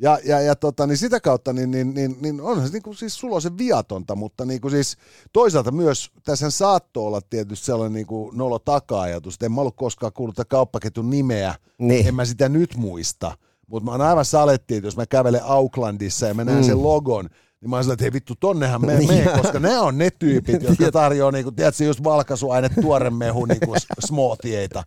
Ja, 0.00 0.18
ja, 0.24 0.40
ja 0.40 0.56
tota, 0.56 0.86
niin 0.86 0.96
sitä 0.96 1.20
kautta 1.20 1.52
niin, 1.52 1.70
niin, 1.70 1.94
niin, 1.94 2.16
niin 2.20 2.40
onhan 2.40 2.66
se 2.66 2.72
niin 2.72 2.82
kuin 2.82 2.96
siis 2.96 3.18
sulosen 3.18 3.58
viatonta, 3.58 4.16
mutta 4.16 4.44
niin 4.44 4.60
kuin 4.60 4.70
siis 4.70 4.96
toisaalta 5.32 5.70
myös 5.70 6.10
tässä 6.24 6.50
saattoi 6.50 7.06
olla 7.06 7.20
tietysti 7.30 7.66
sellainen 7.66 7.92
niin 7.92 8.06
kuin 8.06 8.36
nolo 8.36 8.58
taka-ajatus, 8.58 9.34
että 9.34 9.46
en 9.46 9.52
mä 9.52 9.60
ollut 9.60 9.76
koskaan 9.76 10.12
kuullut 10.12 10.36
tätä 10.36 10.48
kauppaketjun 10.48 11.10
nimeä, 11.10 11.54
Niin. 11.78 12.06
en 12.08 12.14
mä 12.14 12.24
sitä 12.24 12.48
nyt 12.48 12.76
muista, 12.76 13.36
mutta 13.66 13.84
mä 13.84 13.90
oon 13.90 14.00
aivan 14.00 14.24
saletti, 14.24 14.74
että 14.76 14.86
jos 14.86 14.96
mä 14.96 15.06
kävelen 15.06 15.44
Aucklandissa 15.44 16.26
ja 16.26 16.34
mä 16.34 16.44
näen 16.44 16.58
mm. 16.58 16.64
sen 16.64 16.82
logon, 16.82 17.28
niin 17.60 17.70
mä 17.70 17.76
oon 17.76 17.84
sillä, 17.84 17.92
että 17.92 18.04
hei 18.04 18.12
vittu, 18.12 18.34
tonnehan 18.40 18.86
me 18.86 18.94
Niin. 18.98 19.24
koska 19.42 19.58
ne 19.58 19.78
on 19.78 19.98
ne 19.98 20.10
tyypit, 20.18 20.62
jotka 20.62 20.92
tarjoaa, 20.92 21.32
niin 21.32 21.44
kuin, 21.44 21.54
tiedätkö, 21.56 21.84
just 21.84 22.04
valkaisuaine, 22.04 22.68
tuoremehu, 22.68 23.44
niin 23.44 23.60
kuin 23.66 23.80
smoothieita. 24.06 24.82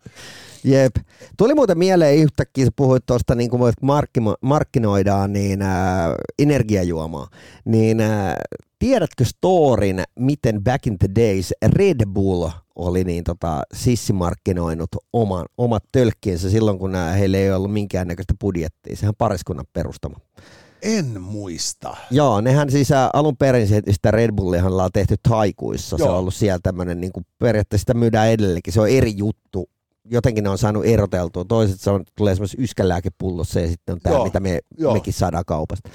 Jep. 0.64 0.96
Tuli 1.38 1.56
muuten 1.56 1.78
mieleen 1.78 2.18
yhtäkkiä, 2.18 2.66
sä 2.66 2.72
puhuit 2.76 3.06
tuosta, 3.06 3.36
niin 3.36 3.50
kuin 3.50 3.74
markkimo- 3.82 4.38
markkinoidaan 4.42 5.34
niin, 5.34 5.62
ää, 5.62 6.16
energiajuomaa, 6.40 7.28
niin 7.66 8.02
ää, 8.02 8.36
tiedätkö 8.80 9.26
storin, 9.26 10.04
miten 10.20 10.64
back 10.64 10.88
in 10.88 10.98
the 11.00 11.08
days 11.16 11.54
Red 11.66 12.06
Bull 12.08 12.50
oli 12.76 13.04
niin 13.04 13.24
tota, 13.24 13.62
sissimarkkinoinut 13.74 14.90
oman, 15.14 15.46
omat 15.58 15.84
tölkkiensä 15.92 16.50
silloin, 16.50 16.80
kun 16.80 16.96
heillä 16.96 17.38
ei 17.38 17.52
ollut 17.52 17.74
minkäännäköistä 17.74 18.34
budjettia. 18.42 18.96
Sehän 18.96 19.14
pariskunnan 19.18 19.66
perustama. 19.74 20.16
En 20.82 21.22
muista. 21.22 21.98
Joo, 22.12 22.42
nehän 22.42 22.72
siis 22.72 22.92
ää, 22.92 23.10
alun 23.14 23.38
perin 23.38 23.68
se- 23.68 23.82
sitä 23.92 24.12
Red 24.12 24.32
Bullihan 24.36 24.72
ollaan 24.72 24.90
tehty 24.94 25.16
taikuissa. 25.30 25.98
Se 25.98 26.04
Joo. 26.04 26.12
on 26.14 26.20
ollut 26.20 26.34
siellä 26.34 26.60
tämmöinen, 26.64 27.02
niin 27.02 27.12
kuin 27.14 27.26
periaatteessa 27.40 27.82
sitä 27.82 27.94
myydään 27.94 28.30
edelleenkin. 28.30 28.74
Se 28.74 28.82
on 28.82 28.90
eri 28.90 29.14
juttu. 29.18 29.70
Jotenkin 30.06 30.44
ne 30.44 30.50
on 30.50 30.58
saanut 30.58 30.86
eroteltua. 30.86 31.46
Toiset 31.46 31.80
se 31.80 31.90
on, 31.92 32.04
tulee 32.18 32.36
semmoisessa 32.36 32.62
yskälääkepullossa 32.64 33.60
ja 33.60 33.68
sitten 33.68 33.94
on 33.94 34.00
tämä, 34.04 34.16
Joo, 34.16 34.24
mitä 34.26 34.40
me, 34.40 34.60
joo. 34.78 34.94
mekin 34.94 35.14
saadaan 35.14 35.44
kaupasta. 35.48 35.90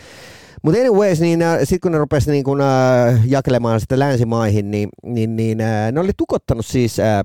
Mutta 0.63 0.81
anyways, 0.81 1.21
niin 1.21 1.43
äh, 1.43 1.59
sitten 1.59 1.81
kun 1.81 1.93
ne 1.93 1.99
rupesivat 1.99 2.33
niin 2.33 2.45
kun, 2.45 2.61
äh, 2.61 3.27
jakelemaan 3.27 3.81
sitä 3.81 3.99
länsimaihin, 3.99 4.71
niin, 4.71 4.89
niin, 5.07 5.37
niin 5.37 5.61
äh, 5.61 5.93
ne 5.93 6.01
oli 6.01 6.13
tukottanut 6.17 6.67
siis 6.67 7.01
äh, 7.01 7.23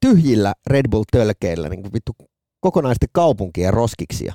tyhjillä 0.00 0.52
Red 0.66 0.86
Bull-tölkeillä 0.90 1.68
niin 1.68 1.92
vittu 1.92 2.12
kokonaisesti 2.60 3.06
kaupunkia 3.12 3.70
roskiksia. 3.70 4.34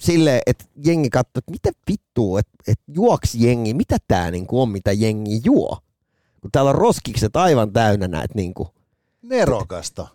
Silleen, 0.00 0.40
että 0.46 0.64
jengi 0.84 1.10
katsoi, 1.10 1.38
että 1.38 1.52
mitä 1.52 1.70
vittua, 1.90 2.40
että, 2.40 2.52
että 2.68 2.84
juoksi 2.94 3.46
jengi, 3.46 3.74
mitä 3.74 3.96
tämä 4.08 4.30
niin 4.30 4.46
on, 4.52 4.68
mitä 4.68 4.92
jengi 4.92 5.40
juo. 5.44 5.78
Kun 6.40 6.50
täällä 6.52 6.68
on 6.68 6.74
roskikset 6.74 7.36
aivan 7.36 7.72
täynnä 7.72 8.08
näitä 8.08 8.34
niin 8.34 8.54
kuin, 8.54 8.68
Nerokasta. 9.28 10.08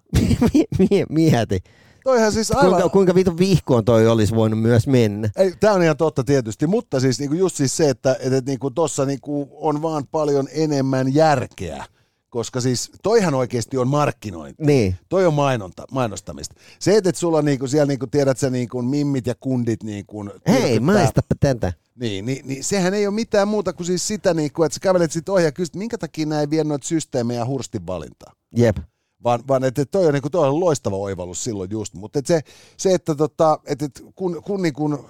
mieti. 1.10 1.64
Toihan 2.04 2.32
siis 2.32 2.52
aivan... 2.52 2.70
Kuinka, 2.70 2.90
kuinka 2.90 3.16
vitun 3.16 3.38
vihkoon 3.38 3.86
toi 3.86 4.08
olisi 4.08 4.36
voinut 4.36 4.62
myös 4.62 4.88
mennä. 4.88 5.30
Ei, 5.36 5.54
tämä 5.60 5.74
on 5.74 5.84
ihan 5.84 5.98
totta 5.98 6.24
tietysti, 6.24 6.68
mutta 6.68 7.00
siis 7.00 7.20
niinku 7.20 7.36
just 7.36 7.56
siis 7.56 7.78
se, 7.78 7.90
että, 7.90 8.16
että 8.20 8.42
niinku 8.46 8.72
tuossa 8.72 9.06
niinku 9.06 9.50
on 9.52 9.82
vaan 9.82 10.04
paljon 10.12 10.48
enemmän 10.52 11.14
järkeä, 11.14 11.86
koska 12.32 12.62
siis 12.62 12.92
toihan 13.04 13.34
oikeasti 13.34 13.78
on 13.78 13.88
markkinointi. 13.88 14.64
Niin, 14.64 14.96
Toi 15.10 15.26
on 15.26 15.34
mainonta, 15.34 15.84
mainostamista. 15.92 16.56
Se, 16.80 16.98
että 16.98 17.10
et 17.10 17.16
sulla 17.16 17.42
niinku 17.42 17.68
siellä 17.68 17.86
niinku, 17.86 18.08
tiedät 18.08 18.38
sä 18.38 18.50
niinku 18.50 18.82
mimmit 18.82 19.28
ja 19.28 19.36
kundit 19.40 19.84
niinku 19.84 20.26
hei, 20.48 20.80
maistapa 20.80 21.36
tätä. 21.40 21.74
Niin, 21.96 22.26
niin, 22.26 22.48
niin, 22.48 22.64
sehän 22.64 22.94
ei 22.94 23.08
ole 23.08 23.16
mitään 23.16 23.48
muuta 23.48 23.74
kuin 23.74 23.88
siis 23.88 24.08
sitä, 24.08 24.34
niinku, 24.34 24.64
että 24.64 24.74
sä 24.74 24.80
kävelet 24.80 25.12
sit 25.12 25.30
ohi 25.30 25.44
ja 25.44 25.52
kysyt, 25.52 25.76
minkä 25.76 25.98
takia 25.98 26.26
näin 26.26 26.50
vie 26.50 26.64
noita 26.64 26.88
systeemejä 26.88 27.46
hurstin 27.46 27.88
valintaa. 27.88 28.34
Jep. 28.56 28.78
Vaan, 29.24 29.44
vaan 29.48 29.64
että 29.64 29.86
toi 29.86 30.06
on, 30.06 30.14
niinku, 30.14 30.30
toi 30.30 30.48
on 30.48 30.60
loistava 30.60 30.96
oivallus 30.96 31.44
silloin 31.44 31.72
just. 31.72 31.94
Mutta 31.94 32.20
et 32.20 32.26
se, 32.26 32.42
se, 32.78 32.94
että 32.94 33.16
tota, 33.16 33.60
et, 33.66 33.82
et 33.82 34.04
kun, 34.16 34.44
kun 34.44 34.62
niinku 34.62 35.06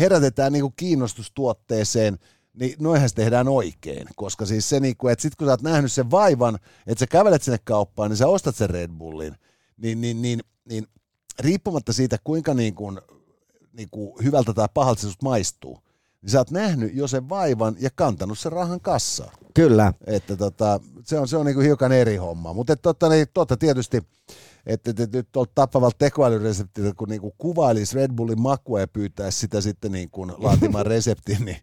herätetään 0.00 0.52
niinku 0.52 0.72
kiinnostustuotteeseen, 0.76 2.18
niin 2.54 2.76
noihän 2.78 3.08
se 3.08 3.14
tehdään 3.14 3.48
oikein. 3.48 4.08
Koska 4.16 4.46
siis 4.46 4.68
se, 4.68 4.80
niinku, 4.80 5.08
että 5.08 5.22
sit 5.22 5.36
kun 5.36 5.46
sä 5.46 5.50
oot 5.50 5.62
nähnyt 5.62 5.92
sen 5.92 6.10
vaivan, 6.10 6.58
että 6.86 7.00
sä 7.00 7.06
kävelet 7.06 7.42
sinne 7.42 7.58
kauppaan, 7.64 8.10
niin 8.10 8.16
sä 8.16 8.28
ostat 8.28 8.56
sen 8.56 8.70
Red 8.70 8.90
Bullin, 8.90 9.34
niin, 9.76 10.00
niin, 10.00 10.22
niin, 10.22 10.40
niin 10.64 10.86
riippumatta 11.38 11.92
siitä, 11.92 12.18
kuinka 12.24 12.54
niinku, 12.54 12.92
niinku 13.72 14.18
hyvältä 14.22 14.54
tai 14.54 14.68
pahalta 14.74 15.00
se 15.00 15.08
maistuu, 15.22 15.78
niin 16.22 16.30
sä 16.30 16.38
oot 16.38 16.50
nähnyt 16.50 16.94
jo 16.94 17.08
sen 17.08 17.28
vaivan 17.28 17.76
ja 17.80 17.90
kantanut 17.94 18.38
sen 18.38 18.52
rahan 18.52 18.80
kassaan. 18.80 19.30
Kyllä. 19.54 19.92
Että 20.06 20.36
tota, 20.36 20.80
se 21.04 21.18
on, 21.18 21.28
se 21.28 21.36
on 21.36 21.46
niinku 21.46 21.60
hiukan 21.60 21.92
eri 21.92 22.16
homma. 22.16 22.52
Mutta 22.52 22.76
totta, 22.76 23.08
niin, 23.08 23.26
totta 23.34 23.56
tietysti, 23.56 24.02
että 24.66 24.90
et, 24.90 25.00
et, 25.00 25.12
nyt 25.12 25.28
tuolta 25.32 25.52
tappavalta 25.54 25.96
tekoälyreseptiltä, 25.98 26.92
kun 26.96 27.08
niinku 27.08 27.34
kuvailisi 27.38 27.96
Red 27.96 28.12
Bullin 28.12 28.40
makua 28.40 28.80
ja 28.80 28.88
pyytäisi 28.88 29.38
sitä 29.38 29.60
sitten 29.60 29.92
niinku 29.92 30.26
laatimaan 30.38 30.86
reseptin, 30.86 31.44
niin, 31.44 31.58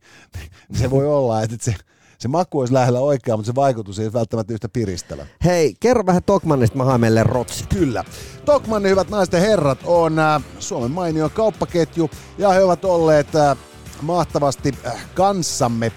niin 0.70 0.80
se 0.80 0.90
voi 0.90 1.08
olla, 1.08 1.42
että 1.42 1.56
et 1.56 1.62
se, 1.62 1.76
se 2.18 2.28
maku 2.28 2.60
olisi 2.60 2.74
lähellä 2.74 3.00
oikeaa, 3.00 3.38
mutta 3.38 3.52
se 3.52 3.56
vaikutus 3.56 4.00
ei 4.00 4.14
välttämättä 4.14 4.54
yhtä 4.54 4.70
piristävä. 4.70 5.26
Hei, 5.46 5.76
kerro 5.80 6.06
vähän 6.06 6.24
Tokmannista, 6.24 6.78
mä 6.78 6.84
haen 6.84 7.02
meille 7.02 7.24
rotsit. 7.24 7.68
Kyllä. 7.68 8.04
Tokmanni, 8.46 8.90
hyvät 8.90 9.10
naiset 9.10 9.34
ja 9.34 9.40
herrat, 9.40 9.80
on 9.86 10.20
äh, 10.20 10.44
Suomen 10.60 10.92
mainio 10.92 11.30
kauppaketju 11.30 12.10
ja 12.38 12.50
he 12.50 12.64
ovat 12.64 12.86
olleet 12.86 13.36
äh, 13.36 13.58
mahtavasti 14.02 14.74
äh, 14.86 15.06
kanssamme 15.14 15.92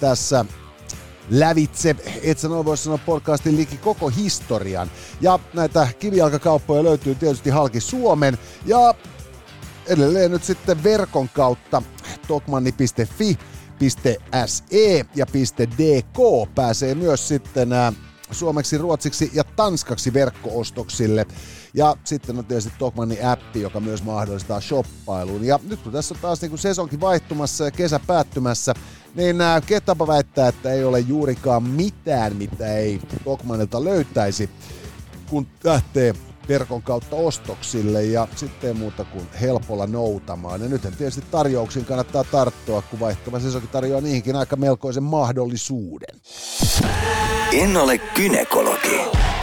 tässä 0.00 0.44
lävitse, 1.30 1.96
et 2.22 2.38
sä 2.38 2.50
voisi 2.50 2.84
sanoa 2.84 2.98
podcastin 3.06 3.56
liki 3.56 3.76
koko 3.76 4.08
historian. 4.08 4.90
Ja 5.20 5.38
näitä 5.54 5.88
kivijalkakauppoja 5.98 6.84
löytyy 6.84 7.14
tietysti 7.14 7.50
halki 7.50 7.80
Suomen 7.80 8.38
ja 8.66 8.94
edelleen 9.86 10.30
nyt 10.30 10.44
sitten 10.44 10.82
verkon 10.84 11.28
kautta 11.28 11.82
tokmanni.fi 12.28 13.38
.se 14.46 15.04
ja 15.14 15.26
.dk 15.78 16.54
pääsee 16.54 16.94
myös 16.94 17.28
sitten 17.28 17.68
suomeksi, 18.30 18.78
ruotsiksi 18.78 19.30
ja 19.34 19.44
tanskaksi 19.44 20.14
verkkoostoksille. 20.14 21.26
Ja 21.74 21.96
sitten 22.04 22.38
on 22.38 22.44
tietysti 22.44 22.72
Tokmannin 22.78 23.26
appi, 23.26 23.60
joka 23.60 23.80
myös 23.80 24.02
mahdollistaa 24.02 24.60
shoppailun. 24.60 25.44
Ja 25.44 25.58
nyt 25.68 25.80
kun 25.80 25.92
tässä 25.92 26.14
on 26.14 26.20
taas 26.20 26.40
niin 26.40 26.50
kuin 26.50 26.58
sesonkin 26.58 27.00
vaihtumassa 27.00 27.64
ja 27.64 27.70
kesä 27.70 28.00
päättymässä, 28.06 28.74
niin 29.14 29.36
Ketapa 29.66 30.06
väittää, 30.06 30.48
että 30.48 30.72
ei 30.72 30.84
ole 30.84 31.00
juurikaan 31.00 31.62
mitään, 31.62 32.36
mitä 32.36 32.74
ei 32.76 33.00
Tokmanilta 33.24 33.84
löytäisi, 33.84 34.50
kun 35.30 35.46
lähtee 35.64 36.14
verkon 36.48 36.82
kautta 36.82 37.16
ostoksille 37.16 38.04
ja 38.04 38.28
sitten 38.36 38.76
muuta 38.76 39.04
kuin 39.04 39.28
helpolla 39.40 39.86
noutamaan. 39.86 40.62
Ja 40.62 40.68
nyt 40.68 40.82
tietysti 40.82 41.24
tarjouksiin 41.30 41.84
kannattaa 41.84 42.24
tarttua, 42.24 42.82
kun 42.82 43.00
vaihtuva 43.00 43.40
sesonkin 43.40 43.70
tarjoaa 43.70 44.00
niihinkin 44.00 44.36
aika 44.36 44.56
melkoisen 44.56 45.02
mahdollisuuden. 45.02 46.20
En 47.52 47.76
ole 47.76 47.98
kynekologi, 47.98 49.00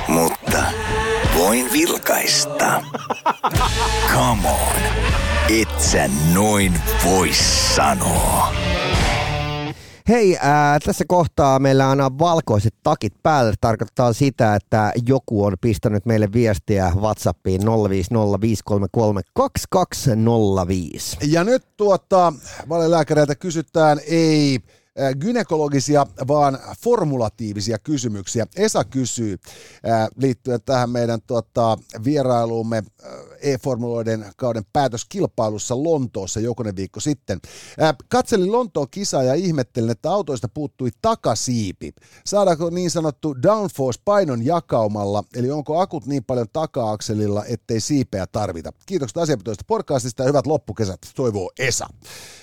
mutta 0.07 0.63
voin 1.37 1.71
vilkaista. 1.73 2.83
Come 4.13 4.49
on, 4.49 4.81
et 5.61 5.81
sä 5.81 6.09
noin 6.33 6.81
voi 7.05 7.29
sanoa. 7.75 8.53
Hei, 10.07 10.37
ää, 10.41 10.79
tässä 10.79 11.05
kohtaa 11.07 11.59
meillä 11.59 11.89
on 11.89 12.19
valkoiset 12.19 12.73
takit 12.83 13.13
päällä. 13.23 13.53
Tarkoittaa 13.61 14.13
sitä, 14.13 14.55
että 14.55 14.91
joku 15.07 15.45
on 15.45 15.53
pistänyt 15.61 16.05
meille 16.05 16.33
viestiä 16.33 16.91
WhatsAppiin 16.95 17.61
050533205. 17.61 17.65
Ja 21.21 21.43
nyt 21.43 21.63
tuota, 21.77 22.33
valelääkäreiltä 22.69 23.35
kysytään 23.35 23.99
ei 24.07 24.59
gynekologisia, 25.19 26.05
vaan 26.27 26.59
formulatiivisia 26.79 27.77
kysymyksiä. 27.79 28.47
Esa 28.55 28.83
kysyy 28.83 29.37
liittyen 30.21 30.59
tähän 30.65 30.89
meidän 30.89 31.19
tuota, 31.27 31.77
vierailuumme 32.03 32.83
e-formuloiden 33.41 34.25
kauden 34.37 34.63
päätöskilpailussa 34.73 35.83
Lontoossa 35.83 36.39
jokunen 36.39 36.75
viikko 36.75 36.99
sitten. 36.99 37.39
Katselin 38.09 38.51
Lontoon 38.51 38.87
kisaa 38.91 39.23
ja 39.23 39.33
ihmettelin, 39.33 39.89
että 39.89 40.11
autoista 40.11 40.47
puuttui 40.47 40.89
takasiipi. 41.01 41.93
Saadaanko 42.25 42.69
niin 42.69 42.91
sanottu 42.91 43.35
downforce 43.43 44.01
painon 44.05 44.45
jakaumalla, 44.45 45.23
eli 45.35 45.51
onko 45.51 45.79
akut 45.79 46.05
niin 46.05 46.23
paljon 46.23 46.47
taka-akselilla, 46.53 47.45
ettei 47.45 47.79
siipeä 47.79 48.27
tarvita? 48.31 48.73
Kiitokset 48.85 49.17
asiapitoista 49.17 49.63
podcastista 49.67 50.23
ja 50.23 50.27
hyvät 50.27 50.47
loppukesät, 50.47 50.99
toivoo 51.15 51.51
Esa. 51.59 51.87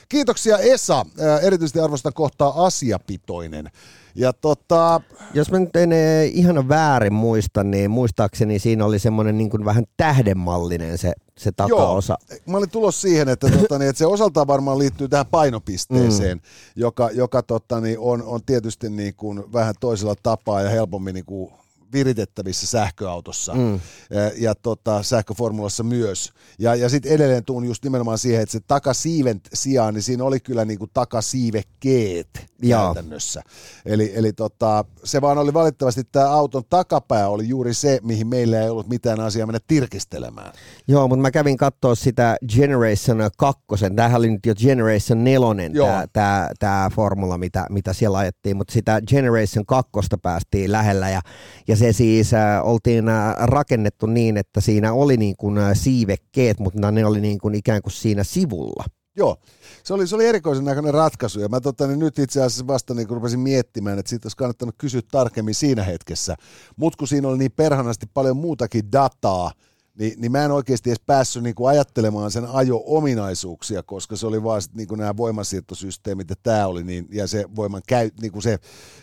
Kiitoksia 0.09 0.59
Esa, 0.59 1.07
erityisesti 1.43 1.81
arvosta 1.81 2.13
kohtaa 2.13 2.65
asiapitoinen. 2.67 3.71
Ja 4.15 4.33
tota... 4.33 5.01
Jos 5.35 5.51
mä 5.51 5.59
nyt 5.59 5.77
en 5.77 5.91
ihan 6.33 6.69
väärin 6.69 7.13
muista, 7.13 7.65
niin 7.65 7.91
muistaakseni 7.91 8.59
siinä 8.59 8.85
oli 8.85 8.99
semmoinen 8.99 9.39
niin 9.39 9.65
vähän 9.65 9.85
tähdenmallinen 9.97 10.99
se, 10.99 11.13
se 11.39 11.53
takaosa. 11.53 12.17
Joo, 12.31 12.39
mä 12.47 12.57
olin 12.57 12.71
tulos 12.71 13.01
siihen, 13.01 13.29
että, 13.29 13.51
tota, 13.51 13.79
niin, 13.79 13.89
että 13.89 13.99
se 13.99 14.07
osaltaan 14.07 14.47
varmaan 14.47 14.79
liittyy 14.79 15.09
tähän 15.09 15.27
painopisteeseen, 15.31 16.39
mm. 16.39 16.43
joka, 16.77 17.11
joka 17.11 17.43
tota, 17.43 17.81
niin, 17.81 17.99
on, 17.99 18.23
on 18.23 18.41
tietysti 18.47 18.91
niin 18.91 19.15
kuin 19.15 19.53
vähän 19.53 19.75
toisella 19.81 20.15
tapaa 20.23 20.63
ja 20.63 20.71
helpommin 20.71 21.15
niin 21.15 21.25
kuin 21.25 21.53
viritettävissä 21.95 22.67
sähköautossa 22.67 23.55
mm. 23.55 23.81
ja, 24.11 24.31
ja 24.39 24.55
tota, 24.55 25.03
sähköformulassa 25.03 25.83
myös. 25.83 26.33
Ja, 26.59 26.75
ja 26.75 26.89
sitten 26.89 27.13
edelleen 27.13 27.45
tuun 27.45 27.65
just 27.65 27.85
nimenomaan 27.85 28.19
siihen, 28.19 28.43
että 28.43 28.53
se 28.53 28.61
takasiiven 28.61 29.41
sijaan, 29.55 29.95
niin 29.95 30.03
siinä 30.03 30.25
oli 30.25 30.41
kyllä 30.41 30.65
niinku 30.65 30.87
takasiivekkeet 30.87 32.29
käytännössä. 32.69 33.43
Eli, 33.87 34.13
eli 34.15 34.33
tota, 34.33 34.85
se 35.05 35.21
vaan 35.21 35.39
oli 35.39 35.55
valitettavasti 35.55 36.05
tämä 36.13 36.31
auton 36.31 36.63
takapää 36.71 37.29
oli 37.29 37.49
juuri 37.49 37.75
se, 37.75 37.99
mihin 38.03 38.27
meillä 38.27 38.61
ei 38.61 38.69
ollut 38.69 38.89
mitään 38.89 39.21
asiaa 39.21 39.47
mennä 39.47 39.61
tirkistelemään. 39.67 40.53
Joo, 40.89 41.09
mutta 41.09 41.23
mä 41.23 41.31
kävin 41.31 41.57
katsoa 41.57 41.95
sitä 41.95 42.37
Generation 42.55 43.31
2, 43.37 43.63
tämähän 43.97 44.19
oli 44.19 44.31
nyt 44.31 44.47
jo 44.47 44.55
Generation 44.55 45.25
4 45.25 46.07
tämä, 46.13 46.51
tämä, 46.59 46.91
formula, 46.95 47.39
mitä, 47.39 47.67
mitä 47.71 47.93
siellä 47.93 48.19
ajettiin, 48.19 48.57
mutta 48.57 48.73
sitä 48.73 49.01
Generation 49.09 49.67
2 49.67 49.91
päästiin 50.23 50.73
lähellä 50.73 51.11
ja, 51.11 51.21
ja 51.69 51.77
se 51.77 51.84
siis 51.93 52.35
äh, 52.35 52.67
oltiin 52.67 53.09
äh, 53.09 53.35
rakennettu 53.39 54.07
niin, 54.07 54.37
että 54.37 54.61
siinä 54.61 54.93
oli 54.93 55.17
niin 55.17 55.37
kuin 55.37 55.59
äh, 55.59 55.71
siivekkeet, 55.75 56.59
mutta 56.59 56.91
ne 56.91 57.07
oli 57.07 57.21
niin 57.21 57.39
kuin 57.39 57.55
ikään 57.55 57.83
kuin 57.83 57.93
siinä 57.93 58.25
sivulla. 58.25 58.85
Joo, 59.17 59.37
se 59.85 59.95
oli, 59.95 60.07
se 60.07 60.15
oli 60.15 60.27
erikoisen 60.27 60.65
näköinen 60.65 60.95
ratkaisu 60.95 61.41
ja 61.41 61.49
mä 61.49 61.61
tota, 61.61 61.87
niin 61.87 61.99
nyt 61.99 62.19
itse 62.19 62.43
asiassa 62.43 62.67
vasta 62.67 62.95
niin 62.95 63.11
rupesin 63.11 63.41
miettimään, 63.41 63.99
että 63.99 64.11
siitä 64.11 64.27
olisi 64.27 64.37
kannattanut 64.37 64.75
kysyä 64.79 65.01
tarkemmin 65.11 65.55
siinä 65.55 65.83
hetkessä. 65.83 66.37
Mutta 66.77 66.97
kun 66.97 67.09
siinä 67.09 67.29
oli 67.29 67.39
niin 67.39 67.53
perhanasti 67.53 68.07
paljon 68.15 68.37
muutakin 68.37 68.93
dataa, 68.93 69.53
niin, 69.99 70.21
niin 70.21 70.33
mä 70.33 70.45
en 70.45 70.51
oikeasti 70.51 70.91
edes 70.91 71.03
päässyt 71.07 71.43
niin 71.43 71.55
kuin 71.55 71.71
ajattelemaan 71.71 72.31
sen 72.31 72.47
ajo-ominaisuuksia, 72.47 73.83
koska 73.83 74.17
se 74.17 74.27
oli 74.27 74.43
vaan 74.43 74.63
niin 74.75 74.89
kuin 74.89 74.99
nämä 74.99 75.17
voimansiirtosysteemit 75.17 76.31
ja 76.31 76.37
tämä 76.43 76.67
oli 76.67 76.85
niin, 76.85 77.09
ja 77.11 77.27
se 77.27 77.45
voiman 77.57 77.83
käy, 77.89 78.11
niin 78.21 78.33
kuin 78.33 78.43
se 78.43 78.59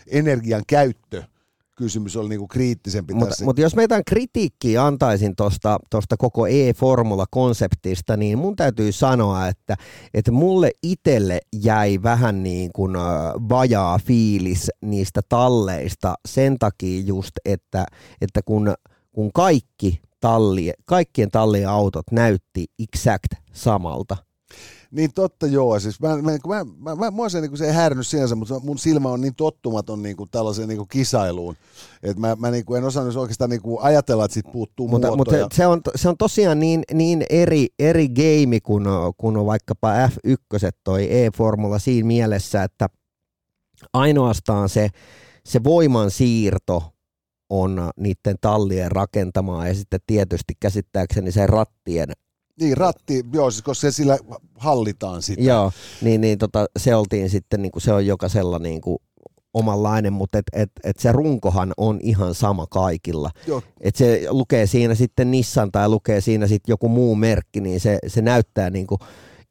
energian 0.06 0.62
käyttö 0.66 1.22
kysymys 1.76 2.16
oli 2.16 2.28
niinku 2.28 2.48
kriittisempi 2.48 3.14
Mut, 3.14 3.28
tässä. 3.28 3.44
Mutta 3.44 3.62
jos 3.62 3.76
mä 3.76 3.82
jotain 3.82 4.04
kritiikkiä 4.06 4.84
antaisin 4.84 5.36
tuosta 5.36 5.78
tosta 5.90 6.16
koko 6.16 6.46
e-formula-konseptista, 6.46 8.16
niin 8.16 8.38
mun 8.38 8.56
täytyy 8.56 8.92
sanoa, 8.92 9.48
että, 9.48 9.76
että 10.14 10.32
mulle 10.32 10.70
itselle 10.82 11.40
jäi 11.62 11.98
vähän 12.02 12.42
niin 12.42 12.70
kuin 12.72 12.92
vajaa 13.48 13.98
fiilis 13.98 14.70
niistä 14.80 15.20
talleista 15.28 16.14
sen 16.28 16.58
takia 16.58 17.00
just, 17.00 17.32
että, 17.44 17.86
että 18.20 18.40
kun, 18.44 18.74
kun 19.12 19.30
kaikki 19.32 20.00
talli, 20.20 20.72
kaikkien 20.84 21.30
tallien 21.30 21.68
autot 21.68 22.06
näytti 22.10 22.64
exact 22.78 23.34
samalta– 23.52 24.16
niin 24.92 25.12
totta 25.14 25.46
joo, 25.46 25.80
siis 25.80 26.00
mä, 26.00 26.08
mä, 26.16 26.32
mä, 26.46 26.64
mä, 26.78 26.94
mä, 26.94 27.10
mua 27.10 27.28
se, 27.28 27.40
niin 27.40 27.56
se 27.56 27.66
ei 27.66 27.72
häirinyt 27.72 28.06
sinänsä, 28.06 28.34
mutta 28.34 28.60
mun 28.60 28.78
silmä 28.78 29.08
on 29.08 29.20
niin 29.20 29.34
tottumaton 29.34 30.02
niin 30.02 30.16
kuin 30.16 30.30
tällaiseen 30.30 30.68
niin 30.68 30.76
kuin 30.76 30.88
kisailuun, 30.88 31.56
että 32.02 32.20
mä, 32.20 32.36
mä 32.38 32.50
niin 32.50 32.64
kuin 32.64 32.78
en 32.78 32.84
osannut 32.84 33.16
oikeastaan 33.16 33.50
niin 33.50 33.62
kuin 33.62 33.82
ajatella, 33.82 34.24
että 34.24 34.34
siitä 34.34 34.50
puuttuu 34.52 34.88
mutta, 34.88 35.16
muotoja. 35.16 35.42
Mutta 35.42 35.56
se 35.56 35.66
on, 35.66 35.80
se 35.94 36.08
on 36.08 36.16
tosiaan 36.16 36.60
niin, 36.60 36.82
niin 36.92 37.24
eri, 37.30 37.68
eri 37.78 38.08
game 38.08 38.60
kuin, 38.60 38.84
kuin 39.16 39.36
on 39.36 39.46
vaikkapa 39.46 40.06
F1 40.06 40.70
toi 40.84 41.24
E-formula 41.24 41.78
siinä 41.78 42.06
mielessä, 42.06 42.62
että 42.62 42.88
ainoastaan 43.92 44.68
se, 44.68 44.88
se 45.44 45.64
voiman 45.64 46.10
siirto 46.10 46.82
on 47.50 47.90
niiden 47.96 48.36
tallien 48.40 48.92
rakentamaa 48.92 49.68
ja 49.68 49.74
sitten 49.74 50.00
tietysti 50.06 50.54
käsittääkseni 50.60 51.32
se 51.32 51.46
rattien 51.46 52.08
niin, 52.60 52.76
ratti, 52.76 53.24
joo, 53.32 53.50
siis 53.50 53.62
koska 53.62 53.80
se 53.80 53.90
sillä 53.90 54.18
hallitaan 54.54 55.22
sitä. 55.22 55.42
Joo, 55.42 55.72
niin, 56.02 56.20
niin 56.20 56.38
tota, 56.38 56.66
se 56.78 56.94
oltiin 56.94 57.30
sitten, 57.30 57.62
niin 57.62 57.72
kuin 57.72 57.82
se 57.82 57.92
on 57.92 58.06
jokaisella 58.06 58.58
niin 58.58 58.80
kuin 58.80 58.98
omanlainen, 59.54 60.12
mutta 60.12 60.38
et, 60.38 60.44
et, 60.52 60.70
et 60.84 60.98
se 60.98 61.12
runkohan 61.12 61.72
on 61.76 61.98
ihan 62.02 62.34
sama 62.34 62.66
kaikilla. 62.66 63.30
Joo. 63.46 63.62
Et 63.80 63.96
se 63.96 64.26
lukee 64.28 64.66
siinä 64.66 64.94
sitten 64.94 65.30
Nissan 65.30 65.72
tai 65.72 65.88
lukee 65.88 66.20
siinä 66.20 66.46
sitten 66.46 66.72
joku 66.72 66.88
muu 66.88 67.14
merkki, 67.14 67.60
niin 67.60 67.80
se, 67.80 67.98
se 68.06 68.22
näyttää 68.22 68.70
niin 68.70 68.86
kuin 68.86 68.98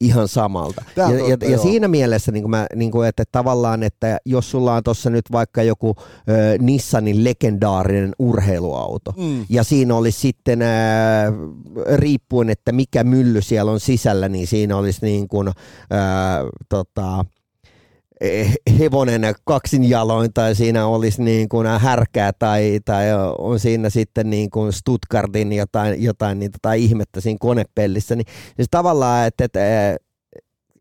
ihan 0.01 0.27
samalta. 0.27 0.83
Ja, 0.95 1.07
totta, 1.07 1.45
ja, 1.45 1.51
ja 1.51 1.57
siinä 1.57 1.87
mielessä, 1.87 2.31
niin 2.31 2.43
kuin 2.43 2.51
mä, 2.51 2.67
niin 2.75 2.91
kuin, 2.91 3.07
että 3.07 3.23
tavallaan, 3.31 3.83
että 3.83 4.17
jos 4.25 4.51
sulla 4.51 4.75
on 4.75 4.83
tuossa 4.83 5.09
nyt 5.09 5.25
vaikka 5.31 5.63
joku 5.63 5.95
ö, 5.97 6.57
Nissanin 6.59 7.23
legendaarinen 7.23 8.15
urheiluauto, 8.19 9.13
mm. 9.17 9.45
ja 9.49 9.63
siinä 9.63 9.95
olisi 9.95 10.19
sitten, 10.19 10.61
ö, 10.61 10.65
riippuen, 11.95 12.49
että 12.49 12.71
mikä 12.71 13.03
mylly 13.03 13.41
siellä 13.41 13.71
on 13.71 13.79
sisällä, 13.79 14.29
niin 14.29 14.47
siinä 14.47 14.77
olisi 14.77 15.05
niin 15.05 15.27
kuin, 15.27 15.47
ö, 15.47 15.51
tota, 16.69 17.25
hevonen 18.79 19.35
kaksin 19.45 19.89
jaloin 19.89 20.33
tai 20.33 20.55
siinä 20.55 20.87
olisi 20.87 21.21
niin 21.21 21.49
kuin 21.49 21.67
härkää 21.67 22.33
tai, 22.33 22.79
tai 22.85 23.05
on 23.37 23.59
siinä 23.59 23.89
sitten 23.89 24.29
niin 24.29 24.49
kuin 24.49 24.73
Stuttgartin 24.73 25.53
jotain, 25.53 26.03
jotain 26.03 26.39
niin 26.39 26.51
tota 26.51 26.73
ihmettä 26.73 27.21
siinä 27.21 27.37
konepellissä, 27.41 28.15
niin 28.15 28.27
siis 28.55 28.67
tavallaan, 28.71 29.27
että, 29.27 29.43
että 29.45 29.59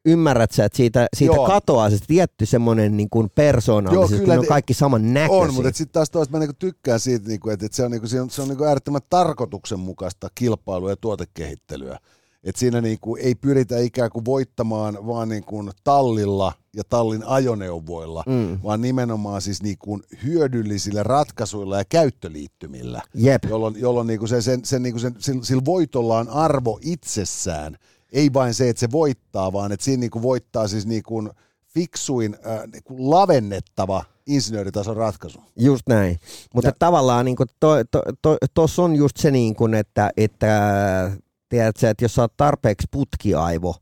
ymmärrät 0.04 0.50
sä, 0.50 0.64
että 0.64 0.76
siitä, 0.76 1.06
siitä 1.16 1.36
katoaa 1.46 1.90
se 1.90 1.98
tietty 2.06 2.46
semmoinen 2.46 2.96
niin 2.96 3.10
kuin 3.10 3.30
persoonallisuus, 3.34 4.20
kun 4.20 4.28
ne 4.28 4.38
on 4.38 4.46
kaikki 4.46 4.74
saman 4.74 5.14
näköisiä. 5.14 5.36
On, 5.36 5.54
mutta 5.54 5.72
sitten 5.72 5.92
taas 5.92 6.10
toista 6.10 6.38
mä 6.38 6.44
niin 6.44 6.56
tykkään 6.58 7.00
siitä, 7.00 7.28
niin 7.28 7.40
kuin, 7.40 7.54
että 7.54 7.66
se 7.72 7.84
on, 7.84 7.90
niin 7.90 8.00
kuin, 8.00 8.10
se 8.10 8.20
on, 8.20 8.30
se 8.30 8.42
on 8.42 8.48
niin 8.48 8.58
kuin 8.58 8.68
äärettömän 8.68 9.00
tarkoituksenmukaista 9.10 10.28
kilpailua 10.34 10.90
ja 10.90 10.96
tuotekehittelyä 10.96 11.98
Et 12.44 12.56
siinä 12.56 12.80
niin 12.80 12.98
kuin 13.00 13.22
ei 13.22 13.34
pyritä 13.34 13.78
ikään 13.78 14.10
kuin 14.10 14.24
voittamaan 14.24 15.06
vaan 15.06 15.28
niin 15.28 15.44
kuin 15.44 15.70
tallilla 15.84 16.52
ja 16.76 16.82
tallin 16.88 17.24
ajoneuvoilla, 17.26 18.24
mm. 18.26 18.58
vaan 18.62 18.80
nimenomaan 18.80 19.42
siis 19.42 19.62
niin 19.62 19.78
kuin 19.78 20.02
hyödyllisillä 20.24 21.02
ratkaisuilla 21.02 21.78
ja 21.78 21.84
käyttöliittymillä, 21.84 23.02
Jep. 23.14 23.44
jolloin, 23.48 23.74
jolloin 23.80 24.06
niin 24.06 24.18
kuin 24.18 24.28
se, 24.28 24.42
sen, 24.42 24.64
sen, 24.64 24.82
niin 24.82 24.92
kuin 24.92 25.00
sen, 25.00 25.14
sillä, 25.18 25.44
sillä 25.44 25.62
voitolla 25.64 26.18
on 26.18 26.28
arvo 26.28 26.78
itsessään, 26.82 27.76
ei 28.12 28.32
vain 28.32 28.54
se, 28.54 28.68
että 28.68 28.80
se 28.80 28.92
voittaa, 28.92 29.52
vaan 29.52 29.72
että 29.72 29.84
siinä 29.84 30.00
niin 30.00 30.10
kuin 30.10 30.22
voittaa 30.22 30.68
siis 30.68 30.86
niin 30.86 31.02
kuin 31.02 31.30
fiksuin 31.66 32.36
äh, 32.46 32.60
niin 32.72 32.82
kuin 32.84 33.10
lavennettava 33.10 34.04
insinööritason 34.26 34.96
ratkaisu. 34.96 35.40
Just 35.56 35.82
näin. 35.88 36.18
Mutta 36.54 36.68
Ja- 36.68 36.74
tavallaan 36.78 37.24
niin 37.24 37.36
tuossa 37.60 37.84
to, 37.90 38.02
to, 38.22 38.36
tossa 38.54 38.82
on 38.82 38.96
just 38.96 39.16
se, 39.16 39.30
niin 39.30 39.54
kuin, 39.54 39.74
että, 39.74 40.10
että, 40.16 41.10
tiedätkö, 41.50 41.90
että 41.90 42.04
jos 42.04 42.14
sä 42.14 42.22
oot 42.22 42.36
tarpeeksi 42.36 42.86
putkiaivo, 42.90 43.76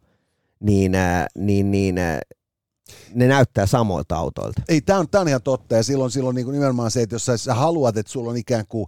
niin, 0.61 0.95
ää, 0.95 1.27
niin, 1.39 1.71
niin 1.71 1.99
ää, 1.99 2.21
ne 3.15 3.29
näyttää 3.29 3.67
samoilta 3.67 4.17
autoilta. 4.17 4.63
Ei, 4.69 4.81
tämä 4.81 4.99
on, 4.99 5.09
tää 5.09 5.21
on 5.21 5.29
ihan 5.29 5.43
totta. 5.43 5.75
Ja 5.75 5.83
silloin, 5.83 6.11
silloin 6.11 6.35
niin 6.35 6.45
kuin 6.45 6.53
nimenomaan 6.53 6.91
se, 6.91 7.03
että 7.03 7.15
jos 7.15 7.27
sä, 7.27 7.37
sä 7.37 7.55
haluat, 7.55 7.97
että 7.97 8.13
sulla 8.13 8.31
on 8.31 8.37
ikään 8.37 8.65
kuin, 8.69 8.87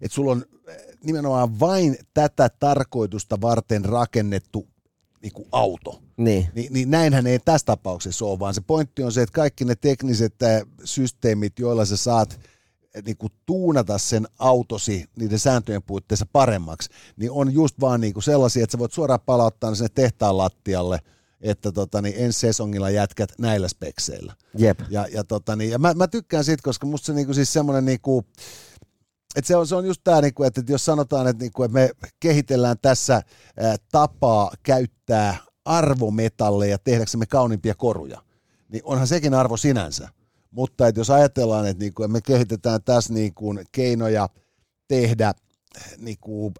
että 0.00 0.14
sulla 0.14 0.32
on 0.32 0.44
eh, 0.68 0.76
nimenomaan 1.04 1.60
vain 1.60 1.98
tätä 2.14 2.48
tarkoitusta 2.60 3.40
varten 3.40 3.84
rakennettu 3.84 4.68
niin 5.22 5.32
kuin 5.32 5.48
auto, 5.52 6.00
Niin, 6.16 6.48
niin, 6.54 6.72
niin 6.72 6.90
näinhän 6.90 7.26
ei 7.26 7.38
tässä 7.38 7.64
tapauksessa 7.64 8.24
ole, 8.24 8.38
vaan 8.38 8.54
se 8.54 8.60
pointti 8.60 9.02
on 9.02 9.12
se, 9.12 9.22
että 9.22 9.32
kaikki 9.32 9.64
ne 9.64 9.74
tekniset 9.74 10.42
äh, 10.42 10.62
systeemit, 10.84 11.58
joilla 11.58 11.84
sä 11.84 11.96
saat 11.96 12.32
äh, 12.32 12.38
niin 13.04 13.16
kuin 13.16 13.32
tuunata 13.46 13.98
sen 13.98 14.26
autosi 14.38 15.04
niiden 15.16 15.38
sääntöjen 15.38 15.82
puitteissa 15.82 16.26
paremmaksi, 16.32 16.90
niin 17.16 17.30
on 17.30 17.52
just 17.52 17.80
vaan 17.80 18.00
niin 18.00 18.14
kuin 18.14 18.24
sellaisia, 18.24 18.64
että 18.64 18.72
sä 18.72 18.78
voit 18.78 18.92
suoraan 18.92 19.20
palauttaa 19.26 19.70
ne 19.70 19.76
sinne 19.76 19.88
tehtaan 19.94 20.38
lattialle, 20.38 20.98
että 21.40 21.72
tota, 21.72 22.02
niin 22.02 22.14
ensi 22.18 22.40
sesongilla 22.40 22.90
jätkät 22.90 23.32
näillä 23.38 23.68
spekseillä. 23.68 24.34
jep. 24.58 24.80
Ja, 24.90 25.06
ja, 25.12 25.24
tota, 25.24 25.56
niin, 25.56 25.70
ja 25.70 25.78
mä, 25.78 25.94
mä, 25.94 26.08
tykkään 26.08 26.44
siitä, 26.44 26.62
koska 26.64 26.86
musta 26.86 27.06
se 27.06 27.12
niinku, 27.12 27.34
siis 27.34 27.52
semmoinen 27.52 27.84
niinku, 27.84 28.24
että 29.36 29.48
se 29.48 29.56
on, 29.56 29.66
se 29.66 29.74
on 29.74 29.86
just 29.86 30.00
tämä, 30.04 30.20
niinku, 30.20 30.42
että 30.42 30.62
jos 30.68 30.84
sanotaan, 30.84 31.26
että, 31.26 31.44
niinku, 31.44 31.62
että 31.62 31.74
me 31.74 31.90
kehitellään 32.20 32.76
tässä 32.82 33.22
ää, 33.56 33.76
tapaa 33.92 34.52
käyttää 34.62 35.36
arvometalleja 35.64 36.78
tehdäksemme 36.78 37.26
kauniimpia 37.26 37.74
koruja, 37.74 38.22
niin 38.68 38.82
onhan 38.84 39.06
sekin 39.06 39.34
arvo 39.34 39.56
sinänsä. 39.56 40.08
Mutta 40.50 40.88
että 40.88 41.00
jos 41.00 41.10
ajatellaan, 41.10 41.66
että, 41.66 41.84
niinku, 41.84 42.02
että 42.02 42.12
me 42.12 42.20
kehitetään 42.20 42.82
tässä 42.82 43.14
niinku, 43.14 43.54
keinoja 43.72 44.28
tehdä 44.88 45.34
niinku, 45.98 46.52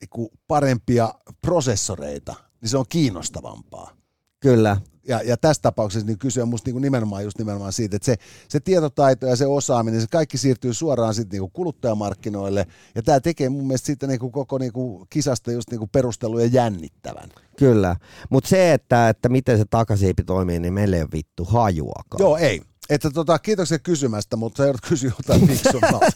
niinku, 0.00 0.32
parempia 0.48 1.14
prosessoreita, 1.40 2.34
niin 2.60 2.68
se 2.68 2.78
on 2.78 2.86
kiinnostavampaa 2.88 3.96
Kyllä. 4.42 4.76
ja, 5.08 5.22
ja 5.22 5.36
tässä 5.36 5.62
tapauksessa 5.62 6.06
niin 6.06 6.18
kyse 6.18 6.42
on 6.42 6.48
musta 6.48 6.68
niin 6.68 6.74
kuin 6.74 6.82
nimenomaan 6.82 7.24
just 7.24 7.38
nimenomaan 7.38 7.72
siitä, 7.72 7.96
että 7.96 8.06
se, 8.06 8.16
se 8.48 8.60
tietotaito 8.60 9.26
ja 9.26 9.36
se 9.36 9.46
osaaminen, 9.46 10.00
se 10.00 10.06
kaikki 10.10 10.38
siirtyy 10.38 10.74
suoraan 10.74 11.14
sitten 11.14 11.34
niin 11.34 11.40
kuin 11.40 11.52
kuluttajamarkkinoille, 11.52 12.66
ja 12.94 13.02
tämä 13.02 13.20
tekee 13.20 13.48
mun 13.48 13.66
mielestä 13.66 13.86
sitten 13.86 14.08
niin 14.08 14.20
kuin 14.20 14.32
koko 14.32 14.58
niin 14.58 14.72
kuin 14.72 15.06
kisasta 15.10 15.52
just 15.52 15.70
niin 15.70 15.78
kuin 15.78 15.90
perusteluja 15.90 16.46
jännittävän. 16.46 17.30
Kyllä. 17.58 17.96
Mutta 18.30 18.48
se, 18.48 18.72
että, 18.72 19.08
että 19.08 19.28
miten 19.28 19.58
se 19.58 19.64
takasiipi 19.70 20.24
toimii, 20.24 20.60
niin 20.60 20.74
meille 20.74 20.96
ei 20.96 21.02
ole 21.02 21.10
vittu 21.12 21.44
hajuakaan. 21.44 22.18
Joo, 22.18 22.36
ei. 22.36 22.62
Että 22.90 23.10
tota, 23.10 23.38
kiitoksia 23.38 23.78
kysymästä, 23.78 24.36
mutta 24.36 24.56
sä 24.56 24.64
joudut 24.64 24.80
kysyä 24.88 25.12
jotain 25.18 25.46
fiksummalta. 25.48 26.06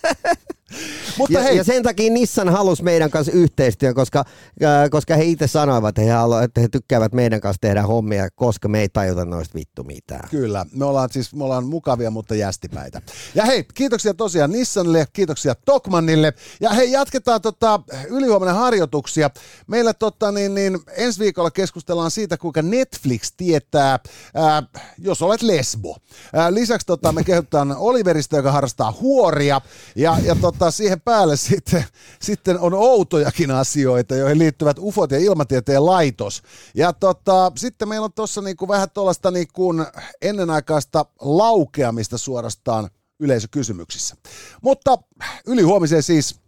Mutta 1.18 1.38
Ja, 1.38 1.42
hei, 1.42 1.56
ja 1.56 1.64
sen 1.64 1.82
takia 1.82 2.12
Nissan 2.12 2.48
halusi 2.48 2.82
meidän 2.82 3.10
kanssa 3.10 3.32
yhteistyön, 3.32 3.94
koska, 3.94 4.24
äh, 4.64 4.90
koska 4.90 5.16
he 5.16 5.24
itse 5.24 5.46
sanoivat, 5.46 5.88
että 5.88 6.02
he, 6.02 6.10
halu, 6.10 6.34
että 6.34 6.60
he 6.60 6.68
tykkäävät 6.68 7.12
meidän 7.12 7.40
kanssa 7.40 7.60
tehdä 7.60 7.82
hommia, 7.82 8.28
koska 8.34 8.68
me 8.68 8.80
ei 8.80 8.88
tajuta 8.88 9.24
noista 9.24 9.54
vittu 9.54 9.84
mitään. 9.84 10.28
Kyllä, 10.30 10.66
me 10.72 10.84
ollaan 10.84 11.08
siis 11.12 11.34
me 11.34 11.44
ollaan 11.44 11.66
mukavia, 11.66 12.10
mutta 12.10 12.34
jästipäitä. 12.34 13.02
Ja 13.34 13.44
hei, 13.44 13.64
kiitoksia 13.74 14.14
tosiaan 14.14 14.52
Nissanille, 14.52 15.06
kiitoksia 15.12 15.54
Tokmannille. 15.54 16.32
Ja 16.60 16.70
hei, 16.70 16.92
jatketaan 16.92 17.40
tota, 17.40 17.80
ylihuomenna 18.08 18.54
harjoituksia. 18.54 19.30
Meillä 19.66 19.94
tota, 19.94 20.32
niin, 20.32 20.54
niin, 20.54 20.78
ensi 20.96 21.20
viikolla 21.20 21.50
keskustellaan 21.50 22.10
siitä, 22.10 22.36
kuinka 22.36 22.62
Netflix 22.62 23.32
tietää, 23.36 23.98
ää, 24.34 24.62
jos 24.98 25.22
olet 25.22 25.42
lesbo. 25.42 25.96
Ää, 26.32 26.54
lisäksi 26.54 26.86
tota, 26.86 27.12
me 27.12 27.24
kehotetaan 27.24 27.76
Oliverista, 27.76 28.36
joka 28.36 28.52
harrastaa 28.52 28.94
huoria. 29.00 29.60
Ja, 29.96 30.16
ja 30.22 30.36
tota, 30.40 30.55
siihen 30.70 31.00
päälle 31.00 31.36
sitten, 31.48 31.84
sitten 32.22 32.60
on 32.60 32.74
outojakin 32.74 33.50
asioita, 33.50 34.14
joihin 34.14 34.38
liittyvät 34.38 34.76
ufot 34.78 35.10
ja 35.10 35.18
ilmatieteen 35.18 35.86
laitos. 35.86 36.42
Ja 36.74 36.92
tota, 36.92 37.52
sitten 37.56 37.88
meillä 37.88 38.04
on 38.04 38.12
tuossa 38.12 38.40
niinku 38.40 38.68
vähän 38.68 38.90
tuollaista 38.90 39.30
niinku 39.30 39.74
ennenaikaista 40.22 41.06
laukeamista 41.20 42.18
suorastaan 42.18 42.90
yleisökysymyksissä. 43.20 44.16
Mutta 44.62 44.98
yli 45.46 45.62
huomiseen 45.62 46.02
siis 46.02 46.40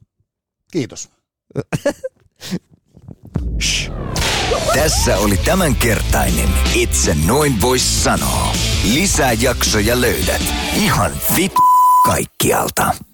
kiitos. 0.72 1.08
Tässä 4.74 5.18
oli 5.18 5.36
tämänkertainen 5.36 6.48
Itse 6.74 7.16
noin 7.26 7.60
vois 7.60 8.04
sanoa. 8.04 8.52
Lisää 8.94 9.32
jaksoja 9.32 10.00
löydät 10.00 10.42
ihan 10.74 11.12
vit 11.36 11.52
kaikkialta. 12.06 13.07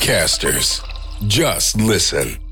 Casters, 0.00 0.82
just 1.26 1.76
listen. 1.76 2.49